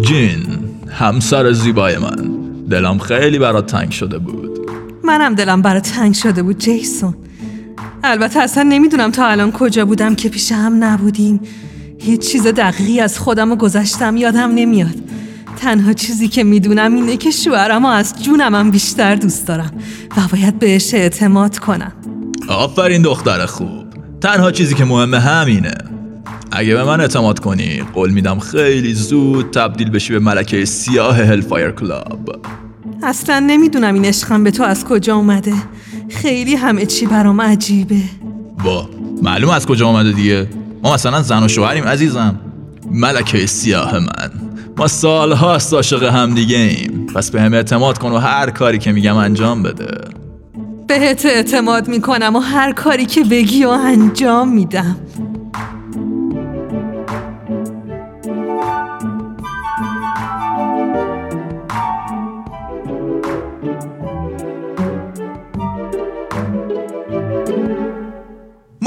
جین. 0.00 0.53
همسر 0.94 1.52
زیبای 1.52 1.98
من. 1.98 2.16
دلم 2.70 2.98
خیلی 2.98 3.38
برات 3.38 3.66
تنگ 3.66 3.90
شده 3.90 4.18
بود. 4.18 4.70
منم 5.04 5.34
دلم 5.34 5.62
برات 5.62 5.90
تنگ 5.90 6.14
شده 6.14 6.42
بود 6.42 6.58
جیسون. 6.58 7.14
البته 8.04 8.40
اصلا 8.40 8.62
نمی‌دونم 8.62 9.10
تا 9.10 9.26
الان 9.26 9.52
کجا 9.52 9.84
بودم 9.84 10.14
که 10.14 10.28
پیش 10.28 10.52
هم 10.52 10.84
نبودیم. 10.84 11.40
هیچ 11.98 12.32
چیز 12.32 12.46
دقیقی 12.46 13.00
از 13.00 13.18
خودم 13.18 13.52
و 13.52 13.56
گذشتم 13.56 14.16
یادم 14.16 14.50
نمیاد. 14.54 14.94
تنها 15.56 15.92
چیزی 15.92 16.28
که 16.28 16.44
می‌دونم 16.44 16.94
اینه 16.94 17.16
که 17.16 17.30
شوهرم 17.30 17.84
از 17.84 18.22
جونم 18.22 18.54
هم 18.54 18.70
بیشتر 18.70 19.14
دوست 19.14 19.46
دارم 19.46 19.70
و 20.16 20.20
باید 20.32 20.58
بهش 20.58 20.94
اعتماد 20.94 21.58
کنم. 21.58 21.92
آفرین 22.48 23.02
دختر 23.02 23.46
خوب. 23.46 23.84
تنها 24.20 24.50
چیزی 24.50 24.74
که 24.74 24.84
مهمه 24.84 25.20
همینه. 25.20 25.74
اگه 26.56 26.74
به 26.74 26.84
من 26.84 27.00
اعتماد 27.00 27.38
کنی 27.38 27.82
قول 27.94 28.10
میدم 28.10 28.38
خیلی 28.38 28.94
زود 28.94 29.50
تبدیل 29.50 29.90
بشی 29.90 30.12
به 30.12 30.18
ملکه 30.18 30.64
سیاه 30.64 31.16
هلفایر 31.16 31.70
کلاب 31.70 32.30
اصلا 33.02 33.38
نمی‌دونم 33.38 33.94
این 33.94 34.04
عشقم 34.04 34.44
به 34.44 34.50
تو 34.50 34.62
از 34.62 34.84
کجا 34.84 35.16
اومده. 35.16 35.54
خیلی 36.08 36.54
همه 36.54 36.86
چی 36.86 37.06
برام 37.06 37.40
عجیبه. 37.40 38.00
با 38.64 38.88
معلوم 39.22 39.50
از 39.50 39.66
کجا 39.66 39.86
اومده 39.86 40.12
دیگه. 40.12 40.48
ما 40.82 40.94
مثلا 40.94 41.22
زن 41.22 41.42
و 41.42 41.48
شوهریم 41.48 41.84
عزیزم. 41.84 42.40
ملکه 42.90 43.46
سیاه 43.46 43.98
من. 43.98 44.30
ما 44.76 44.86
سالهاست 44.86 45.74
عاشق 45.74 46.02
هم 46.02 46.34
دیگه 46.34 46.56
ایم. 46.56 47.06
پس 47.14 47.30
به 47.30 47.42
هم 47.42 47.54
اعتماد 47.54 47.98
کن 47.98 48.12
و 48.12 48.18
هر 48.18 48.50
کاری 48.50 48.78
که 48.78 48.92
میگم 48.92 49.16
انجام 49.16 49.62
بده. 49.62 49.98
بهت 50.86 51.26
اعتماد 51.26 51.88
می‌کنم 51.88 52.36
و 52.36 52.38
هر 52.38 52.72
کاری 52.72 53.06
که 53.06 53.24
بگی 53.24 53.64
و 53.64 53.68
انجام 53.68 54.48
میدم. 54.48 54.96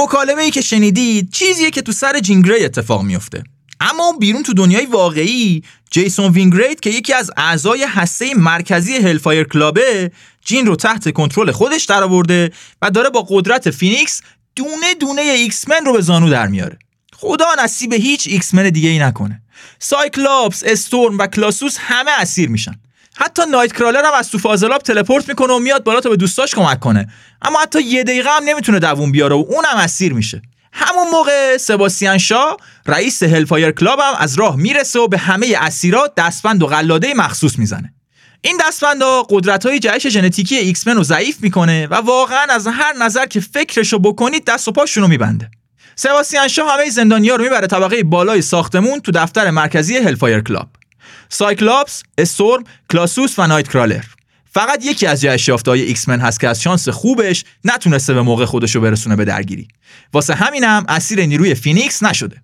مکالمه 0.07 0.41
ای 0.41 0.51
که 0.51 0.61
شنیدید 0.61 1.31
چیزیه 1.31 1.71
که 1.71 1.81
تو 1.81 1.91
سر 1.91 2.19
جین 2.19 2.42
گری 2.42 2.65
اتفاق 2.65 3.03
میفته 3.03 3.43
اما 3.79 4.11
بیرون 4.19 4.43
تو 4.43 4.53
دنیای 4.53 4.85
واقعی 4.85 5.63
جیسون 5.91 6.31
وینگرید 6.31 6.81
که 6.81 6.89
یکی 6.89 7.13
از 7.13 7.31
اعضای 7.37 7.83
هسته 7.83 8.33
مرکزی 8.33 8.95
هلفایر 8.95 9.43
کلابه 9.43 10.11
جین 10.45 10.65
رو 10.65 10.75
تحت 10.75 11.11
کنترل 11.11 11.51
خودش 11.51 11.85
درآورده 11.85 12.51
و 12.81 12.91
داره 12.91 13.09
با 13.09 13.25
قدرت 13.29 13.71
فینیکس 13.71 14.21
دونه 14.55 14.93
دونه 14.99 15.21
ایکس 15.21 15.69
من 15.69 15.85
رو 15.85 15.93
به 15.93 16.01
زانو 16.01 16.29
در 16.29 16.47
میاره. 16.47 16.79
خدا 17.13 17.45
نصیب 17.63 17.93
هیچ 17.93 18.27
ایکس 18.27 18.53
من 18.53 18.69
دیگه 18.69 18.89
ای 18.89 18.99
نکنه. 18.99 19.41
سایکلاپس، 19.79 20.63
استورم 20.65 21.17
و 21.17 21.27
کلوسوس 21.27 21.77
همه 21.79 22.11
اسیر 22.19 22.49
میشن. 22.49 22.75
حتی 23.19 23.41
نایت 23.51 23.73
کرالر 23.73 24.05
هم 24.05 24.13
از 24.13 24.31
تو 24.31 24.37
فاضلاب 24.37 24.81
teleport 24.81 25.29
می‌کنه 25.29 25.53
و 25.53 25.59
میاد 25.59 25.83
بالا 25.83 26.01
تا 26.01 26.09
به 26.09 26.15
دوستاش 26.15 26.55
کمک 26.55 26.79
کنه. 26.79 27.07
اما 27.41 27.59
حتی 27.59 27.81
یه 27.81 28.03
دقیقه 28.03 28.29
هم 28.29 28.43
نمی‌تونه 28.43 28.79
دووم 28.79 29.11
بیاره 29.11 29.35
و 29.35 29.45
اونم 29.49 29.75
اسیر 29.77 30.13
میشه. 30.13 30.41
همون 30.73 31.07
موقع 31.11 31.57
سباستیان 31.57 32.17
شا 32.17 32.57
رئیس 32.85 33.23
هلفایر 33.23 33.71
کلاب 33.71 33.99
هم 33.99 34.13
از 34.19 34.39
راه 34.39 34.55
می‌رسه 34.55 34.99
و 34.99 35.07
به 35.07 35.17
همه 35.17 35.55
اسیرا 35.59 36.13
دستبند 36.17 36.63
و 36.63 36.67
قلاده 36.67 37.13
مخصوص 37.13 37.59
می‌زنه. 37.59 37.93
این 38.41 38.61
دستبندا 38.67 39.23
قدرت 39.29 39.65
های 39.65 39.79
جهش 39.79 40.07
ژنتیکی 40.07 40.55
ایکس 40.55 40.87
رو 40.87 41.03
ضعیف 41.03 41.37
می‌کنه 41.41 41.87
و 41.87 41.95
واقعا 41.95 42.45
از 42.49 42.67
هر 42.67 42.93
نظر 42.99 43.25
که 43.25 43.39
فکرشو 43.39 43.99
بکنید 43.99 44.45
دست 44.45 44.67
و 44.67 44.71
پاشون 44.71 45.03
رو 45.03 45.09
میبنده. 45.09 45.51
سباستیان 45.95 46.47
شا 46.47 46.73
همه 46.73 46.89
زندانیا 46.89 47.35
رو 47.35 47.43
می‌بره 47.43 47.67
طبقه 47.67 48.03
بالای 48.03 48.41
ساختمون 48.41 48.99
تو 48.99 49.11
دفتر 49.11 49.49
مرکزی 49.49 49.97
هلفایر 49.97 50.41
کلاب 50.41 50.67
سایکلاپس، 51.29 52.03
استورم، 52.17 52.63
کلوسوس 52.91 53.39
و 53.39 53.47
نایت 53.47 53.67
کرالر. 53.67 54.03
فقط 54.51 54.85
یکی 54.85 55.05
از 55.05 55.21
جهش 55.21 55.49
های 55.49 55.81
ایکس 55.81 56.09
من 56.09 56.19
هست 56.19 56.39
که 56.39 56.47
از 56.47 56.61
شانس 56.61 56.89
خوبش 56.89 57.43
نتونسته 57.63 58.13
به 58.13 58.21
موقع 58.21 58.45
خودشو 58.45 58.81
برسونه 58.81 59.15
به 59.15 59.25
درگیری. 59.25 59.67
واسه 60.13 60.35
همینم 60.35 60.85
اسیر 60.89 61.25
نیروی 61.25 61.55
فینیکس 61.55 62.03
نشده. 62.03 62.41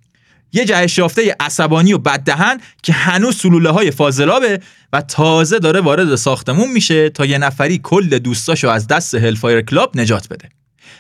یه 0.53 0.66
جهش 0.66 0.97
یافته 0.97 1.36
عصبانی 1.39 1.93
و 1.93 1.97
بددهن 1.97 2.59
که 2.84 2.93
هنوز 2.93 3.38
تو 3.38 3.48
لوله 3.48 3.70
های 3.70 3.91
فاضلابه 3.91 4.59
و 4.93 5.01
تازه 5.01 5.59
داره 5.59 5.82
وارد 5.82 6.16
ساختمون 6.16 6.72
میشه 6.72 7.09
تا 7.09 7.26
یه 7.26 7.38
نفری 7.38 7.80
کل 7.84 8.20
دوستاشو 8.20 8.70
از 8.70 8.88
دست 8.88 9.16
هلفایر 9.16 9.61
کلاب 9.61 9.99
نجات 9.99 10.28
بده. 10.28 10.49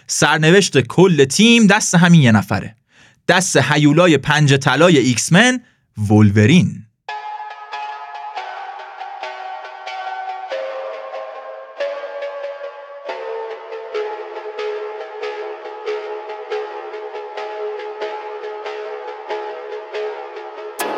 سرنوشت 0.07 0.79
کل 0.79 1.25
تیم 1.25 1.67
دست 1.67 1.95
همین 1.95 2.21
یه 2.21 2.31
نفره. 2.31 2.75
دست 3.27 3.57
هیولای 3.57 4.17
پنجه 4.17 4.53
طلای 4.53 4.97
ایکس 4.97 5.31
من 5.31 5.59
ولورین 6.09 6.82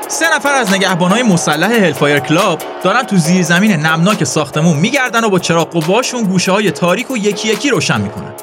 سه 0.07 0.35
نفر 0.35 0.53
از 0.53 0.73
نگهبانهای 0.73 1.23
مسلح 1.23 1.71
هلفایر 1.71 2.19
کلاب 2.19 2.61
دارن 2.83 3.03
تو 3.03 3.17
زیر 3.17 3.43
زمین 3.43 3.71
نمناک 3.71 4.23
ساختمون 4.23 4.77
میگردن 4.77 5.23
و 5.23 5.29
با 5.29 5.39
چراغ 5.39 5.69
قواشون 5.69 6.23
گوشه 6.23 6.51
های 6.51 6.71
تاریک 6.71 7.11
و 7.11 7.17
یکی 7.17 7.47
یکی 7.47 7.69
روشن 7.69 8.01
می‌کنن. 8.01 8.33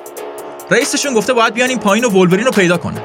رئیسشون 0.70 1.14
گفته 1.14 1.32
باید 1.32 1.54
بیان 1.54 1.68
این 1.68 1.78
پایین 1.78 2.04
و 2.04 2.08
ولورین 2.08 2.46
رو 2.46 2.50
پیدا 2.50 2.76
کنن. 2.76 3.00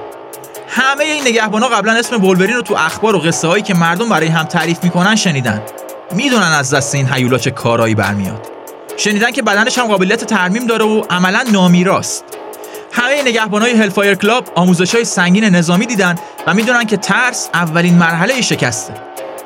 همه 0.67 1.03
این 1.03 1.27
نگهبانا 1.27 1.67
قبلا 1.67 1.93
اسم 1.93 2.23
ولورین 2.23 2.55
رو 2.55 2.61
تو 2.61 2.75
اخبار 2.75 3.15
و 3.15 3.19
قصه 3.19 3.47
هایی 3.47 3.63
که 3.63 3.73
مردم 3.73 4.09
برای 4.09 4.27
هم 4.27 4.45
تعریف 4.45 4.83
می‌کنن 4.83 5.15
شنیدن. 5.15 5.61
می‌دونن 6.11 6.51
از 6.51 6.73
دست 6.73 6.95
این 6.95 7.13
هیولا 7.13 7.37
چه 7.37 7.51
کارایی 7.51 7.95
برمیاد. 7.95 8.47
شنیدن 8.97 9.31
که 9.31 9.41
بدنش 9.41 9.77
هم 9.77 9.87
قابلیت 9.87 10.23
ترمیم 10.23 10.67
داره 10.67 10.85
و 10.85 11.03
عملا 11.09 11.45
نامیراست. 11.51 12.23
همه 12.91 13.21
نگهبانای 13.21 13.71
هلفایر 13.71 14.15
کلاب 14.15 14.51
آموزش 14.55 14.95
های 14.95 15.05
سنگین 15.05 15.43
نظامی 15.43 15.85
دیدن 15.85 16.15
و 16.47 16.53
می‌دونن 16.53 16.83
که 16.83 16.97
ترس 16.97 17.49
اولین 17.53 17.95
مرحله 17.95 18.41
شکسته. 18.41 18.93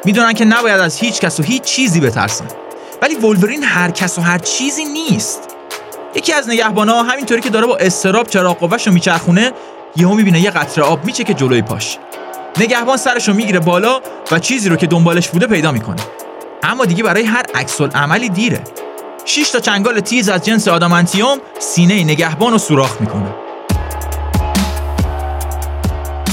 می‌دونن 0.06 0.34
که 0.34 0.46
نباید 0.46 0.80
از 0.80 1.00
هیچ 1.00 1.20
کس 1.20 1.40
و 1.40 1.44
هیچ 1.44 1.62
چیزی 1.64 2.00
بترسن. 2.00 2.46
ولی 3.02 3.16
ولورین 3.16 3.64
هر 3.64 3.92
کس 3.92 4.18
و 4.18 4.22
هر 4.22 4.38
چیزی 4.38 4.86
نیست. 4.86 5.40
یکی 6.16 6.34
از 6.34 6.50
نگهبانا 6.50 7.04
همینطوری 7.04 7.42
که 7.42 7.50
داره 7.50 7.68
با 7.68 7.78
استراب 7.78 8.28
چراغ 8.28 8.58
قوهش 8.58 8.88
رو 8.88 8.94
میچرخونه 8.94 9.52
یهو 9.96 10.14
می‌بینه 10.14 10.40
یه 10.40 10.52
قطره 10.52 10.84
آب 10.84 11.06
میچه 11.06 11.24
که 11.24 11.34
جلوی 11.34 11.62
پاش. 11.62 11.98
نگهبان 12.58 12.98
سرش 12.98 13.28
رو 13.28 13.34
می‌گیره 13.34 13.60
بالا 13.60 14.02
و 14.32 14.40
چیزی 14.40 14.70
رو 14.70 14.76
که 14.76 14.88
دنبالش 14.88 15.30
بوده 15.30 15.48
پیدا 15.48 15.72
می‌کنه. 15.72 16.02
اما 16.64 16.86
دیگه 16.86 17.04
برای 17.04 17.24
هر 17.24 17.46
عکس 17.56 17.82
عملی 17.82 18.30
دیره. 18.30 18.62
6 19.26 19.50
تا 19.50 19.60
چنگال 19.60 20.00
تیز 20.00 20.30
از 20.30 20.46
جنس 20.46 20.68
آدامانتیوم 20.68 21.38
سینه 21.60 22.04
نگهبان 22.04 22.52
رو 22.52 22.58
سوراخ 22.58 23.02
می‌کنه. 23.02 23.36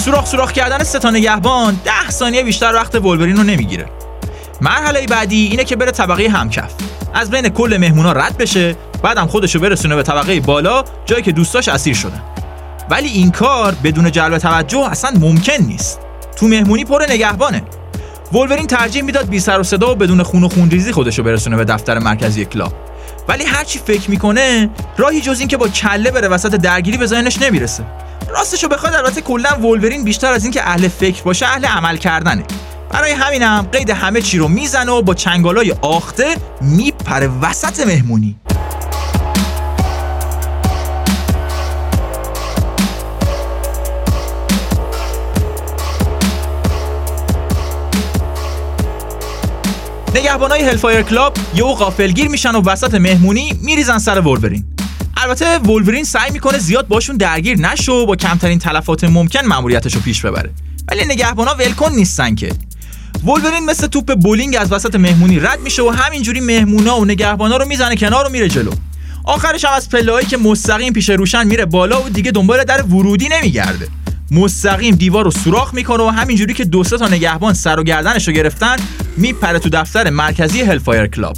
سوراخ 0.04 0.26
سوراخ 0.26 0.52
کردن 0.52 0.84
سه 0.84 0.98
تا 0.98 1.10
نگهبان 1.10 1.80
10 1.84 2.10
ثانیه 2.10 2.42
بیشتر 2.42 2.74
وقت 2.74 2.94
ولورین 2.94 3.36
رو 3.36 3.42
نمی‌گیره. 3.42 3.86
مرحله 4.60 5.06
بعدی 5.06 5.46
اینه 5.46 5.64
که 5.64 5.76
بره 5.76 5.90
طبقه 5.90 6.28
همکف. 6.28 6.72
از 7.14 7.30
بین 7.30 7.48
کل 7.48 7.76
مهمونا 7.80 8.12
رد 8.12 8.36
بشه 8.36 8.76
بعدم 9.02 9.26
خودش 9.26 9.54
رو 9.54 9.60
برسونه 9.60 9.96
به 9.96 10.02
طبقه 10.02 10.40
بالا 10.40 10.84
جایی 11.06 11.22
که 11.22 11.32
دوستاش 11.32 11.68
اسیر 11.68 11.94
شدن. 11.94 12.22
ولی 12.90 13.08
این 13.08 13.30
کار 13.30 13.74
بدون 13.84 14.10
جلب 14.10 14.38
توجه 14.38 14.90
اصلا 14.90 15.10
ممکن 15.20 15.62
نیست. 15.62 16.00
تو 16.36 16.48
مهمونی 16.48 16.84
پر 16.84 17.06
نگهبانه. 17.08 17.62
ولورین 18.32 18.66
ترجیح 18.66 19.02
می‌داد 19.02 19.28
بی 19.28 19.40
سر 19.40 19.60
و 19.60 19.62
صدا 19.62 19.92
و 19.92 19.94
بدون 19.94 20.22
خون 20.22 20.44
و 20.44 20.48
خونریزی 20.48 20.92
خودشو 20.92 21.22
برسونه 21.22 21.56
به 21.56 21.64
دفتر 21.64 21.98
مرکزی 21.98 22.44
کلاب. 22.44 22.72
ولی 23.28 23.44
هرچی 23.44 23.78
فکر 23.78 24.10
می‌کنه 24.10 24.70
راهی 24.96 25.20
جز 25.20 25.38
این 25.38 25.48
که 25.48 25.56
با 25.56 25.68
کله 25.68 26.10
بره 26.10 26.28
وسط 26.28 26.54
درگیری 26.54 26.98
به 26.98 27.06
نمی‌رسه. 27.40 27.84
راستشو 28.28 28.68
بخواد 28.68 28.94
البته 28.94 29.20
کلا 29.20 29.50
ولورین 29.50 30.04
بیشتر 30.04 30.32
از 30.32 30.44
اینکه 30.44 30.68
اهل 30.68 30.88
فکر 30.88 31.22
باشه 31.22 31.46
اهل 31.46 31.64
عمل 31.64 31.96
کردنه. 31.96 32.44
برای 32.90 33.12
همینم 33.12 33.68
قید 33.72 33.90
همه 33.90 34.20
چی 34.20 34.38
رو 34.38 34.48
می‌زنه 34.48 34.92
و 34.92 35.02
با 35.02 35.14
چنگالای 35.14 35.74
آخته 35.82 36.36
میپره 36.60 37.26
وسط 37.42 37.86
مهمونی. 37.86 38.36
نگهبانای 50.14 50.62
هلفایر 50.62 51.02
کلاب 51.02 51.36
یهو 51.54 51.74
غافلگیر 51.74 52.28
میشن 52.28 52.54
و 52.54 52.62
وسط 52.62 52.94
مهمونی 52.94 53.58
میریزن 53.62 53.98
سر 53.98 54.20
ولورین. 54.20 54.64
البته 55.16 55.58
ولورین 55.58 56.04
سعی 56.04 56.30
می‌کنه 56.30 56.58
زیاد 56.58 56.88
باشون 56.88 57.16
درگیر 57.16 57.58
نشه 57.58 57.92
و 57.92 58.06
با 58.06 58.16
کمترین 58.16 58.58
تلفات 58.58 59.04
ممکن 59.04 59.46
ماموریتش 59.46 59.94
رو 59.94 60.00
پیش 60.00 60.20
ببره. 60.20 60.50
ولی 60.88 61.04
نگهبانا 61.04 61.54
ولکن 61.54 61.92
نیستن 61.92 62.34
که. 62.34 62.52
ولورین 63.24 63.64
مثل 63.64 63.86
توپ 63.86 64.14
بولینگ 64.14 64.56
از 64.60 64.72
وسط 64.72 64.94
مهمونی 64.94 65.40
رد 65.40 65.60
میشه 65.60 65.82
و 65.82 65.90
همینجوری 65.90 66.40
مهمونا 66.40 67.00
و 67.00 67.04
نگهبانا 67.04 67.56
رو 67.56 67.66
می‌زنه 67.66 67.96
کنار 67.96 68.26
و 68.26 68.30
میره 68.30 68.48
جلو. 68.48 68.70
آخرش 69.24 69.64
هم 69.64 69.72
از 69.72 69.88
پله 69.88 70.07
هایی 70.07 70.26
که 70.26 70.36
مستقیم 70.36 70.92
پیش 70.92 71.10
روشه 71.10 71.46
میره 71.46 71.64
بالا 71.64 72.02
و 72.02 72.08
دیگه 72.08 72.30
دنبال 72.30 72.64
در 72.64 72.82
ورودی 72.82 73.28
نمیگرده. 73.28 73.88
مستقیم 74.30 74.94
دیوار 74.94 75.24
رو 75.24 75.30
سوراخ 75.30 75.74
می‌کنه 75.74 76.02
و 76.02 76.06
همینجوری 76.08 76.54
که 76.54 76.64
دو 76.64 76.84
تا 76.84 77.08
نگهبان 77.08 77.54
سر 77.54 77.80
و 77.80 77.82
گردنش 77.82 78.28
رو 78.28 78.34
گرفتن 78.34 78.76
میپره 79.16 79.58
تو 79.58 79.68
دفتر 79.68 80.10
مرکزی 80.10 80.60
هلفایر 80.60 81.06
کلاب 81.06 81.36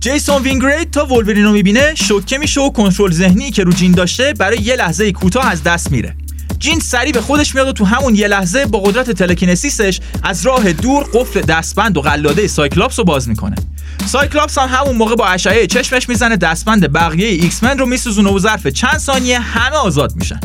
جیسون 0.00 0.42
وینگرید 0.42 0.90
تا 0.90 1.06
ولورین 1.06 1.44
رو 1.44 1.52
می‌بینه 1.52 1.94
شوکه 1.94 2.38
میشه 2.38 2.60
و 2.60 2.70
کنترل 2.70 3.10
ذهنی 3.10 3.50
که 3.50 3.64
رو 3.64 3.72
جین 3.72 3.92
داشته 3.92 4.34
برای 4.38 4.58
یه 4.58 4.76
لحظه 4.76 5.12
کوتاه 5.12 5.46
از 5.46 5.62
دست 5.62 5.90
میره. 5.90 6.16
جین 6.58 6.80
سریع 6.80 7.12
به 7.12 7.20
خودش 7.20 7.54
میاد 7.54 7.68
و 7.68 7.72
تو 7.72 7.84
همون 7.84 8.14
یه 8.14 8.28
لحظه 8.28 8.66
با 8.66 8.80
قدرت 8.80 9.10
telekinesis 9.10 9.86
ش 9.86 10.00
از 10.22 10.46
راه 10.46 10.72
دور 10.72 11.04
قفل 11.14 11.40
دستبند 11.40 11.96
و 11.96 12.00
قلاده 12.00 12.46
سایکلاپس 12.46 12.98
رو 12.98 13.04
باز 13.04 13.28
می‌کنه. 13.28 13.56
سایکلاپس 14.06 14.58
هم 14.58 14.68
همون 14.68 14.96
موقع 14.96 15.14
با 15.14 15.26
اشعه 15.26 15.66
چشمش 15.66 16.08
می‌زنه 16.08 16.36
دستبند 16.36 16.92
بقیه 16.92 17.28
ایکس 17.28 17.62
من 17.62 17.78
رو 17.78 17.86
میسوزونه 17.86 18.30
و 18.30 18.38
ظرف 18.38 18.66
چند 18.66 18.98
ثانیه 18.98 19.38
همه 19.38 19.76
آزاد 19.76 20.16
میشن. 20.16 20.40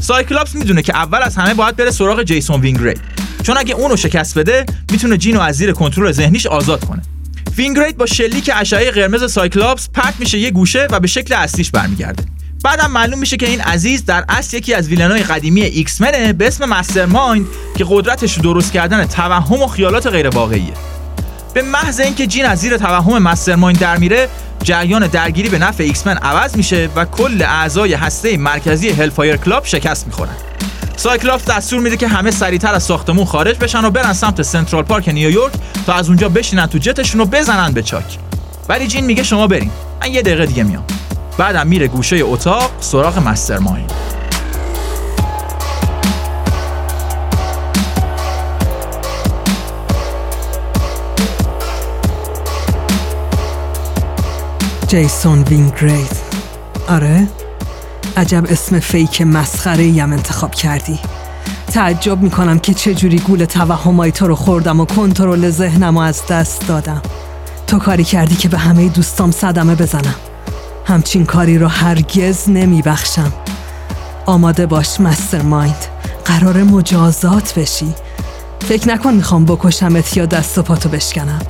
سایکلاپس 0.00 0.54
می‌دونه 0.54 0.82
که 0.82 0.96
اول 0.96 1.22
از 1.22 1.36
همه 1.36 1.54
باید 1.54 1.76
بره 1.76 1.90
سراغ 1.90 2.22
جیسون 2.22 2.60
وینگرید 2.60 3.00
چون 3.42 3.56
اگه 3.58 3.74
اونو 3.74 3.96
شکست 3.96 4.38
بده 4.38 4.66
می‌تونه 4.92 5.16
جینو 5.16 5.40
از 5.40 5.56
زیر 5.56 5.72
کنترل 5.72 6.12
ذهنیش 6.12 6.46
آزاد 6.46 6.84
کنه. 6.84 7.02
وینگرید 7.56 7.96
با 7.96 8.06
شلیک 8.06 8.50
اشعه 8.54 8.90
قرمز 8.90 9.32
سایکلاپس 9.32 9.88
پرت 9.94 10.14
میشه 10.18 10.38
یه 10.38 10.50
گوشه 10.50 10.88
و 10.90 11.00
به 11.00 11.06
شکل 11.06 11.34
اصلیش 11.34 11.70
برمیگرده. 11.70 12.24
بعدم 12.64 12.90
معلوم 12.90 13.18
میشه 13.18 13.36
که 13.36 13.48
این 13.48 13.60
عزیز 13.60 14.04
در 14.04 14.24
اصل 14.28 14.56
یکی 14.56 14.74
از 14.74 14.88
villain 14.88 15.18
ای 15.18 15.22
قدیمی 15.22 15.62
ایکس 15.62 16.00
منه 16.00 16.32
به 16.32 16.46
اسم 16.46 16.64
مسترمایند 16.64 17.46
که 17.76 17.86
قدرتش 17.88 18.38
درست 18.38 18.72
کردن 18.72 19.06
توهم 19.06 19.62
و 19.62 19.66
خیالات 19.66 20.06
غیر 20.06 20.28
واقعیه 20.28 20.72
به 21.56 21.62
محض 21.62 22.00
اینکه 22.00 22.26
جین 22.26 22.44
از 22.44 22.58
زیر 22.58 22.76
توهم 22.76 23.22
مسترمایند 23.22 23.80
در 23.80 23.96
میره 23.96 24.28
جریان 24.62 25.06
درگیری 25.06 25.48
به 25.48 25.58
نفع 25.58 25.82
ایکس 25.82 26.06
من 26.06 26.16
عوض 26.16 26.56
میشه 26.56 26.88
و 26.96 27.04
کل 27.04 27.42
اعضای 27.42 27.94
هسته 27.94 28.36
مرکزی 28.36 28.88
هلفایر 28.88 29.36
کلاب 29.36 29.64
شکست 29.64 30.06
می‌خورن. 30.06 30.36
سایکلاپس 30.96 31.44
دستور 31.44 31.80
میده 31.80 31.96
که 31.96 32.08
همه 32.08 32.30
سریعتر 32.30 32.74
از 32.74 32.82
ساختمون 32.82 33.24
خارج 33.24 33.58
بشن 33.58 33.84
و 33.84 33.90
برن 33.90 34.12
سمت 34.12 34.42
سنترال 34.42 34.82
پارک 34.82 35.08
نیویورک 35.08 35.52
تا 35.86 35.94
از 35.94 36.08
اونجا 36.08 36.28
بشینن 36.28 36.66
تو 36.66 36.78
جتشون 36.78 37.20
و 37.20 37.24
بزنن 37.24 37.72
به 37.72 37.82
چاک. 37.82 38.18
ولی 38.68 38.86
جین 38.86 39.04
میگه 39.04 39.22
شما 39.22 39.46
برین. 39.46 39.70
من 40.00 40.12
یه 40.12 40.22
دقیقه 40.22 40.46
دیگه 40.46 40.62
میام. 40.62 40.84
بعدم 41.38 41.66
میره 41.66 41.88
گوشه 41.88 42.16
اتاق 42.16 42.70
سراغ 42.80 43.18
مسترمایند. 43.18 43.92
جیسون 54.96 55.42
وینگرید 55.42 56.16
آره؟ 56.88 57.28
عجب 58.16 58.44
اسم 58.48 58.80
فیک 58.80 59.22
مسخره 59.22 59.84
ایم 59.84 60.12
انتخاب 60.12 60.54
کردی. 60.54 60.98
تعجب 61.72 62.20
می‌کنم 62.20 62.58
که 62.58 62.74
چجوری 62.74 63.18
گول 63.18 63.44
توهمای 63.44 64.12
تو 64.12 64.26
رو 64.26 64.34
خوردم 64.34 64.80
و 64.80 64.84
کنترل 64.84 65.50
ذهنم 65.50 65.96
و 65.96 66.00
از 66.00 66.22
دست 66.30 66.68
دادم. 66.68 67.02
تو 67.66 67.78
کاری 67.78 68.04
کردی 68.04 68.36
که 68.36 68.48
به 68.48 68.58
همه 68.58 68.88
دوستام 68.88 69.30
صدمه 69.30 69.74
بزنم. 69.74 70.14
همچین 70.84 71.24
کاری 71.24 71.58
رو 71.58 71.68
هرگز 71.68 72.50
نمیبخشم. 72.50 73.32
آماده 74.26 74.66
باش 74.66 75.00
مستر 75.00 75.42
مایند 75.42 75.86
قرار 76.24 76.62
مجازات 76.62 77.58
بشی. 77.58 77.94
فکر 78.68 78.88
نکن 78.88 79.14
می‌خوام 79.14 79.44
بکشمت 79.44 80.16
یا 80.16 80.26
دست 80.26 80.58
و 80.58 80.62
پاتو 80.62 80.88
بشکنم. 80.88 81.40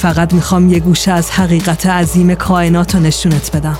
فقط 0.00 0.34
می‌خوام 0.34 0.70
یه 0.70 0.80
گوشه 0.80 1.12
از 1.12 1.30
حقیقت 1.30 1.86
عظیم 1.86 2.34
کائنات 2.34 2.94
رو 2.94 3.00
نشونت 3.00 3.56
بدم. 3.56 3.78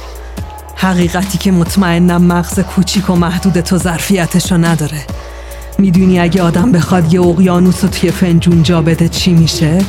حقیقتی 0.77 1.39
که 1.39 1.53
مطمئنم 1.53 2.23
مغز 2.23 2.61
کوچیک 2.61 3.11
و 3.11 3.15
محدود 3.15 3.61
تو 3.61 3.79
ظرفیتشو 3.79 4.57
نداره. 4.57 5.01
می‌دونی 5.79 6.21
اگه 6.21 6.43
آدم 6.43 6.73
بخواد 6.73 7.15
یه 7.15 7.21
اقیانوس 7.21 7.85
رو 7.85 7.91
توی 7.91 8.11
فنجون 8.11 8.63
جا 8.63 8.83
بده 8.83 9.09
چی 9.09 9.33
میشه؟ 9.33 9.85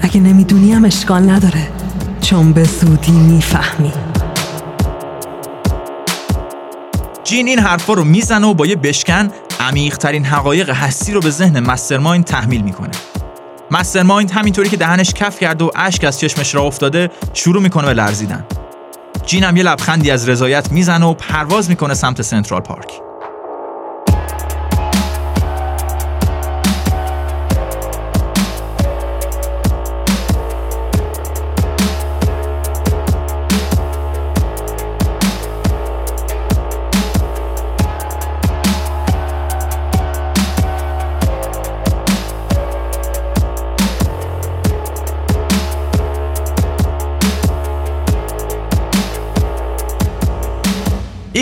اگه 0.00 0.20
نمی‌دونی 0.20 0.72
هم 0.72 0.84
اشکال 0.84 1.30
نداره. 1.30 1.68
چون 2.20 2.52
به 2.52 2.64
زودی 2.64 3.12
می‌فهمی. 3.12 3.92
جین 7.24 7.48
این 7.48 7.58
حرفا 7.58 7.92
رو 7.92 8.04
می‌زنه 8.04 8.46
و 8.46 8.54
با 8.54 8.66
یه 8.66 8.76
بشکن 8.76 9.30
عمیقترین 9.60 10.24
حقایق 10.24 10.70
هستی 10.70 11.12
رو 11.12 11.20
به 11.20 11.30
ذهن 11.30 11.60
مسترمایند 11.60 12.24
تحمیل 12.24 12.62
می‌کنه. 12.62 12.90
مسترمایند 13.72 14.30
همینطوری 14.30 14.68
که 14.68 14.76
دهنش 14.76 15.14
کف 15.14 15.40
کرده 15.40 15.64
و 15.64 15.70
اشک 15.76 16.04
از 16.04 16.20
چشمش 16.20 16.54
را 16.54 16.62
افتاده 16.62 17.10
شروع 17.34 17.62
می‌کنه 17.62 17.86
به 17.86 17.92
لرزیدن. 17.92 18.44
جین 19.26 19.56
یه 19.56 19.62
لبخندی 19.62 20.10
از 20.10 20.28
رضایت 20.28 20.72
می‌زنه 20.72 21.06
و 21.06 21.14
پرواز 21.14 21.70
می‌کنه 21.70 21.94
سمت 21.94 22.22
سنترال 22.22 22.60
پارک. 22.60 22.92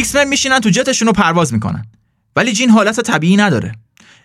ایکس 0.01 0.17
من 0.17 0.29
میشینن 0.29 0.61
تو 0.61 0.71
جتشون 0.71 1.07
و 1.07 1.13
پرواز 1.13 1.53
می‌کنن. 1.53 1.87
ولی 2.37 2.53
جین 2.53 2.71
حالت 2.71 3.01
طبیعی 3.01 3.37
نداره. 3.37 3.73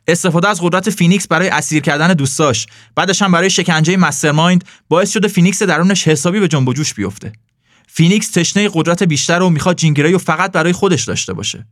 استفاده 0.08 0.48
از 0.48 0.62
قدرت 0.62 0.90
فینیکس 0.90 1.28
برای 1.28 1.50
اسیر 1.50 1.82
کردن 1.82 2.14
دوستاش 2.14 2.68
بعدش 2.96 3.22
هم 3.22 3.32
برای 3.32 3.50
شکنجه 3.50 3.98
مسترمایند 3.98 4.64
باعث 4.90 5.12
شده 5.12 5.28
فینیکس 5.28 5.64
درونش 5.64 6.08
حسابی 6.08 6.40
به 6.40 6.48
جنب 6.48 6.68
و 6.68 6.74
جوش 6.74 6.94
بیفته. 6.94 7.34
فینیکس 7.88 8.30
تشنه 8.30 8.70
قدرت 8.74 9.04
بیشتره 9.04 9.16
و 9.16 9.18
می‌خواد 9.18 9.29
جین 9.29 9.34
گری 9.34 9.40
رو 9.40 10.18
فقط 10.18 10.52
برای 10.52 10.74
خودش 10.74 11.04
داشته 11.04 11.34
باشه. 11.34 11.66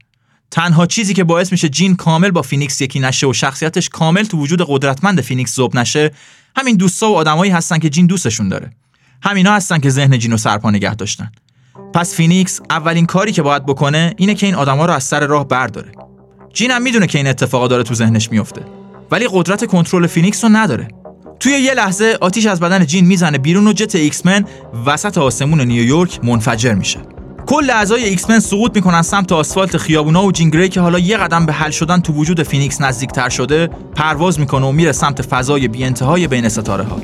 تنها 0.51 0.85
چیزی 0.85 1.13
که 1.13 1.23
باعث 1.23 1.51
میشه 1.51 1.69
جین 1.69 1.95
کامل 1.95 2.31
با 2.31 2.41
فینیکس 2.41 2.81
یکی 2.81 2.99
نشه 2.99 3.27
و 3.27 3.33
شخصیتش 3.33 3.89
کامل 3.89 4.23
تو 4.23 4.37
وجود 4.37 4.61
قدرتمند 4.67 5.21
فینیکس 5.21 5.55
ذوب 5.55 5.77
نشه 5.77 6.11
همین 6.55 6.75
دوستا 6.75 7.11
و 7.11 7.15
آدمایی 7.15 7.51
هستن 7.51 7.79
که 7.79 7.89
جین 7.89 8.07
دوستشون 8.07 8.49
داره. 8.49 8.71
همینا 9.23 9.53
هستن 9.55 9.79
که 9.79 9.89
ذهن 9.89 10.19
جین 10.19 10.31
رو 10.31 10.37
سرپا 10.37 10.71
نگه 10.71 10.95
داشتن. 10.95 11.31
پس 11.93 12.15
فینیکس 12.15 12.61
اولین 12.69 13.05
کاری 13.05 13.31
که 13.31 13.41
باید 13.41 13.65
بکنه 13.65 14.13
اینه 14.17 14.35
که 14.35 14.45
این 14.45 14.55
آدما 14.55 14.85
رو 14.85 14.93
از 14.93 15.03
سر 15.03 15.27
راه 15.27 15.47
برداره. 15.47 15.91
جین 16.53 16.71
هم 16.71 16.81
می‌دونه 16.81 17.07
که 17.07 17.17
این 17.17 17.27
اتفاقا 17.27 17.67
داره 17.67 17.83
تو 17.83 17.93
ذهنش 17.93 18.31
میفته 18.31 18.61
ولی 19.11 19.27
قدرت 19.31 19.65
کنترل 19.65 20.07
فینیکس 20.07 20.43
رو 20.43 20.49
نداره. 20.49 20.87
توی 21.39 21.51
یه 21.51 21.73
لحظه 21.73 22.17
آتیش 22.21 22.45
از 22.45 22.59
بدن 22.59 22.85
جین 22.85 23.05
می‌زنه 23.05 23.37
بیرون 23.37 23.67
و 23.67 23.73
جت 23.73 23.95
ایکس 23.95 24.25
من 24.25 24.45
وسط 24.85 25.17
آسمون 25.17 25.61
نیویورک 25.61 26.19
منفجر 26.23 26.73
میشه. 26.73 26.99
کل 27.45 27.69
اعضای 27.69 28.03
ایکس 28.03 28.29
من 28.29 28.39
سقوط 28.39 28.75
می‌کنن 28.75 29.01
سمت 29.01 29.31
آسفالت 29.31 29.77
خیابونا 29.77 30.25
و 30.25 30.31
جین 30.31 30.49
گری 30.49 30.69
که 30.69 30.81
حالا 30.81 30.99
یه 30.99 31.17
قدم 31.17 31.45
به 31.45 31.53
حل 31.53 31.71
شدن 31.71 31.99
تو 31.99 32.13
وجود 32.13 32.43
فینیکس 32.43 32.81
نزدیکتر 32.81 33.29
شده 33.29 33.69
پرواز 33.95 34.39
می‌کنه 34.39 34.65
و 34.65 34.71
میره 34.71 34.91
سمت 34.91 35.21
فضای 35.21 35.67
بی 35.67 35.93
بین 36.27 36.49
ستاره 36.49 36.83
ها 36.83 37.01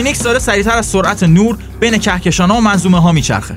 فینیکس 0.00 0.22
داره 0.22 0.38
سریعتر 0.38 0.76
از 0.76 0.86
سرعت 0.86 1.22
نور 1.22 1.58
بین 1.80 1.98
کهکشانها 1.98 2.56
و 2.56 2.60
منظومه 2.60 3.00
ها 3.00 3.12
میچرخه. 3.12 3.54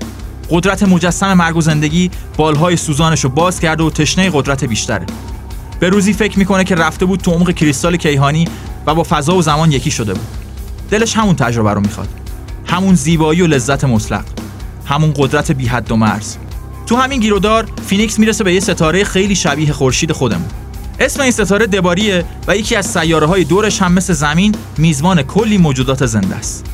قدرت 0.49 0.83
مجسم 0.83 1.33
مرگ 1.33 1.57
و 1.57 1.61
زندگی 1.61 2.11
بالهای 2.37 2.77
سوزانش 2.77 3.23
رو 3.23 3.29
باز 3.29 3.59
کرده 3.59 3.83
و 3.83 3.89
تشنه 3.89 4.29
قدرت 4.33 4.63
بیشتره. 4.63 5.05
به 5.79 5.89
روزی 5.89 6.13
فکر 6.13 6.39
می‌کنه 6.39 6.63
که 6.63 6.75
رفته 6.75 7.05
بود 7.05 7.19
تو 7.19 7.31
عمق 7.31 7.51
کریستال 7.51 7.97
کیهانی 7.97 8.47
و 8.85 8.95
با 8.95 9.05
فضا 9.09 9.35
و 9.35 9.41
زمان 9.41 9.71
یکی 9.71 9.91
شده 9.91 10.13
بود. 10.13 10.27
دلش 10.91 11.17
همون 11.17 11.35
تجربه 11.35 11.73
رو 11.73 11.81
می‌خواد. 11.81 12.09
همون 12.65 12.95
زیبایی 12.95 13.41
و 13.41 13.47
لذت 13.47 13.83
مطلق. 13.83 14.25
همون 14.85 15.13
قدرت 15.15 15.51
بی 15.51 15.67
حد 15.67 15.91
و 15.91 15.95
مرز. 15.95 16.35
تو 16.85 16.95
همین 16.95 17.19
گیرودار 17.19 17.67
فینیکس 17.87 18.19
می‌رسه 18.19 18.43
به 18.43 18.53
یه 18.53 18.59
ستاره 18.59 19.03
خیلی 19.03 19.35
شبیه 19.35 19.73
خورشید 19.73 20.11
خودمون. 20.11 20.47
اسم 20.99 21.21
این 21.21 21.31
ستاره 21.31 21.67
دباریه 21.67 22.25
و 22.47 22.57
یکی 22.57 22.75
از 22.75 22.85
سیاره 22.85 23.27
های 23.27 23.43
دورش 23.43 23.81
هم 23.81 23.93
مثل 23.93 24.13
زمین 24.13 24.55
میزبان 24.77 25.21
کلی 25.21 25.57
موجودات 25.57 26.05
زنده 26.05 26.35
است. 26.35 26.65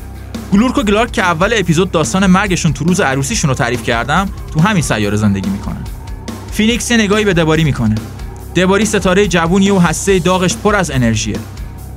گلورک 0.52 0.71
و 0.71 0.74
گلارک 0.74 1.12
که 1.12 1.22
اول 1.22 1.54
اپیزود 1.56 1.90
داستان 1.90 2.26
مرگشون 2.26 2.72
تو 2.72 2.84
روز 2.84 3.00
عروسیشون 3.00 3.48
رو 3.48 3.54
تعریف 3.54 3.82
کردم 3.82 4.28
تو 4.52 4.60
همین 4.60 4.82
سیاره 4.82 5.16
زندگی 5.16 5.50
می‌کنن. 5.50 5.84
فینیکس 6.52 6.90
یه 6.90 6.96
نگاهی 6.96 7.24
به 7.24 7.34
دباری 7.34 7.64
می‌کنه. 7.64 7.94
دباری 8.56 8.84
ستاره 8.84 9.28
جوونیه 9.28 9.70
و 9.70 9.78
هسته 9.78 10.18
داغش 10.18 10.56
پر 10.56 10.76
از 10.76 10.90
انرژیه. 10.90 11.36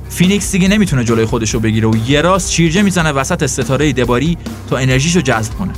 فینیکس 0.08 0.52
دیگه 0.52 0.68
نمی‌تونه 0.68 1.04
جلوی 1.04 1.24
خودش 1.24 1.54
رو 1.54 1.60
بگیره 1.60 1.88
و 1.88 1.96
یه 2.06 2.20
راست 2.20 2.52
شیرجه 2.52 2.82
می‌زنه 2.82 3.12
وسط 3.12 3.46
ستاره 3.46 3.92
دباری 3.92 4.38
تا 4.70 4.76
انرژیشو 4.76 5.20
جذب 5.20 5.54
کنه. 5.54 5.72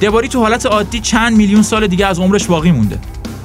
دباری 0.00 0.28
تو 0.28 0.40
حالت 0.40 0.66
عادی 0.66 1.00
چند 1.00 1.36
میلیون 1.36 1.62
سال 1.62 1.86
دیگه 1.86 2.06
از 2.06 2.18
عمرش 2.18 2.46
باقی 2.46 2.70
مونده. 2.70 2.98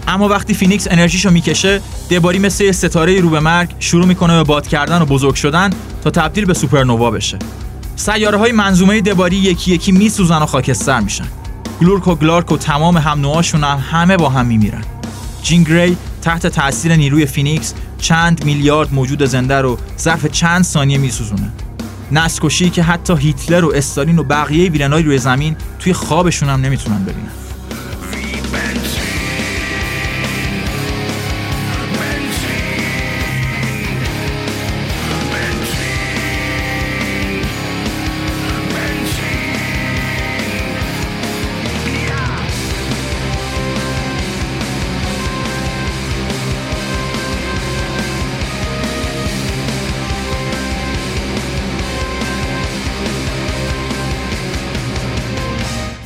اما 0.10 0.28
وقتی 0.28 0.53
فینیکس 0.53 0.88
انرژیشو 0.91 1.30
می‌کشه 1.30 1.82
دباری 2.10 2.39
مثل 2.39 2.72
ستاره 2.72 3.22
رو 3.22 3.30
به 3.30 3.39
مرگ 3.39 3.70
شروع 3.80 4.05
می‌کنه 4.05 4.36
به 4.36 4.43
باد 4.43 4.68
کردن 4.68 5.01
و 5.01 5.05
بزرگ 5.05 5.36
شدن 5.36 5.70
تا 6.03 6.10
تبدیل 6.10 6.45
به 6.45 6.53
سوپرنوا 6.53 7.12
بشه. 7.12 7.39
سیاره 7.95 8.38
های 8.38 8.51
منظومه 8.51 9.01
دباری 9.01 9.36
یکی 9.36 9.72
یکی 9.72 9.91
میسوزن 9.91 10.41
و 10.41 10.45
خاکستر 10.45 10.99
میشن. 10.99 11.26
گلورک 11.82 12.07
و 12.07 12.16
گلارک 12.16 12.51
و 12.51 12.57
تمام 12.57 12.97
هم 12.97 13.22
نوعاشون 13.22 13.64
هم 13.64 13.84
همه 13.91 14.18
با 14.18 14.30
هم 14.30 14.45
میمیرن. 14.45 14.84
جین 15.43 15.64
گری 15.64 15.97
تحت 16.22 16.47
تاثیر 16.47 16.95
نیروی 16.95 17.26
فینیکس 17.26 17.74
چند 17.97 18.45
میلیارد 18.45 18.93
موجود 18.93 19.26
زنده 19.26 19.62
رو 19.62 19.78
ظرف 19.99 20.26
چند 20.26 20.64
ثانیه 20.64 20.97
میسوزونه. 20.97 21.51
نسل‌کشی 22.11 22.69
که 22.70 22.84
حتی 22.84 23.14
هیتلر 23.18 23.66
و 23.66 23.72
استالین 23.76 24.20
و 24.20 24.24
بقیه 24.24 24.72
villain 24.71 24.99
ای 24.99 25.03
روی 25.03 25.18
زمین 25.18 25.55
توی 25.80 25.93
خوابشون 25.93 26.49
هم 26.49 26.62
نمی‌تونن 26.62 27.03
ببینن. 27.03 27.32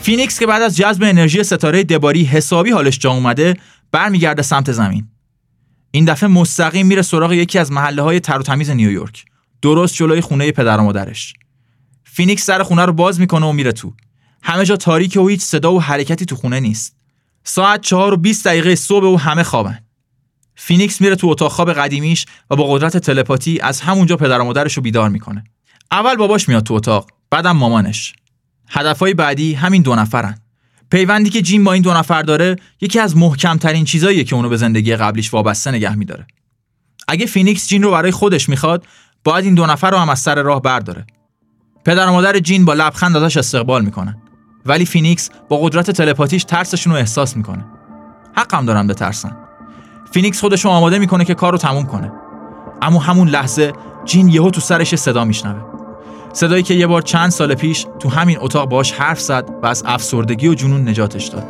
فینیکس 0.04 0.39
که 0.39 0.47
بعد 0.47 0.62
از 0.62 0.78
جذب 0.78 1.04
انرژی 1.04 1.43
ستاره 1.43 1.84
دباری 1.84 2.24
حسابی 2.24 2.72
حالش 2.72 2.99
جا 2.99 3.12
اومده 3.12 3.58
برمیگرده 3.91 4.41
سمت 4.41 4.72
زمین. 4.72 5.08
این 5.91 6.06
دفعه 6.06 6.30
مستقیم 6.30 6.88
میره 6.88 7.01
سراغ 7.01 7.32
یکی 7.32 7.60
از 7.60 7.72
محله 7.72 8.01
های 8.01 8.20
تر 8.20 8.38
و 8.38 8.43
تمیز 8.43 8.70
نیویورک. 8.70 9.26
درست 9.62 9.95
جلوی 9.95 10.22
خونه 10.22 10.51
پدر 10.51 10.78
و 10.78 10.84
مادرش. 10.84 11.34
فینیکس 12.04 12.45
در 12.45 12.63
خونه 12.64 12.86
رو 12.86 12.93
باز 12.93 13.20
می‌کنه 13.20 13.45
و 13.45 13.51
میره 13.51 13.72
تو. 13.72 13.93
همه 14.41 14.66
جا 14.66 14.76
تاریک 14.76 15.18
و 15.18 15.28
هیچ 15.28 15.41
صدا 15.41 15.74
و 15.74 15.82
حرکتی 15.82 16.26
تو 16.26 16.36
خونه 16.36 16.60
نیست. 16.60 16.95
ساعت 17.43 17.82
چهار 17.82 18.14
و 18.14 18.18
20 18.18 18.45
دقیقه 18.45 18.76
صبح 18.76 19.06
و 19.06 19.18
همه 19.18 19.43
خوابن. 19.43 19.80
فینیکس 20.56 21.01
میره 21.01 21.16
تو 21.16 21.28
اتاق 21.28 21.51
خواب 21.51 21.74
قدیمیش 21.74 22.26
و 22.49 22.56
با 22.56 22.74
قدرت 22.74 22.97
تلپاتی 22.97 23.60
از 23.60 23.82
همونجا 23.82 24.18
پدر 24.18 24.39
و 24.39 24.43
مادرش 24.43 24.74
رو 24.74 24.84
بیدار 24.84 25.10
می‌کنه. 25.10 25.43
اول 25.91 26.16
باباش 26.16 26.49
میاد 26.49 26.64
تو 26.64 26.74
اتاق 26.74 27.10
بعدم 27.30 27.58
مامانش. 27.58 28.14
هدفهای 28.76 29.13
بعدی 29.13 29.53
همین 29.53 29.82
دو 29.82 29.95
نفرن. 29.95 30.38
پیوندی 30.91 31.30
که 31.30 31.41
جین 31.41 31.63
با 31.63 31.74
این 31.74 31.82
دو 31.84 31.93
نفر 31.93 32.21
داره 32.21 32.55
یکی 32.82 32.99
از 32.99 33.17
محکمترین 33.17 33.86
چیزاییه 33.86 34.24
که 34.24 34.36
اونو 34.36 34.49
به 34.49 34.57
زندگی 34.57 34.95
قبلیش 34.95 35.34
وابسته 35.34 35.71
نگه 35.71 35.95
میداره. 35.95 36.28
اگه 37.07 37.26
فینیکس 37.26 37.67
جین 37.67 37.84
رو 37.84 37.91
برای 37.91 38.11
خودش 38.11 38.49
می‌خواد 38.49 38.86
باید 39.24 39.45
این 39.45 39.55
دو 39.55 39.65
نفر 39.65 39.91
رو 39.91 39.97
هم 39.97 40.09
از 40.09 40.19
سر 40.19 40.41
راه 40.41 40.61
برداره. 40.61 41.05
پدر 41.86 42.07
و 42.07 42.11
مادر 42.11 42.39
جین 42.39 42.65
با 42.65 42.74
لبخند 42.74 43.17
ازش 43.17 43.38
استقبال 43.38 43.86
می‌کنن. 43.86 44.17
ولی 44.65 44.86
فینیکس 44.86 45.30
با 45.49 45.57
قدرت 45.57 45.91
تلپاتیش 45.91 46.43
ترسشون 46.43 46.93
رو 46.93 46.99
احساس 46.99 47.38
می‌کنه. 47.38 47.65
حقم 48.36 48.65
دارن 48.65 48.88
بترسن 48.88 49.38
فینیکس 50.11 50.39
خودش 50.39 50.65
رو 50.65 50.71
آماده 50.71 50.99
می‌کنه 50.99 51.26
که 51.26 51.34
کار 51.34 51.51
رو 51.51 51.57
تموم 51.57 51.86
کنه. 51.86 52.11
اما 52.82 52.99
همون 52.99 53.28
لحظه 53.28 53.74
جین 54.05 54.28
یهو 54.28 54.49
تو 54.49 54.61
سرش 54.61 54.95
صدا 54.95 55.26
میشنوه. 55.26 55.72
صدایی 56.34 56.63
که 56.63 56.73
یه 56.73 56.88
بار 56.88 57.01
چند 57.01 57.29
سال 57.29 57.55
پیش 57.55 57.86
تو 57.99 58.09
همین 58.09 58.38
اتاق 58.41 58.69
باش 58.69 58.91
حرف 58.91 59.21
زد 59.21 59.49
و 59.63 59.65
از 59.65 59.84
افسردگی 59.86 60.47
و 60.47 60.53
جنون 60.53 60.89
نجاتش 60.89 61.27
داد. 61.27 61.45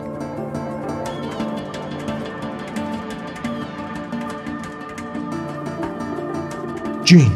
جین 7.03 7.31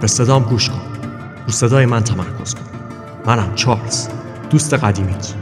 به 0.00 0.06
صدام 0.06 0.42
گوش 0.42 0.68
کن. 0.70 0.80
رو 1.46 1.52
صدای 1.52 1.86
من 1.86 2.04
تمرکز 2.04 2.54
کن. 2.54 2.60
منم 3.26 3.54
چارلز 3.54 4.08
دوست 4.50 4.74
قدیمیت 4.74 5.34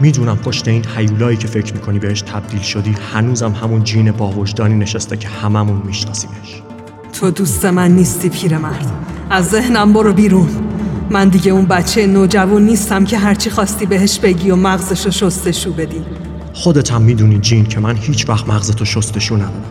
می‌دونم 0.00 0.36
پشت 0.36 0.68
این 0.68 0.84
حیولایی 0.84 1.36
که 1.36 1.46
فکر 1.46 1.74
می‌کنی 1.74 1.98
بهش 1.98 2.22
تبدیل 2.22 2.60
شدی 2.60 2.96
هنوزم 3.14 3.52
همون 3.52 3.84
جین 3.84 4.12
با 4.12 4.30
وجدانی 4.30 4.74
نشسته 4.74 5.16
که 5.16 5.28
هممون 5.28 5.82
میشناسیمش. 5.84 6.62
تو 7.12 7.30
دوست 7.30 7.64
من 7.64 7.90
نیستی 7.90 8.28
پیرمرد. 8.28 8.92
از 9.30 9.48
ذهنم 9.48 9.92
برو 9.92 10.12
بیرون. 10.12 10.73
من 11.10 11.28
دیگه 11.28 11.52
اون 11.52 11.64
بچه 11.64 12.06
نوجوان 12.06 12.62
نیستم 12.62 13.04
که 13.04 13.18
هرچی 13.18 13.50
خواستی 13.50 13.86
بهش 13.86 14.18
بگی 14.18 14.50
و 14.50 14.56
مغزشو 14.56 15.10
شستشو 15.10 15.72
بدی. 15.72 16.02
خودت 16.52 16.92
هم 16.92 17.02
می‌دونی 17.02 17.38
جین 17.38 17.66
که 17.66 17.80
من 17.80 17.96
هیچ 17.96 18.28
وقت 18.28 18.48
مغزتو 18.48 18.84
شستشو 18.84 19.36
ندادم 19.36 19.64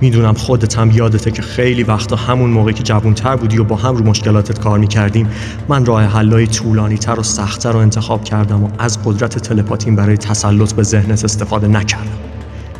می‌دونم 0.00 0.34
خودت 0.34 0.78
هم 0.78 0.90
یادته 0.90 1.30
که 1.30 1.42
خیلی 1.42 1.82
وقتا 1.82 2.16
همون 2.16 2.50
موقع 2.50 2.72
که 2.72 2.82
جوانتر 2.82 3.36
بودی 3.36 3.58
و 3.58 3.64
با 3.64 3.76
هم 3.76 3.96
رو 3.96 4.04
مشکلاتت 4.04 4.58
کار 4.58 4.78
می‌کردیم 4.78 5.28
من 5.68 5.86
راه 5.86 6.02
حلای 6.02 6.46
طولانی 6.46 6.98
تر 6.98 7.20
و 7.20 7.22
سختتر 7.22 7.72
رو 7.72 7.78
انتخاب 7.78 8.24
کردم 8.24 8.64
و 8.64 8.68
از 8.78 8.98
قدرت 9.04 9.38
تلپاتیم 9.38 9.96
برای 9.96 10.16
تسلط 10.16 10.72
به 10.72 10.82
ذهنت 10.82 11.24
استفاده 11.24 11.68
نکردم. 11.68 12.18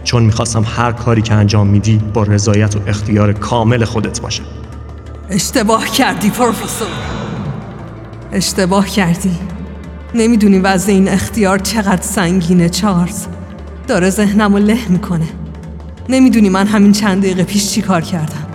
چون 0.05 0.23
می‌خواستم 0.23 0.65
هر 0.77 0.93
کاری 0.93 1.23
که 1.23 1.35
انجام 1.35 1.67
میدی 1.67 2.01
با 2.15 2.23
رضایت 2.23 2.77
و 2.77 2.81
اختیار 2.87 3.33
کامل 3.33 3.85
خودت 3.85 4.21
باشه. 4.21 4.43
اشتباه 5.31 5.87
کردی 5.87 6.31
پروفسور. 6.31 6.89
اشتباه 8.33 8.89
کردی. 8.89 9.39
نمی‌دونی 10.15 10.59
وضع 10.59 10.93
این 10.93 11.09
اختیار 11.09 11.59
چقدر 11.59 12.03
سنگینه 12.03 12.69
چارلز. 12.69 13.27
داره 13.89 14.11
ذهنم 14.11 14.53
رو 14.53 14.59
له 14.59 14.89
می‌کنه. 14.89 15.29
نمی‌دونی 16.09 16.49
من 16.49 16.67
همین 16.67 16.93
چند 16.93 17.23
دقیقه 17.23 17.45
پیش 17.45 17.71
چی 17.71 17.83
کار 17.83 18.01
کردم. 18.01 18.47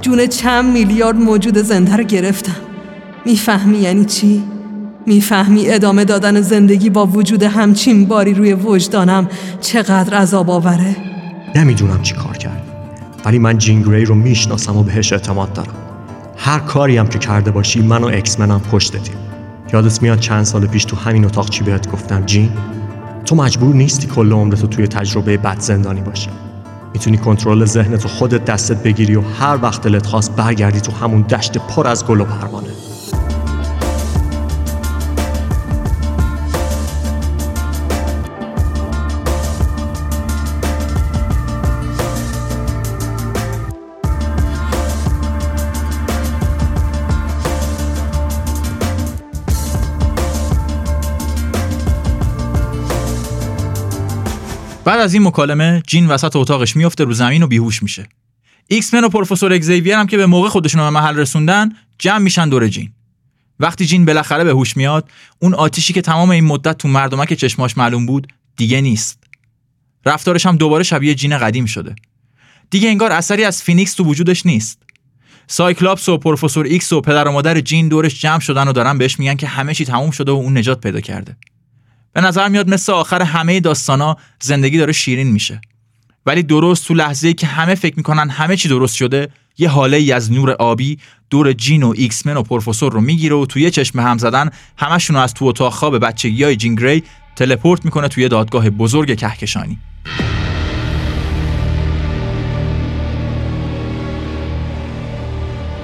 جون 0.00 0.26
چند 0.26 0.72
میلیارد 0.72 1.16
موجود 1.16 1.58
زنده 1.58 1.96
رو 1.96 2.04
گرفتم. 2.04 2.56
می‌فهمی 3.26 3.78
یعنی 3.78 4.04
چی؟ 4.04 4.42
می‌فهمی 5.06 5.70
ادامه 5.70 6.04
دادن 6.04 6.40
زندگی 6.40 6.90
با 6.90 7.06
وجود 7.06 7.42
همچین 7.42 8.06
باری 8.06 8.34
روی 8.34 8.52
وجدانم 8.52 9.28
چقدر 9.60 10.14
عذاب 10.14 10.50
آوره؟ 10.50 10.96
نمی‌دونم 11.54 12.02
چی 12.02 12.14
کار 12.14 12.36
کرد 12.36 12.62
ولی 13.24 13.38
من 13.38 13.58
جین 13.58 13.82
گری 13.82 14.04
رو 14.04 14.14
می‌شناسم 14.14 14.76
و 14.76 14.82
بهش 14.82 15.12
اعتماد 15.12 15.52
دارم. 15.52 15.74
هر 16.44 16.58
کاری 16.58 16.96
هم 16.96 17.06
که 17.06 17.18
کرده 17.18 17.50
باشی 17.50 17.82
من 17.82 18.04
و 18.04 18.06
اکس 18.06 18.40
منم 18.40 18.60
پشتتیم 18.60 19.16
یادت 19.72 20.02
میاد 20.02 20.18
چند 20.18 20.44
سال 20.44 20.66
پیش 20.66 20.84
تو 20.84 20.96
همین 20.96 21.24
اتاق 21.24 21.50
چی 21.50 21.64
بهت 21.64 21.92
گفتم 21.92 22.26
جین؟ 22.26 22.50
تو 23.24 23.36
مجبور 23.36 23.74
نیستی 23.74 24.06
کل 24.06 24.32
عمرتو 24.32 24.66
توی 24.66 24.86
تجربه 24.86 25.36
بد 25.36 25.60
زندانی 25.60 26.00
باشی. 26.00 26.30
می‌تونی 26.92 27.18
کنترل 27.18 27.64
ذهنتو 27.64 28.08
خودت 28.08 28.44
دستت 28.44 28.82
بگیری 28.82 29.16
و 29.16 29.20
هر 29.20 29.58
وقت 29.62 29.82
دلت 29.82 30.06
خواست 30.06 30.36
برگردی 30.36 30.80
تو 30.80 30.92
همون 30.92 31.22
دشت 31.22 31.58
پر 31.58 31.86
از 31.86 32.06
گل 32.06 32.20
و 32.20 32.24
پروانه. 32.24 32.68
بعد 54.84 55.00
از 55.00 55.14
این 55.14 55.22
مکالمه 55.22 55.82
جین 55.86 56.06
وسط 56.06 56.36
اتاقش 56.36 56.76
میفته 56.76 57.04
رو 57.04 57.12
زمین 57.12 57.42
و 57.42 57.46
بیهوش 57.46 57.82
میشه. 57.82 58.08
ایکس 58.68 58.94
من 58.94 59.04
و 59.04 59.08
پروفسور 59.08 59.52
اگزیویر 59.52 59.94
هم 59.94 60.06
که 60.06 60.16
به 60.16 60.26
موقع 60.26 60.48
خودشون 60.48 60.82
به 60.82 60.90
محل 60.90 61.16
رسوندن 61.16 61.72
جمع 61.98 62.18
میشن 62.18 62.48
دور 62.48 62.68
جین. 62.68 62.92
وقتی 63.60 63.86
جین 63.86 64.04
بالاخره 64.04 64.44
به 64.44 64.50
هوش 64.50 64.76
میاد 64.76 65.10
اون 65.38 65.54
آتیشی 65.54 65.92
که 65.92 66.00
تمام 66.00 66.30
این 66.30 66.44
مدت 66.44 66.78
تو 66.78 66.88
مردمک 66.88 67.32
چشماش 67.32 67.78
معلوم 67.78 68.06
بود 68.06 68.32
دیگه 68.56 68.80
نیست. 68.80 69.18
رفتارش 70.06 70.46
هم 70.46 70.56
دوباره 70.56 70.84
شبیه 70.84 71.14
جین 71.14 71.38
قدیم 71.38 71.66
شده. 71.66 71.94
دیگه 72.70 72.88
انگار 72.88 73.12
اثری 73.12 73.44
از 73.44 73.62
فینیکس 73.62 73.94
تو 73.94 74.04
وجودش 74.04 74.46
نیست. 74.46 74.82
سایکلاپس 75.46 76.08
و 76.08 76.18
پروفسور 76.18 76.66
ایکس 76.66 76.92
و 76.92 77.00
پدر 77.00 77.28
و 77.28 77.32
مادر 77.32 77.60
جین 77.60 77.88
دورش 77.88 78.20
جمع 78.20 78.40
شدن 78.40 78.68
و 78.68 78.72
دارن 78.72 78.98
بهش 78.98 79.18
میگن 79.18 79.34
که 79.34 79.46
همه 79.46 79.74
چی 79.74 79.84
تموم 79.84 80.10
شده 80.10 80.32
و 80.32 80.34
اون 80.34 80.58
نجات 80.58 80.80
پیدا 80.80 81.00
کرده. 81.00 81.36
به 82.12 82.20
نظر 82.20 82.48
میاد 82.48 82.68
مثل 82.68 82.92
آخر 82.92 83.22
همه 83.22 83.60
داستانا 83.60 84.16
زندگی 84.40 84.78
داره 84.78 84.92
شیرین 84.92 85.30
میشه. 85.30 85.60
ولی 86.26 86.42
درست 86.42 86.88
تو 86.88 86.94
لحظه 86.94 87.24
ای 87.24 87.32
که 87.32 87.46
همه 87.46 87.74
فکر 87.74 87.94
می‌کنن 87.96 88.30
همه 88.30 88.56
چی 88.56 88.68
درست 88.68 88.96
شده 88.96 89.28
یه 89.58 89.68
هاله 89.68 89.96
ای 89.96 90.12
از 90.12 90.32
نور 90.32 90.50
آبی 90.50 90.98
دور 91.30 91.52
جین 91.52 91.82
و 91.82 91.92
ایکس 91.96 92.26
من 92.26 92.36
و 92.36 92.42
پروفسور 92.42 92.92
رو 92.92 93.00
می‌گیره 93.00 93.36
و 93.36 93.46
تو 93.46 93.58
یه 93.58 93.70
چشم 93.70 94.00
هم 94.00 94.18
زدن 94.18 94.50
همشون 94.78 95.16
از 95.16 95.34
تو 95.34 95.44
اتاق 95.44 95.72
خواب 95.72 95.98
بچگی 95.98 96.44
های 96.44 96.56
جین 96.56 96.74
گری 96.74 97.02
teleport 97.36 97.84
می‌کنه 97.84 98.08
توی 98.08 98.28
دادگاه 98.28 98.70
بزرگ 98.70 99.16
کهکشانی. 99.16 99.78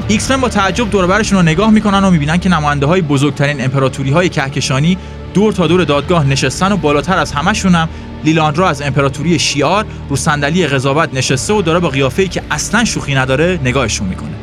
ایکس 0.08 0.23
من 0.23 0.30
با 0.30 0.48
تعجب 0.48 0.90
دور 0.90 1.06
برشون 1.06 1.38
رو 1.38 1.44
نگاه 1.44 1.70
می‌کنن 1.70 2.04
و 2.04 2.10
می‌بینن 2.10 2.38
که 2.38 2.48
نماینده 2.48 2.86
های 2.86 3.00
بزرگترین 3.00 3.64
امپراتوری 3.64 4.10
های 4.10 4.28
کهکشانی 4.28 4.98
دور 5.34 5.52
تا 5.52 5.66
دور 5.66 5.84
دادگاه 5.84 6.26
نشستن 6.26 6.72
و 6.72 6.76
بالاتر 6.76 7.18
از 7.18 7.32
همشون 7.32 7.74
هم 7.74 7.88
لیلاندرا 8.24 8.68
از 8.68 8.82
امپراتوری 8.82 9.38
شیار 9.38 9.86
رو 10.08 10.16
صندلی 10.16 10.66
قضاوت 10.66 11.08
نشسته 11.14 11.54
و 11.54 11.62
داره 11.62 11.78
با 11.78 11.88
قیافه‌ای 11.88 12.28
که 12.28 12.42
اصلا 12.50 12.84
شوخی 12.84 13.14
نداره 13.14 13.60
نگاهشون 13.64 14.08
می‌کنه. 14.08 14.34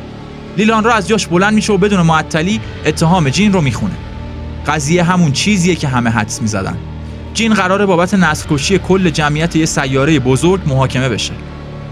لیلاندرا 0.58 0.94
از 0.94 1.08
جاش 1.08 1.28
بلند 1.28 1.54
میشه 1.54 1.74
و 1.74 1.78
بدون 1.78 2.02
معطلی 2.02 2.60
اتهام 2.86 3.30
جین 3.30 3.54
رو 3.54 3.62
می‌خونه. 3.62 3.96
قضیه 4.68 5.04
همون 5.04 5.32
چیزیه 5.32 5.76
که 5.76 5.88
همه 5.88 6.10
حدس 6.10 6.42
می‌زدن. 6.42 6.78
جین 7.34 7.54
قراره 7.54 7.86
بابت 7.86 8.14
نسل 8.14 8.78
کل 8.78 9.10
جمعیت 9.10 9.56
یه 9.56 9.66
سیاره 9.66 10.20
بزرگ 10.20 10.62
محاکمه 10.66 11.10
بشه. 11.10 11.34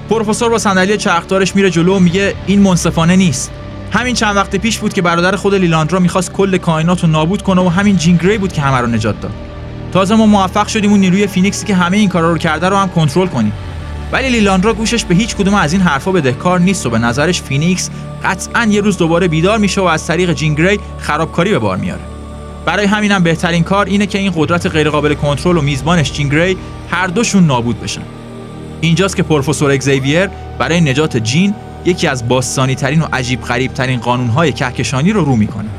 پروفسور 0.09 0.49
با 0.49 0.57
صندلی 0.57 0.97
چرخدارش 0.97 1.55
میره 1.55 1.69
جلو 1.69 1.95
و 1.95 1.99
میگه 1.99 2.33
این 2.47 2.61
منصفانه 2.61 3.15
نیست. 3.15 3.51
همین 3.93 4.15
چند 4.15 4.35
وقت 4.35 4.55
پیش 4.55 4.77
بود 4.77 4.93
که 4.93 5.01
برادر 5.01 5.35
خود 5.35 5.55
لیلاندرا 5.55 5.99
می‌خواست 5.99 6.31
کل 6.31 6.57
کائنات 6.57 7.03
رو 7.03 7.09
نابود 7.09 7.41
کنه 7.41 7.61
و 7.61 7.69
همین 7.69 7.97
جین 7.97 8.17
گری 8.17 8.37
بود 8.37 8.53
که 8.53 8.61
همه 8.61 8.77
رو 8.77 8.87
نجات 8.87 9.21
داد. 9.21 9.31
تازه 9.91 10.15
ما 10.15 10.25
موفق 10.25 10.67
شدیم 10.67 10.91
اون 10.91 10.99
نیروی 10.99 11.27
فینیکسی 11.27 11.65
که 11.65 11.75
همه 11.75 11.97
این 11.97 12.09
کارا 12.09 12.31
رو 12.31 12.37
کرده 12.37 12.69
رو 12.69 12.75
هم 12.75 12.89
کنترل 12.89 13.27
کنیم. 13.27 13.53
ولی 14.11 14.29
لیلاندرا 14.29 14.73
گوشش 14.73 15.05
به 15.05 15.15
هیچ 15.15 15.35
کدوم 15.35 15.53
از 15.53 15.73
این 15.73 15.81
حرفا 15.81 16.11
بدهکار 16.11 16.59
نیست 16.59 16.85
و 16.85 16.89
به 16.89 16.97
نظرش 16.97 17.41
فینیکس 17.41 17.89
قطعا 18.23 18.67
یه 18.69 18.81
روز 18.81 18.97
دوباره 18.97 19.27
بیدار 19.27 19.57
میشه 19.57 19.81
و 19.81 19.83
از 19.83 20.07
طریق 20.07 20.33
جین 20.33 20.53
گری 20.53 20.79
خرابکاری 20.99 21.51
به 21.51 21.59
بار 21.59 21.77
میاره. 21.77 22.01
برای 22.65 22.85
همینم 22.85 23.23
بهترین 23.23 23.63
کار 23.63 23.85
اینه 23.85 24.05
که 24.05 24.17
این 24.17 24.31
قدرت 24.35 24.67
غیرقابل 24.67 25.13
کنترل 25.13 25.57
و 25.57 25.61
میزبانش 25.61 26.11
جین 26.11 26.29
گری 26.29 26.57
هر 26.91 27.07
دوشون 27.07 27.43
نابود 27.45 27.81
بشن. 27.81 28.01
اینجاست 28.81 29.15
که 29.15 29.23
پروفسور 29.23 29.71
اگزیویر 29.71 30.29
برای 30.59 30.81
نجات 30.81 31.17
جین 31.17 31.55
یکی 31.85 32.07
از 32.07 32.27
باستانی 32.27 32.75
ترین 32.75 33.01
و 33.01 33.05
عجیب 33.13 33.41
غریب 33.41 33.73
ترین 33.73 33.99
قانون 33.99 34.27
های 34.27 34.51
کهکشانی 34.51 35.13
رو 35.13 35.25
رو 35.25 35.35
می‌کنه. 35.35 35.69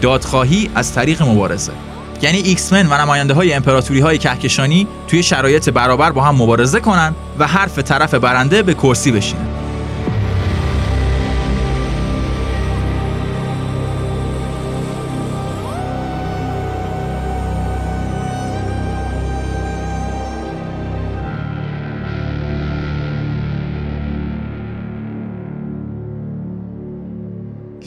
دادخواهی 0.00 0.70
از 0.74 0.94
طریق 0.94 1.22
مبارزه. 1.22 1.72
یعنی 2.22 2.38
ایکس 2.38 2.72
من 2.72 2.86
و 2.86 3.00
نماینده 3.00 3.34
های 3.34 3.52
امپراتوری 3.52 4.00
های 4.00 4.18
کهکشانی 4.18 4.86
توی 5.08 5.22
شرایط 5.22 5.68
برابر 5.68 6.12
با 6.12 6.22
هم 6.22 6.34
مبارزه 6.34 6.80
کنن 6.80 7.14
و 7.38 7.46
حرف 7.46 7.78
طرف 7.78 8.14
برنده 8.14 8.62
به 8.62 8.74
کرسی 8.74 9.12
بشینه 9.12 9.49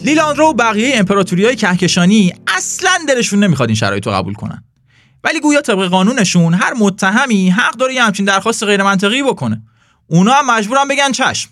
لیلاندرو 0.04 0.46
و 0.46 0.54
بقیه 0.54 0.98
امپراتوری 0.98 1.46
های 1.46 1.56
کهکشانی 1.56 2.34
اصلا 2.48 2.92
دلشون 3.08 3.44
نمی‌خواد 3.44 3.70
این 3.70 3.76
شرایط 3.76 4.08
رو 4.08 4.14
قبول 4.14 4.34
کنن. 4.34 4.64
ولی 5.24 5.40
گویا 5.40 5.62
طبق 5.62 5.88
قانونشون 5.88 6.54
هر 6.54 6.74
متهمی 6.74 7.50
حق 7.50 7.74
داره 7.74 7.94
یه 7.94 8.04
همچین 8.04 8.26
درخواست 8.26 8.64
غیر 8.64 8.84
منطقی 8.84 9.24
بکنه. 9.24 9.62
اونا 10.08 10.34
هم 10.34 10.52
مجبورن 10.52 10.88
بگن 10.88 11.12
چشم. 11.12 11.50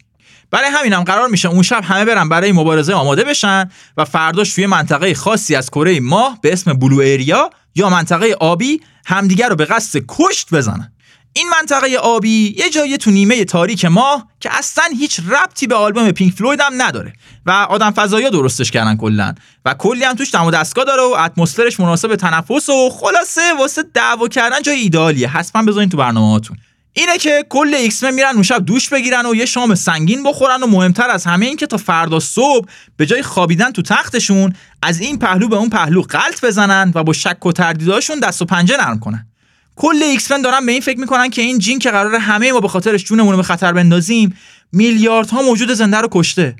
برای 0.51 0.69
همینم 0.69 1.03
قرار 1.03 1.27
میشه 1.27 1.49
اون 1.49 1.63
شب 1.63 1.83
همه 1.83 2.05
برن 2.05 2.29
برای 2.29 2.51
مبارزه 2.51 2.93
آماده 2.93 3.23
بشن 3.23 3.69
و 3.97 4.05
فرداش 4.05 4.53
توی 4.53 4.65
منطقه 4.65 5.13
خاصی 5.13 5.55
از 5.55 5.69
کره 5.69 5.99
ماه 5.99 6.39
به 6.41 6.53
اسم 6.53 6.73
بلو 6.73 6.99
ایریا 6.99 7.49
یا 7.75 7.89
منطقه 7.89 8.35
آبی 8.39 8.81
همدیگر 9.05 9.49
رو 9.49 9.55
به 9.55 9.65
قصد 9.65 9.99
کشت 10.07 10.53
بزنن. 10.53 10.93
این 11.33 11.49
منطقه 11.49 11.95
آبی 11.95 12.55
یه 12.57 12.69
جایی 12.69 12.97
تو 12.97 13.11
نیمه 13.11 13.45
تاریک 13.45 13.85
ماه 13.85 14.27
که 14.39 14.49
اصلا 14.57 14.83
هیچ 14.97 15.19
ربطی 15.19 15.67
به 15.67 15.75
آلبوم 15.75 16.11
پینک 16.11 16.33
فلوید 16.33 16.61
هم 16.61 16.81
نداره 16.81 17.13
و 17.45 17.51
آدم 17.51 17.91
فضایی 17.91 18.29
درستش 18.29 18.71
کردن 18.71 18.97
کلا 18.97 19.35
و 19.65 19.73
کلی 19.73 20.03
هم 20.03 20.15
توش 20.15 20.33
دم 20.33 20.45
و 20.45 20.51
دستگاه 20.51 20.85
داره 20.85 21.01
و 21.01 21.15
اتمسفرش 21.19 21.79
مناسب 21.79 22.15
تنفس 22.15 22.69
و 22.69 22.89
خلاصه 22.89 23.53
واسه 23.59 23.83
دعوا 23.93 24.27
کردن 24.27 24.61
جای 24.61 24.75
ایدالیه. 24.75 25.27
حتما 25.27 25.63
بذارین 25.63 25.89
تو 25.89 25.97
برنامه 25.97 26.31
هاتون. 26.31 26.57
اینه 26.93 27.17
که 27.17 27.45
کل 27.49 27.73
ایکس 27.73 27.93
من 27.93 28.03
میرن 28.03 28.33
اون 28.33 28.43
شب 28.43 28.65
دوش 28.65 28.89
بگیرن 28.89 29.25
و 29.25 29.35
یه 29.35 29.45
شام 29.45 29.75
سنگین 29.75 30.23
بخورن 30.23 30.63
و 30.63 30.67
مهمتر 30.67 31.09
از 31.09 31.25
همه 31.25 31.45
این 31.45 31.57
که 31.57 31.67
تا 31.67 31.77
فردا 31.77 32.19
صبح 32.19 32.67
به 32.97 33.05
جای 33.05 33.21
خوابیدن 33.21 33.71
تو 33.71 33.81
تختشون 33.81 34.53
از 34.83 34.99
این 34.99 35.19
پهلو 35.19 35.47
به 35.47 35.55
اون 35.55 35.69
پهلو 35.69 36.01
غلت 36.01 36.45
بزنن 36.45 36.91
و 36.95 37.03
با 37.03 37.13
شک 37.13 37.45
و 37.45 37.51
تردیداشون 37.51 38.19
دست 38.19 38.41
و 38.41 38.45
پنجه 38.45 38.77
نرم 38.77 38.99
کنن. 38.99 39.30
کل 39.75 40.03
ایکس 40.03 40.22
من 40.22 40.31
دارن 40.31 40.65
به 40.65 40.71
این 40.71 40.81
فکر 40.81 40.99
می‌کنن 40.99 41.29
که 41.29 41.41
این 41.41 41.59
جین 41.59 41.79
که 41.79 41.91
قراره 41.91 42.15
همه 42.15 42.51
ما 42.51 42.59
به 42.59 42.67
خاطرش 42.67 43.03
جونمون 43.03 43.31
رو 43.31 43.37
به 43.37 43.43
خطر 43.43 43.73
بندازیم 43.73 44.37
میلیاردها 44.71 45.41
موجود 45.41 45.73
زنده 45.73 45.97
رو 45.97 46.07
کشته. 46.11 46.55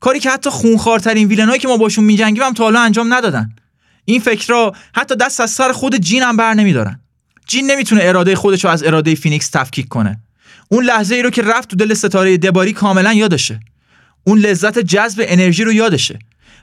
کاری 0.00 0.20
که 0.20 0.30
حتی 0.30 0.50
خونخوارترین 0.50 1.28
villain 1.28 1.53
ایی 1.53 1.60
که 1.60 1.68
ما 1.68 1.76
باشون 1.76 2.04
میجنگیم 2.04 2.42
هم 2.42 2.52
تا 2.52 2.64
حالا 2.64 2.80
انجام 2.80 3.14
ندادن. 3.14 3.50
این 4.04 4.20
فکرها 4.20 4.72
حتی 4.94 5.16
دست 5.16 5.40
از 5.40 5.50
سر 5.50 5.72
خود 5.72 5.96
جین 5.96 6.22
هم 6.22 6.36
بر 6.36 6.54
نمیدارن. 6.54 7.00
جین 7.46 7.70
نمی‌تونه 7.70 8.00
اراده 8.04 8.36
خودش 8.36 8.64
رو 8.64 8.70
از 8.70 8.82
اراده 8.82 9.14
فینیکس 9.14 9.48
تفکیک 9.48 9.88
کنه. 9.88 10.20
اون 10.68 10.84
لحظه 10.84 11.14
ای 11.14 11.22
رو 11.22 11.30
که 11.30 11.42
رفت 11.42 11.68
تو 11.68 11.76
دل 11.76 11.94
ستاره 11.94 12.36
دباری 12.36 12.72
کاملا 12.72 13.12
یادشه. 13.12 13.60
اون 14.24 14.38
لذت 14.38 14.78
جذب 14.78 15.24
انرژی 15.28 15.64
رو 15.64 15.72
یادشه. 15.72 16.18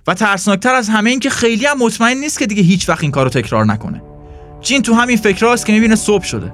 و 0.08 0.14
ترسناکتر 0.14 0.76
از 0.76 0.90
همه 0.90 1.10
این 1.10 1.20
که 1.20 1.30
خیلی 1.30 1.66
هم 1.66 1.78
مطمئن 1.78 2.18
نیست 2.18 2.40
که 2.40 2.46
دیگه 2.46 2.64
هیچ 2.64 2.90
وقت 2.90 3.02
این 3.02 3.12
کارو 3.12 3.30
تکرار 3.30 3.66
نکنه. 3.66 4.15
جین 4.66 4.82
تو 4.82 4.94
همین 4.94 5.18
فکرهاست 5.18 5.66
که 5.66 5.74
می‌بینه 5.74 5.96
صبح 5.96 6.24
شده. 6.24 6.54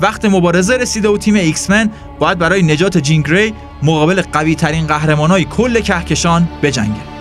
وقت 0.00 0.24
مبارزه 0.24 0.76
رسیده 0.76 1.08
و 1.08 1.18
تیم 1.18 1.34
ایکس 1.34 1.70
من 1.70 1.90
باید 2.18 2.38
برای 2.38 2.62
نجات 2.62 2.98
جین 2.98 3.22
گری 3.22 3.54
مقابل 3.82 4.22
قوی 4.32 4.54
ترین 4.54 4.86
قهرمانای 4.86 5.44
کل 5.44 5.80
کهکشان 5.80 6.48
بجنگه. 6.62 7.17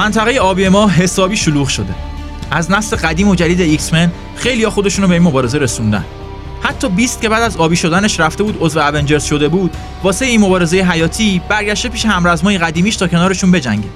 منطقه 0.00 0.38
آبی 0.38 0.68
ما 0.68 0.88
حسابی 0.88 1.36
شلوغ 1.36 1.68
شده. 1.68 1.94
از 2.50 2.70
نسل 2.70 2.96
قدیم 2.96 3.28
و 3.28 3.34
جدید 3.34 3.60
ایکس 3.60 3.92
من 3.92 4.12
خیلی 4.36 4.64
ها 4.64 4.70
خودشونو 4.70 5.08
به 5.08 5.14
این 5.14 5.22
مبارزه 5.22 5.58
رسوندن. 5.58 6.04
حتی 6.62 6.88
بیست 6.88 7.20
که 7.20 7.28
بعد 7.28 7.42
از 7.42 7.56
آبی 7.56 7.76
شدنش 7.76 8.20
رفته 8.20 8.42
بود 8.42 8.56
عضو 8.60 8.80
اونجرز 8.80 9.24
شده 9.24 9.48
بود 9.48 9.76
واسه 10.02 10.26
این 10.26 10.40
مبارزه 10.40 10.76
حیاتی 10.76 11.42
برگشته 11.48 11.88
پیش 11.88 12.06
همرزمای 12.06 12.58
قدیمیش 12.58 12.96
تا 12.96 13.08
کنارشون 13.08 13.50
بجنگه. 13.50 13.88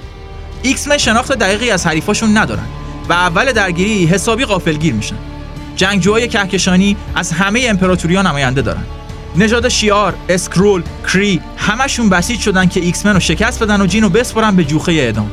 ایکس 0.61 0.87
من 0.87 0.97
شناخت 0.97 1.31
دقیقی 1.31 1.69
از 1.69 1.87
حریفاشون 1.87 2.37
ندارن 2.37 2.65
و 3.09 3.13
اول 3.13 3.51
درگیری 3.51 4.05
حسابی 4.05 4.45
غافلگیر 4.45 4.93
میشن. 4.93 5.17
جنگجوهای 5.75 6.27
کهکشانی 6.27 6.97
از 7.15 7.31
همه 7.31 7.65
امپراتوریا 7.69 8.21
نماینده 8.21 8.61
دارن. 8.61 8.83
نژاد 9.35 9.69
شیار، 9.69 10.13
اسکرول، 10.29 10.83
کری 11.13 11.41
همشون 11.57 12.09
بسیج 12.09 12.39
شدن 12.39 12.67
که 12.67 12.79
ایکس 12.79 12.96
من 12.96 13.05
رو 13.05 13.19
شکست 13.19 13.63
بدن 13.63 13.81
و 13.81 13.85
جینو 13.85 14.09
بسپرن 14.09 14.55
به 14.55 14.63
جوخه 14.63 14.91
اعدام. 14.91 15.31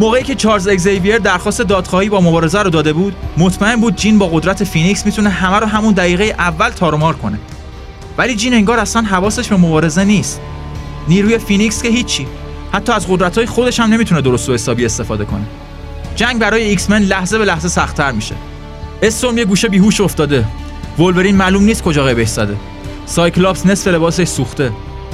موقعی 0.00 0.22
که 0.22 0.34
چارلز 0.34 0.68
اگزیویر 0.68 1.18
درخواست 1.18 1.62
دادخواهی 1.62 2.08
با 2.08 2.20
مبارزه 2.20 2.62
رو 2.62 2.70
داده 2.70 2.92
بود 2.92 3.14
مطمئن 3.38 3.80
بود 3.80 3.96
جین 3.96 4.18
با 4.18 4.26
قدرت 4.26 4.64
فینیکس 4.64 5.06
می‌تونه 5.06 5.28
همه 5.28 5.56
رو 5.58 5.66
همون 5.66 5.94
دقیقه 5.94 6.24
اول 6.24 6.70
تارومار 6.70 7.16
کنه. 7.16 7.38
ولی 8.18 8.34
جین 8.34 8.54
انگار 8.54 8.78
اصلا 8.78 9.02
حواسش 9.02 9.48
به 9.48 9.56
مبارزه 9.56 10.04
نیست. 10.04 10.40
نیروی 11.08 11.38
فینیکس 11.38 11.82
که 11.82 11.88
هیچی. 11.88 12.26
حتی 12.72 12.92
از 12.92 13.06
قدرت‌های 13.08 13.46
خودش 13.46 13.80
هم 13.80 13.92
نمی‌تونه 13.92 14.20
درست 14.20 14.48
و 14.48 14.54
حسابی 14.54 14.84
استفاده 14.84 15.24
کنه. 15.24 15.44
جنگ 16.16 16.38
برای 16.38 16.62
ایکس 16.62 16.90
من 16.90 17.02
لحظه 17.02 17.38
به 17.38 17.44
لحظه 17.44 17.68
سختتر 17.68 18.12
میشه. 18.12 18.34
استورم 19.02 19.38
یه 19.38 19.44
گوشه 19.44 19.68
بیهوش 19.68 20.00
افتاده. 20.00 20.44
ولورین 20.98 21.36
معلوم 21.36 21.64
نیست 21.64 21.82
کجا 21.82 22.04
غیبش 22.04 22.28
زده. 22.28 22.56
سایکلاپس 23.06 23.66
نصف 23.66 23.88
لباسش 23.88 24.28
سوخته. 24.28 24.72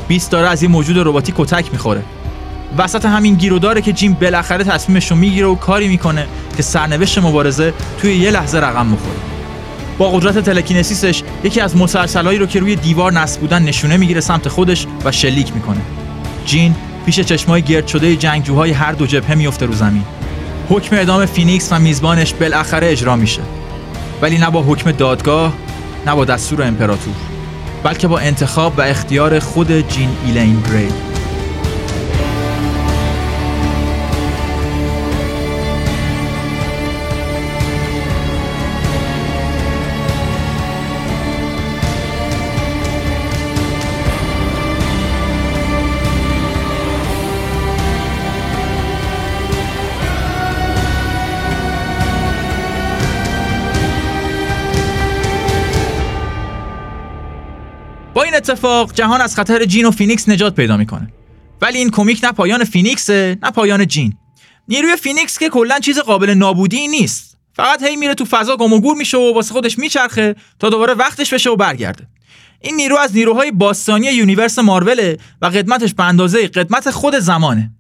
بیست 0.09 0.31
داره 0.31 0.49
از 0.49 0.63
یه 0.63 0.69
موجود 0.69 0.99
رباتی 0.99 1.35
کتک 1.37 1.73
می‌خوره. 1.73 2.03
وسط 2.79 3.05
همین 3.05 3.35
گیروداره 3.35 3.81
که 3.81 3.93
جین 3.93 4.13
بالاخره 4.13 4.65
تصمیمش 4.65 5.11
رو 5.11 5.17
می‌گیره 5.17 5.47
و 5.47 5.55
کاری 5.55 5.89
می‌کنه 5.89 6.27
که 6.57 6.63
سرنوشت 6.63 7.19
مبارزه 7.19 7.75
توی 7.99 8.17
یه 8.17 8.31
لحظه 8.31 8.59
رقم 8.59 8.93
بخوره. 8.93 9.17
با 9.99 10.11
قدرت 10.11 10.39
telekinesis 10.39 11.10
ش 11.10 11.23
یکی 11.45 11.61
از 11.61 11.77
مسلسلایی 11.77 12.39
رو 12.39 12.47
که 12.47 12.61
روی 12.61 12.77
دیوار 12.77 13.13
نصب 13.13 13.41
بودن 13.41 13.63
نشونه 13.63 13.97
می‌گیره 13.97 14.21
سمت 14.21 14.49
خودش 14.49 14.87
و 15.05 15.13
شلیک 15.13 15.55
می‌کنه. 15.55 15.81
جین 16.47 16.75
پیش 17.07 17.21
چشمای 17.21 17.63
گرد 17.63 17.87
شده 17.87 18.17
جنگجوهای 18.17 18.71
هر 18.71 18.93
دو 18.93 19.07
جبهه 19.07 19.35
میفته 19.35 19.67
رو 19.67 19.73
زمین. 19.73 20.05
حکم 20.69 20.97
اعدام 20.97 21.27
فینیکس 21.27 21.73
و 21.73 21.79
میزبانش 21.79 22.35
بالاخره 22.35 22.91
اجرا 22.91 23.17
میشه. 23.17 23.43
ولی 24.23 24.39
نه 24.39 24.51
با 24.51 24.63
حکم 24.63 24.93
دادگاه 24.93 25.53
نه 26.07 26.15
با 26.15 26.25
دستور 26.25 26.63
امپراتور 26.63 27.15
بلکه 27.83 28.09
با 28.09 28.19
انتخاب 28.19 28.79
و 28.79 28.83
اختیار 28.83 29.39
خود 29.39 29.89
جین 29.89 30.09
ایلین 30.27 30.63
گری 30.73 31.16
اتفاق 58.67 58.93
جهان 58.93 59.21
از 59.21 59.37
خطر 59.37 59.65
جین 59.65 59.85
و 59.85 59.91
فینیکس 59.91 60.29
نجات 60.29 60.55
پیدا 60.55 60.77
می‌کنه. 60.77 61.13
ولی 61.63 61.79
این 61.79 61.91
کمیک 61.91 62.25
نه 62.25 62.33
پایان 62.33 62.65
فینیکسه 62.65 63.39
نه 63.43 63.51
پایان 63.51 63.87
جین. 63.87 64.17
نیروی 64.69 64.97
فینیکس 64.97 65.39
که 65.39 65.49
کلا 65.49 65.79
چیز 65.79 65.99
قابل 65.99 66.31
نابودی 66.31 66.89
نیست. 66.89 67.39
فقط 67.53 67.83
هی 67.83 67.97
میره 67.97 68.15
تو 68.15 68.25
فضا 68.25 68.57
گم 68.57 68.73
و 68.73 68.81
گور 68.81 68.97
میشه 68.97 69.19
و 69.19 69.35
واسه 69.35 69.53
خودش 69.53 69.79
میچرخه 69.79 70.37
تا 70.59 70.71
دوباره 70.71 70.95
وقتش 70.95 71.35
بشه 71.35 71.51
و 71.51 71.57
برگرده. 71.57 72.09
این 72.61 72.77
نیرو 72.77 72.97
از 72.97 73.17
نیروهای 73.17 73.51
باستانی 73.51 74.07
universe 74.07 74.59
ماروله 74.59 75.17
و 75.43 75.47
قدمتش 75.47 75.95
به 75.95 76.05
اندازه 76.05 76.49
قدمت 76.49 76.91
خود 76.91 77.19
زمانه. 77.19 77.71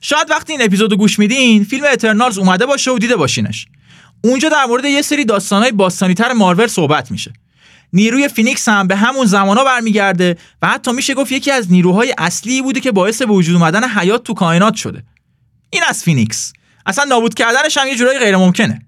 شاید 0.00 0.30
وقتی 0.30 0.52
این 0.52 0.62
اپیزودو 0.62 0.96
گوش 0.96 1.18
میدین 1.18 1.64
فیلم 1.64 1.84
اترنالز 1.92 2.38
اومده 2.38 2.66
باشه 2.66 2.90
و 2.90 2.98
دیده 2.98 3.16
باشینش. 3.16 3.66
اونجا 4.24 4.48
در 4.48 4.64
مورد 4.64 4.84
یه 4.84 5.02
سری 5.02 5.24
داستانهای 5.24 5.72
باستانیتر 5.72 6.32
مارول 6.32 6.66
صحبت 6.66 7.10
میشه. 7.10 7.32
نیروی 7.96 8.28
Phoenix 8.28 8.68
هم 8.68 8.86
به 8.86 8.96
همون 8.96 9.26
زمانا 9.26 9.64
برمیگرده 9.64 10.36
و 10.62 10.68
حتی 10.68 10.92
میشه 10.92 11.14
گفت 11.14 11.32
یکی 11.32 11.50
از 11.50 11.72
نیروهای 11.72 12.14
اصلی 12.18 12.62
بوده 12.62 12.80
که 12.80 12.92
باعث 12.92 13.22
به 13.22 13.32
وجود 13.32 13.56
اومدن 13.56 13.88
حیات 13.88 14.22
تو 14.22 14.34
کائنات 14.34 14.74
شده. 14.74 15.02
این 15.70 15.82
از 15.88 16.02
Phoenix. 16.02 16.52
اصلا 16.86 17.04
نابود 17.04 17.34
کردنش 17.34 17.76
هم 17.76 17.88
یه 17.88 17.96
جورایی 17.96 18.18
غیر 18.18 18.36
ممکنه 18.36 18.82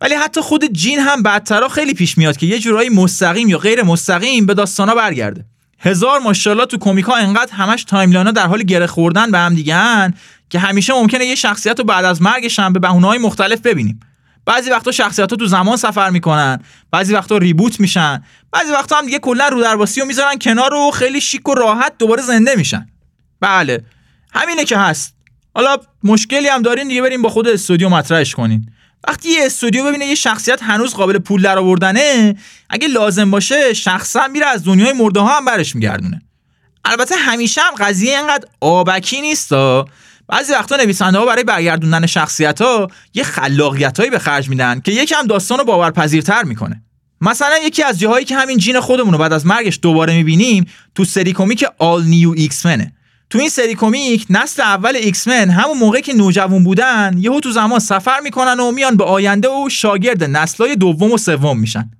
ولی 0.00 0.14
حتی 0.14 0.40
خود 0.40 0.72
جین 0.72 0.98
هم 0.98 1.22
بعدترا 1.22 1.68
خیلی 1.68 1.94
پیش 1.94 2.18
میاد 2.18 2.36
که 2.36 2.46
یه 2.46 2.58
جورایی 2.58 2.88
مستقیم 2.88 3.48
یا 3.48 3.58
غیر 3.58 3.82
مستقیم 3.82 4.46
به 4.46 4.54
داستانا 4.54 4.94
برگرده. 4.94 5.44
هزار 5.78 6.18
ماشاءالله 6.18 6.66
تو 6.66 6.78
کمیکا 6.78 7.14
انقدر 7.14 7.52
همش 7.52 7.84
timeline 7.84 8.25
ا 8.25 8.30
در 8.30 8.46
حال 8.46 8.62
گره 8.62 8.86
خوردن 8.86 9.30
به 9.30 9.38
هم 9.38 9.54
دیگه 9.54 10.14
که 10.50 10.58
همیشه 10.58 10.92
ممکنه 10.92 11.24
یه 11.24 11.34
شخصیت 11.34 11.78
رو 11.78 11.84
بعد 11.84 12.04
از 12.04 12.22
مرگش 12.22 12.58
هم 12.58 12.72
به 12.72 12.78
بهونه‌های 12.78 13.18
مختلف 13.18 13.60
ببینیم. 13.60 14.00
بعضی 14.46 14.70
وقتا 14.70 14.92
شخصیت 14.92 15.30
ها 15.30 15.36
تو 15.36 15.46
زمان 15.46 15.76
سفر 15.76 16.10
می‌کنن 16.10 16.58
بعضی 16.90 17.14
وقتا 17.14 17.36
ریبوت 17.36 17.80
میشن 17.80 18.24
بعضی 18.52 18.72
وقتا 18.72 18.96
هم 18.96 19.04
دیگه 19.04 19.18
کلا 19.18 19.48
رو 19.48 19.62
درواسی 19.62 20.00
رو 20.00 20.06
می‌ذارن 20.06 20.38
کنار 20.38 20.74
و 20.74 20.90
خیلی 20.90 21.20
شیک 21.20 21.48
و 21.48 21.54
راحت 21.54 21.98
دوباره 21.98 22.22
زنده 22.22 22.54
میشن. 22.56 22.86
بله. 23.40 23.84
همینه 24.32 24.64
که 24.64 24.78
هست. 24.78 25.14
حالا 25.54 25.76
مشکلی 26.04 26.48
هم 26.48 26.62
دارین 26.62 26.88
دیگه 26.88 27.02
بریم 27.02 27.22
با 27.22 27.28
خود 27.28 27.48
استودیو 27.48 27.88
مطرحش 27.88 28.34
کنین. 28.34 28.66
وقتی 29.08 29.28
یه 29.28 29.46
استودیو 29.46 29.84
ببینه 29.84 30.06
یه 30.06 30.14
شخصیت 30.14 30.62
هنوز 30.62 30.94
قابل 30.94 31.18
پول 31.18 31.42
در 31.42 31.58
آوردنه 31.58 32.36
اگه 32.70 32.88
لازم 32.88 33.30
باشه 33.30 33.74
شخصا 33.74 34.28
میره 34.28 34.46
از 34.46 34.64
دنیای 34.64 34.92
مرده 34.92 35.20
ها 35.20 35.36
هم 35.36 35.44
برش 35.44 35.74
میگردونه. 35.74 36.22
البته 36.84 37.16
همیشه 37.16 37.60
هم 37.60 37.74
قضیه 37.74 38.18
اینقدر 38.18 38.48
آبکی 38.60 39.20
نیست 39.20 39.52
بعضی 40.30 40.52
وقتا 40.52 40.76
نویسنده 40.76 41.18
ها 41.18 41.26
برای 41.26 41.44
برگردوندن 41.44 42.06
شخصیت 42.06 42.62
ها 42.62 42.88
یه 43.14 43.24
خلاقیت 43.24 43.98
هایی 43.98 44.10
به 44.10 44.18
خرج 44.18 44.48
میدن 44.48 44.80
که 44.80 44.92
یکم 44.92 45.26
داستان 45.26 45.58
رو 45.58 45.64
باورپذیرتر 45.64 46.42
می‌کنه. 46.42 46.82
مثلا 47.20 47.58
یکی 47.64 47.82
از 47.82 47.98
جاهایی 47.98 48.24
که 48.24 48.36
همین 48.36 48.58
جین 48.58 48.80
خودمون 48.80 49.12
رو 49.12 49.18
بعد 49.18 49.32
از 49.32 49.46
مرگش 49.46 49.78
دوباره 49.82 50.14
می‌بینیم 50.14 50.66
تو 50.94 51.04
سری 51.04 51.32
کمیک 51.32 51.64
All-New 51.78 52.66
X-Men 52.66 52.88
ه 52.88 52.92
تو 53.30 53.38
این 53.38 53.48
سری 53.48 53.74
کمیک 53.74 54.26
نسل 54.30 54.62
اول 54.62 54.96
X-Men 54.96 55.50
همون 55.50 55.78
موقع 55.78 56.00
که 56.00 56.14
نوجوان 56.14 56.64
بودن 56.64 57.16
یهو 57.18 57.40
تو 57.40 57.50
زمان 57.50 57.78
سفر 57.78 58.20
می‌کنن 58.20 58.60
و 58.60 58.70
میان 58.70 58.96
به 58.96 59.04
آینده 59.04 59.48
و 59.48 59.68
شاگرد 59.68 60.24
نسلای 60.24 60.76
دوم 60.76 61.12
و 61.12 61.18
سوم 61.18 61.58
میشن. 61.58 61.90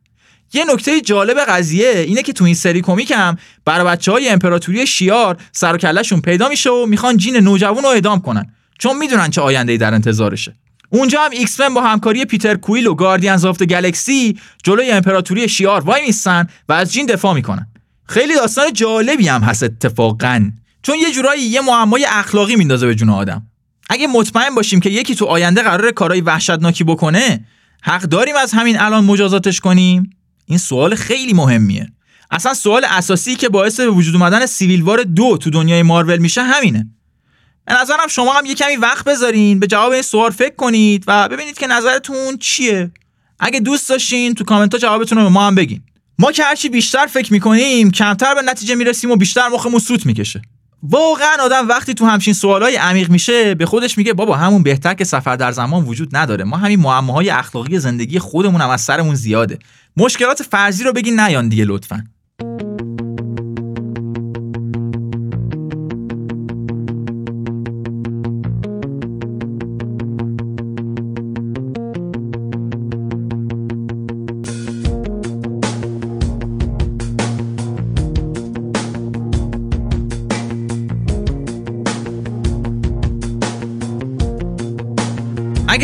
یه 0.52 0.64
نکته 0.74 1.00
جالب 1.00 1.38
قضیه 1.38 1.98
اینه 1.98 2.22
که 2.22 2.32
تو 2.32 2.44
این 2.44 2.54
سری 2.54 2.80
کمیک 2.80 3.12
هم 3.16 3.36
برای 3.64 3.86
بچه 3.86 4.12
های 4.12 4.28
امپراتوری 4.28 4.86
Shi'ar 4.86 5.36
سر 5.52 5.74
و 5.74 5.78
کلشون 5.78 6.20
پیدا 6.20 6.48
میشه 6.48 6.70
و 6.70 6.86
می‌خوان 6.86 7.16
جین 7.16 7.36
نوجوان 7.36 7.82
رو 7.82 7.88
اعدام 7.88 8.20
کنن. 8.20 8.54
چون 8.78 8.96
می‌دونن 8.96 9.30
چه 9.30 9.40
آینده 9.40 9.76
در 9.76 9.94
انتظارشه. 9.94 10.54
اونجا 10.90 11.20
هم 11.20 11.30
X-Men 11.30 11.60
با 11.60 11.82
همکاری 11.82 12.24
Peter 12.24 12.54
Quill 12.54 12.86
و 12.86 12.94
Guardians 12.94 13.44
of 13.44 13.62
Galaxy 13.62 14.38
جلوی 14.62 14.90
امپراتوری 14.90 15.48
Shi'ar 15.48 15.80
وایمیستن 15.80 16.46
و 16.68 16.72
از 16.72 16.92
جین 16.92 17.06
دفاع 17.06 17.34
می‌کنن. 17.34 17.66
خیلی 18.08 18.34
داستان 18.34 18.72
جالبی 18.72 19.28
هم 19.28 19.42
هست 19.42 19.62
اتفاقا. 19.62 20.50
چون 20.82 20.94
یه 20.98 21.12
جورایی 21.12 21.42
یه 21.42 21.60
معمای 21.60 22.06
اخلاقی 22.08 22.56
میندازه 22.56 22.86
به 22.86 22.94
جون 22.94 23.10
آدم. 23.10 23.46
اگه 23.90 24.06
مطمئن 24.06 24.54
باشیم 24.54 24.80
که 24.80 24.90
یکی 24.90 25.14
تو 25.14 25.24
آینده 25.24 25.62
قراره 25.62 25.90
کارهای 25.90 26.20
وحشتناکی 26.20 26.84
بکنه 26.84 27.46
حق 27.82 28.02
داریم 28.02 28.36
از 28.36 28.52
همین 28.52 28.80
الان 28.80 29.04
مجازاتش 29.04 29.60
کنیم؟ 29.60 30.10
این 30.50 30.58
سوال 30.58 30.94
خیلی 30.94 31.32
مهمیه. 31.32 31.92
اصلا 32.30 32.54
سوال 32.54 32.84
اساسی 32.84 33.36
که 33.36 33.48
باعث 33.48 33.80
به 33.80 33.88
وجود 33.88 34.14
اومدن 34.14 34.46
سیویل 34.46 34.82
وار 34.82 35.02
دو 35.02 35.36
تو 35.36 35.50
دنیای 35.50 35.82
مارول 35.82 36.18
میشه 36.18 36.42
همینه. 36.42 36.88
به 37.66 37.74
نظرم 37.80 38.06
شما 38.08 38.32
هم 38.32 38.46
یه 38.46 38.54
کمی 38.54 38.76
وقت 38.76 39.04
بذارین 39.04 39.58
به 39.58 39.66
جواب 39.66 39.92
این 39.92 40.02
سوال 40.02 40.30
فکر 40.30 40.54
کنید 40.54 41.04
و 41.06 41.28
ببینید 41.28 41.58
که 41.58 41.66
نظرتون 41.66 42.36
چیه. 42.36 42.90
اگه 43.40 43.60
دوست 43.60 43.88
داشتین 43.88 44.34
تو 44.34 44.44
کامنت 44.44 44.72
ها 44.72 44.78
جوابتون 44.78 45.18
رو 45.18 45.24
به 45.24 45.30
ما 45.30 45.46
هم 45.46 45.54
بگین. 45.54 45.82
ما 46.18 46.32
که 46.32 46.44
هرچی 46.44 46.68
بیشتر 46.68 47.06
فکر 47.06 47.32
می‌کنیم 47.32 47.90
کمتر 47.90 48.34
به 48.34 48.42
نتیجه 48.42 48.74
می‌رسیم 48.74 49.10
و 49.10 49.16
بیشتر 49.16 49.48
مخمون 49.48 49.80
سوت 49.80 50.06
می‌کشه. 50.06 50.42
واقعا 50.82 51.36
آدم 51.40 51.68
وقتی 51.68 51.94
تو 51.94 52.06
همچین 52.06 52.34
سوالای 52.34 52.76
عمیق 52.76 53.10
میشه 53.10 53.54
به 53.54 53.66
خودش 53.66 53.98
میگه 53.98 54.12
بابا 54.12 54.36
همون 54.36 54.62
بهتر 54.62 54.94
که 54.94 55.04
سفر 55.04 55.36
در 55.36 55.52
زمان 55.52 55.84
وجود 55.84 56.16
نداره. 56.16 56.44
ما 56.44 56.56
همین 56.56 56.80
معماهای 56.80 57.30
اخلاقی 57.30 57.78
زندگی 57.78 58.18
خودمون 58.18 58.60
هم 58.60 58.70
از 58.70 58.80
سرمون 58.80 59.14
زیاده. 59.14 59.58
مشکلات 59.96 60.42
فرضی 60.42 60.84
رو 60.84 60.92
بگین 60.92 61.20
نیان 61.20 61.48
دیگه 61.48 61.64
لطفا. 61.64 62.04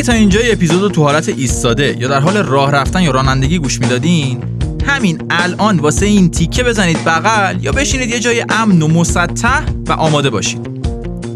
تا 0.07 0.13
اینجای 0.13 0.53
اپیزود 0.53 0.93
تو 0.93 1.03
حالت 1.03 1.29
ایستاده 1.29 1.97
یا 2.01 2.09
در 2.09 2.21
حال 2.21 2.37
راه 2.37 2.71
رفتن 2.71 3.03
یا 3.03 3.11
رانندگی 3.11 3.59
گوش 3.59 3.81
می‌دادین؟ 3.81 4.43
همین 4.87 5.23
الان 5.31 5.79
واسه 5.79 6.07
این 6.07 6.31
تیکه 6.31 6.63
بزنید 6.63 7.05
بغل 7.05 7.65
یا 7.65 7.73
بشینید 7.73 8.11
یه 8.11 8.21
جای 8.21 8.45
امن 8.49 8.83
و 8.83 8.89
مسطح 8.89 9.63
و 9.89 9.93
آماده 9.93 10.31
باشید. 10.31 10.69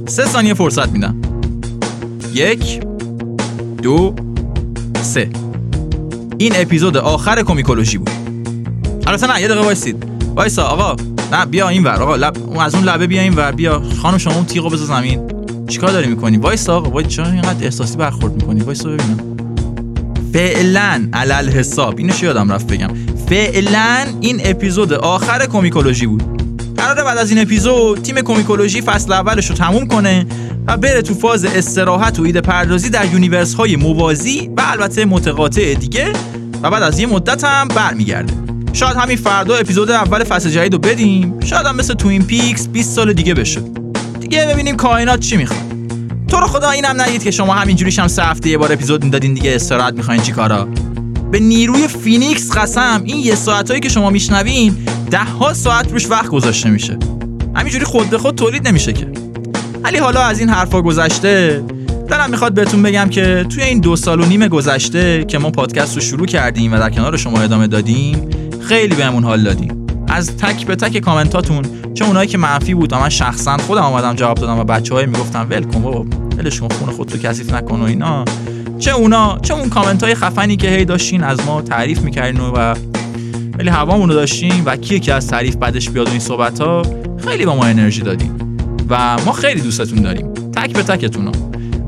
سه 0.07 0.25
ثانیه 0.25 0.55
فرصت 0.55 0.89
میدم. 0.89 1.17
یک 2.35 2.81
دو 3.83 4.15
سه. 5.03 5.31
این 6.39 6.53
اپیزود 6.57 6.97
آخر 6.97 7.43
کومیکولوژی 7.43 7.99
بود. 7.99 8.11
البته 9.07 9.27
نه 9.27 9.41
یه 9.41 9.49
دقیقه 9.49 9.65
وایسید. 9.65 10.05
وایسا 10.37 10.63
آقا. 10.63 10.97
نه 11.33 11.47
بیا 11.47 11.69
این 11.69 11.85
ور 11.85 12.03
آقا 12.03 12.17
لب... 12.17 12.59
از 12.61 12.75
اون 12.75 12.85
لبه 12.85 13.07
بیا 13.07 13.23
این 13.23 13.35
ور 13.35 13.53
بیا. 13.53 13.83
خانم 14.03 14.19
شما 14.19 14.35
اون 14.35 14.45
تیغو 14.45 14.69
بذار 14.69 14.87
زمین. 14.87 15.40
چیکار 15.71 15.91
داری 15.91 16.09
می‌کنی؟ 16.09 16.37
وایسا 16.37 16.69
آقا 16.69 16.91
وایسا 16.91 17.05
چرا 17.05 17.27
اینقدر 17.27 17.65
احساسی 17.65 17.97
برخورد 17.97 18.35
می‌کنی؟ 18.35 18.61
وایسا 18.61 18.87
ببینم. 18.87 19.37
فعلا 20.33 21.09
علی 21.13 21.49
الحساب 21.49 21.99
اینو 21.99 22.13
یادم 22.23 22.53
رفت 22.53 22.67
بگم. 22.67 22.89
فعلا 23.29 24.07
این 24.21 24.41
اپیزود 24.45 24.93
آخر 24.93 25.47
Comicology 25.47 26.07
بود. 26.07 26.23
قراره 26.77 27.05
بعد 27.05 27.19
از 27.19 27.31
این 27.31 27.41
اپیزود 27.41 28.03
تیم 28.03 28.21
Comicology 28.21 28.81
فصل 28.81 29.13
اولش 29.13 29.51
رو 29.51 29.57
تموم 29.57 29.89
کنه 29.89 30.27
و 30.67 30.77
بره 30.77 31.03
تو 31.03 31.15
فاز 31.15 31.45
استراحت 31.45 32.19
و 32.19 32.23
ایده 32.23 32.41
پردازی 32.41 32.91
در 32.91 33.13
universe 33.13 33.55
های 33.55 33.77
موازی 33.77 34.51
و 34.57 34.63
البته 34.67 35.05
متقاطع 35.05 35.75
دیگه 35.75 36.13
و 36.63 36.71
بعد 36.71 36.83
از 36.83 36.99
یه 36.99 37.07
مدت 37.07 37.45
هم 37.45 37.69
برمیگرده. 37.69 38.35
شاید 38.73 38.97
همین 38.97 39.17
فردا 39.17 39.57
اپیزود 39.57 39.91
اول 39.91 40.25
فصل 40.25 40.51
جدید 40.51 40.73
رو 40.73 40.79
بدیم. 40.79 41.41
شاید 41.41 41.67
هم 41.67 41.77
مثل 41.77 41.95
Twin 41.95 42.23
Peaks 42.23 42.69
20 42.69 42.95
سال 42.95 43.13
دیگه 43.13 43.35
بشه. 43.35 43.61
دیگه 44.31 44.47
ببینیم 44.47 44.77
کائنات 44.77 45.21
چی 45.21 45.37
می‌خواد. 45.37 45.61
تو 46.29 46.37
رو 46.37 46.47
خدا 46.47 46.71
اینم 46.71 47.01
نگید 47.01 47.23
که 47.23 47.31
شما 47.31 47.55
همینجوریش 47.55 47.99
هم 47.99 48.09
سه 48.09 48.23
هفته 48.23 48.49
یه 48.49 48.59
بار 48.59 48.73
اپیزود 48.73 49.05
می‌دادین 49.05 49.35
دیگه 49.35 49.55
استراحت 49.55 49.95
می‌خواین 49.95 50.23
چیکار 50.23 50.69
به 51.31 51.41
نیروی 51.41 51.89
Phoenix 51.89 52.53
قسم 52.53 53.03
این 53.05 53.17
یه 53.17 53.35
ساعتایی 53.35 53.81
که 53.81 53.89
شما 53.89 54.11
میشنوین 54.11 54.77
ده 55.11 55.19
ها 55.19 55.55
ساعت 55.55 55.93
روش 55.93 56.11
وقت 56.11 56.27
گذاشته 56.27 56.71
میشه. 56.71 56.99
همینجوری 57.55 57.85
خود 57.85 58.11
به 58.11 58.19
خود 58.19 58.35
تولید 58.35 58.69
نمیشه 58.69 58.93
که. 58.93 59.07
ولی 59.83 59.99
حالا 59.99 60.21
از 60.21 60.41
این 60.41 60.49
حرفا 60.49 60.83
گذشته 60.83 61.63
دلم 62.09 62.31
می‌خواد 62.31 62.55
بهتون 62.55 62.83
بگم 62.83 63.09
که 63.09 63.47
توی 63.49 63.63
این 63.63 63.81
دو 63.81 63.97
سال 63.97 64.21
و 64.21 64.25
نیم 64.25 64.49
گذشته 64.49 65.25
که 65.25 65.39
ما 65.39 65.51
پادکست 65.51 65.95
رو 65.95 66.01
شروع 66.01 66.27
کردیم 66.27 66.73
و 66.73 66.79
در 66.79 66.91
کنار 66.91 67.17
شما 67.17 67.41
ادامه 67.41 67.67
دادیم 67.67 68.31
خیلی 68.61 68.95
بهمون 68.95 69.25
حال 69.25 69.43
دادیم. 69.43 69.80
از 70.11 70.37
تک 70.37 70.67
به 70.67 70.77
تک 70.77 70.99
کامنتاتون 70.99 71.65
چه 71.95 72.05
اونایی 72.05 72.29
که 72.29 72.39
منفی 72.39 72.75
بود 72.75 72.93
و 72.93 72.97
من 72.97 73.09
شخصا 73.09 73.57
خودم 73.57 73.83
آمدم 73.83 74.15
جواب 74.15 74.39
دادم 74.39 74.59
و 74.59 74.65
بچه‌های 74.65 75.07
می‌گفتن 75.07 75.47
ول 75.51 75.63
کن 75.63 75.83
بابا 75.83 76.07
ولش 76.39 76.61
کن 76.61 76.69
خون 76.69 76.91
خودتو 76.91 77.19
کثیف 77.19 77.53
نکن 77.53 77.81
و 77.81 77.85
اینا. 77.85 78.25
چه 78.79 78.91
اونا 78.91 79.39
چه 79.43 79.55
اون 79.55 79.69
کامنت 79.69 80.03
های 80.03 80.15
خفنی 80.15 80.57
که 80.57 80.69
هی 80.69 80.85
داشتین 80.85 81.25
از 81.25 81.47
ما 81.47 81.63
تعریف 81.63 82.01
می‌کردین 82.01 82.41
و 82.41 82.75
ولی 83.59 83.69
هوامون 83.69 84.09
رو 84.09 84.15
داشتیم 84.15 84.63
و 84.67 84.77
کیه 84.77 84.99
که 84.99 85.15
از 85.15 85.27
تعریف 85.27 85.57
بعدش 85.57 85.91
بیاد 85.91 86.09
این 86.09 86.19
صحبت 86.19 86.61
ها 86.61 86.83
خیلی 87.27 87.47
با 87.47 87.55
ما 87.55 87.65
انرژی 87.65 88.03
دادیم 88.03 88.59
و 88.89 89.17
ما 89.27 89.33
خیلی 89.33 89.61
دوستتون 89.61 90.03
داریم. 90.03 90.35
تک 90.35 90.73
به 90.73 90.83
تکتون. 90.83 91.33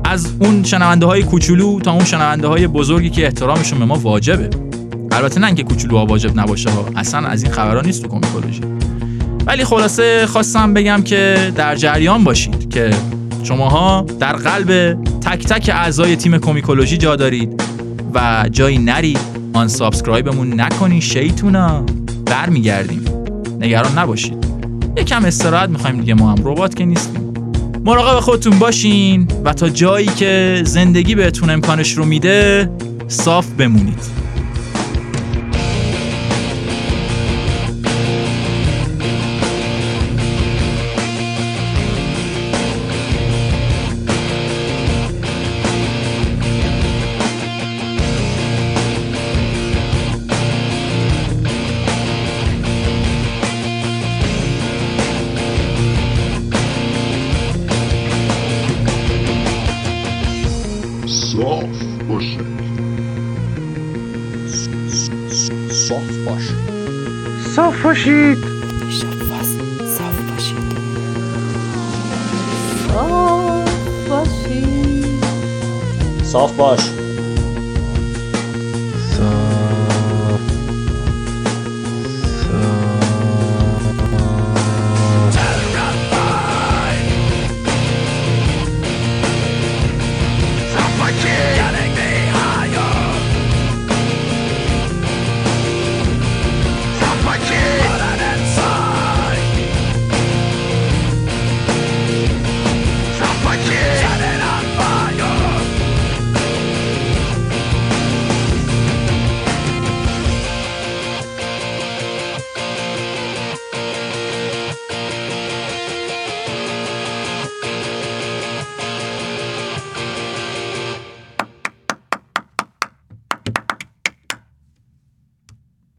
از 0.05 0.31
اون 0.39 0.63
شنونده 0.63 1.05
های 1.05 1.23
کوچولو 1.23 1.79
تا 1.79 1.91
اون 1.91 2.05
شنونده 2.05 2.47
های 2.47 2.67
بزرگی 2.67 3.09
که 3.09 3.25
احترامشون 3.25 3.79
به 3.79 3.85
ما 3.85 3.95
واجبه. 3.95 4.49
البته 5.13 5.39
نه 5.39 5.47
اینکه 5.47 5.63
کوچولو 5.63 5.97
واجب 5.97 6.39
نباشه 6.39 6.69
ها. 6.69 6.85
اصلا 6.95 7.27
از 7.27 7.43
این 7.43 7.51
خبرها 7.51 7.81
نیست 7.81 8.01
تو 8.01 8.07
Comicology 8.07 8.61
ولی 9.45 9.63
خلاصه 9.63 10.27
خواستم 10.27 10.73
بگم 10.73 11.01
که 11.01 11.51
در 11.55 11.75
جریان 11.75 12.23
باشید 12.23 12.69
که 12.69 12.89
شماها 13.43 14.05
در 14.19 14.33
قلب 14.33 14.97
تک 15.21 15.45
تک 15.47 15.71
اعضای 15.73 16.15
تیم 16.15 16.37
Comicology 16.37 16.97
جا 16.97 17.15
دارید 17.15 17.61
و 18.13 18.45
جایی 18.51 18.77
نرید 18.77 19.19
unsubscribe 19.53 19.67
مون 19.67 20.61
نکنین 20.61 21.01
شیطونا. 21.01 21.85
برمیگردیم. 22.25 23.05
نگران 23.59 23.97
نباشید. 23.97 24.47
یکم 24.97 25.25
استراحت 25.25 25.69
می‌خوایم 25.69 25.99
دیگه 25.99 26.13
ما 26.13 26.31
هم 26.31 26.37
ربات 26.43 26.75
که 26.75 26.85
نیستیم. 26.85 27.33
مراقب 27.85 28.19
خودتون 28.19 28.59
باشین 28.59 29.27
و 29.45 29.53
تا 29.53 29.69
جایی 29.69 30.07
که 30.07 30.61
زندگی 30.65 31.15
بهتون 31.15 31.49
امکانش 31.49 31.91
رو 31.91 32.05
میده 32.05 32.69
صاف 33.07 33.47
بمونید. 33.47 34.22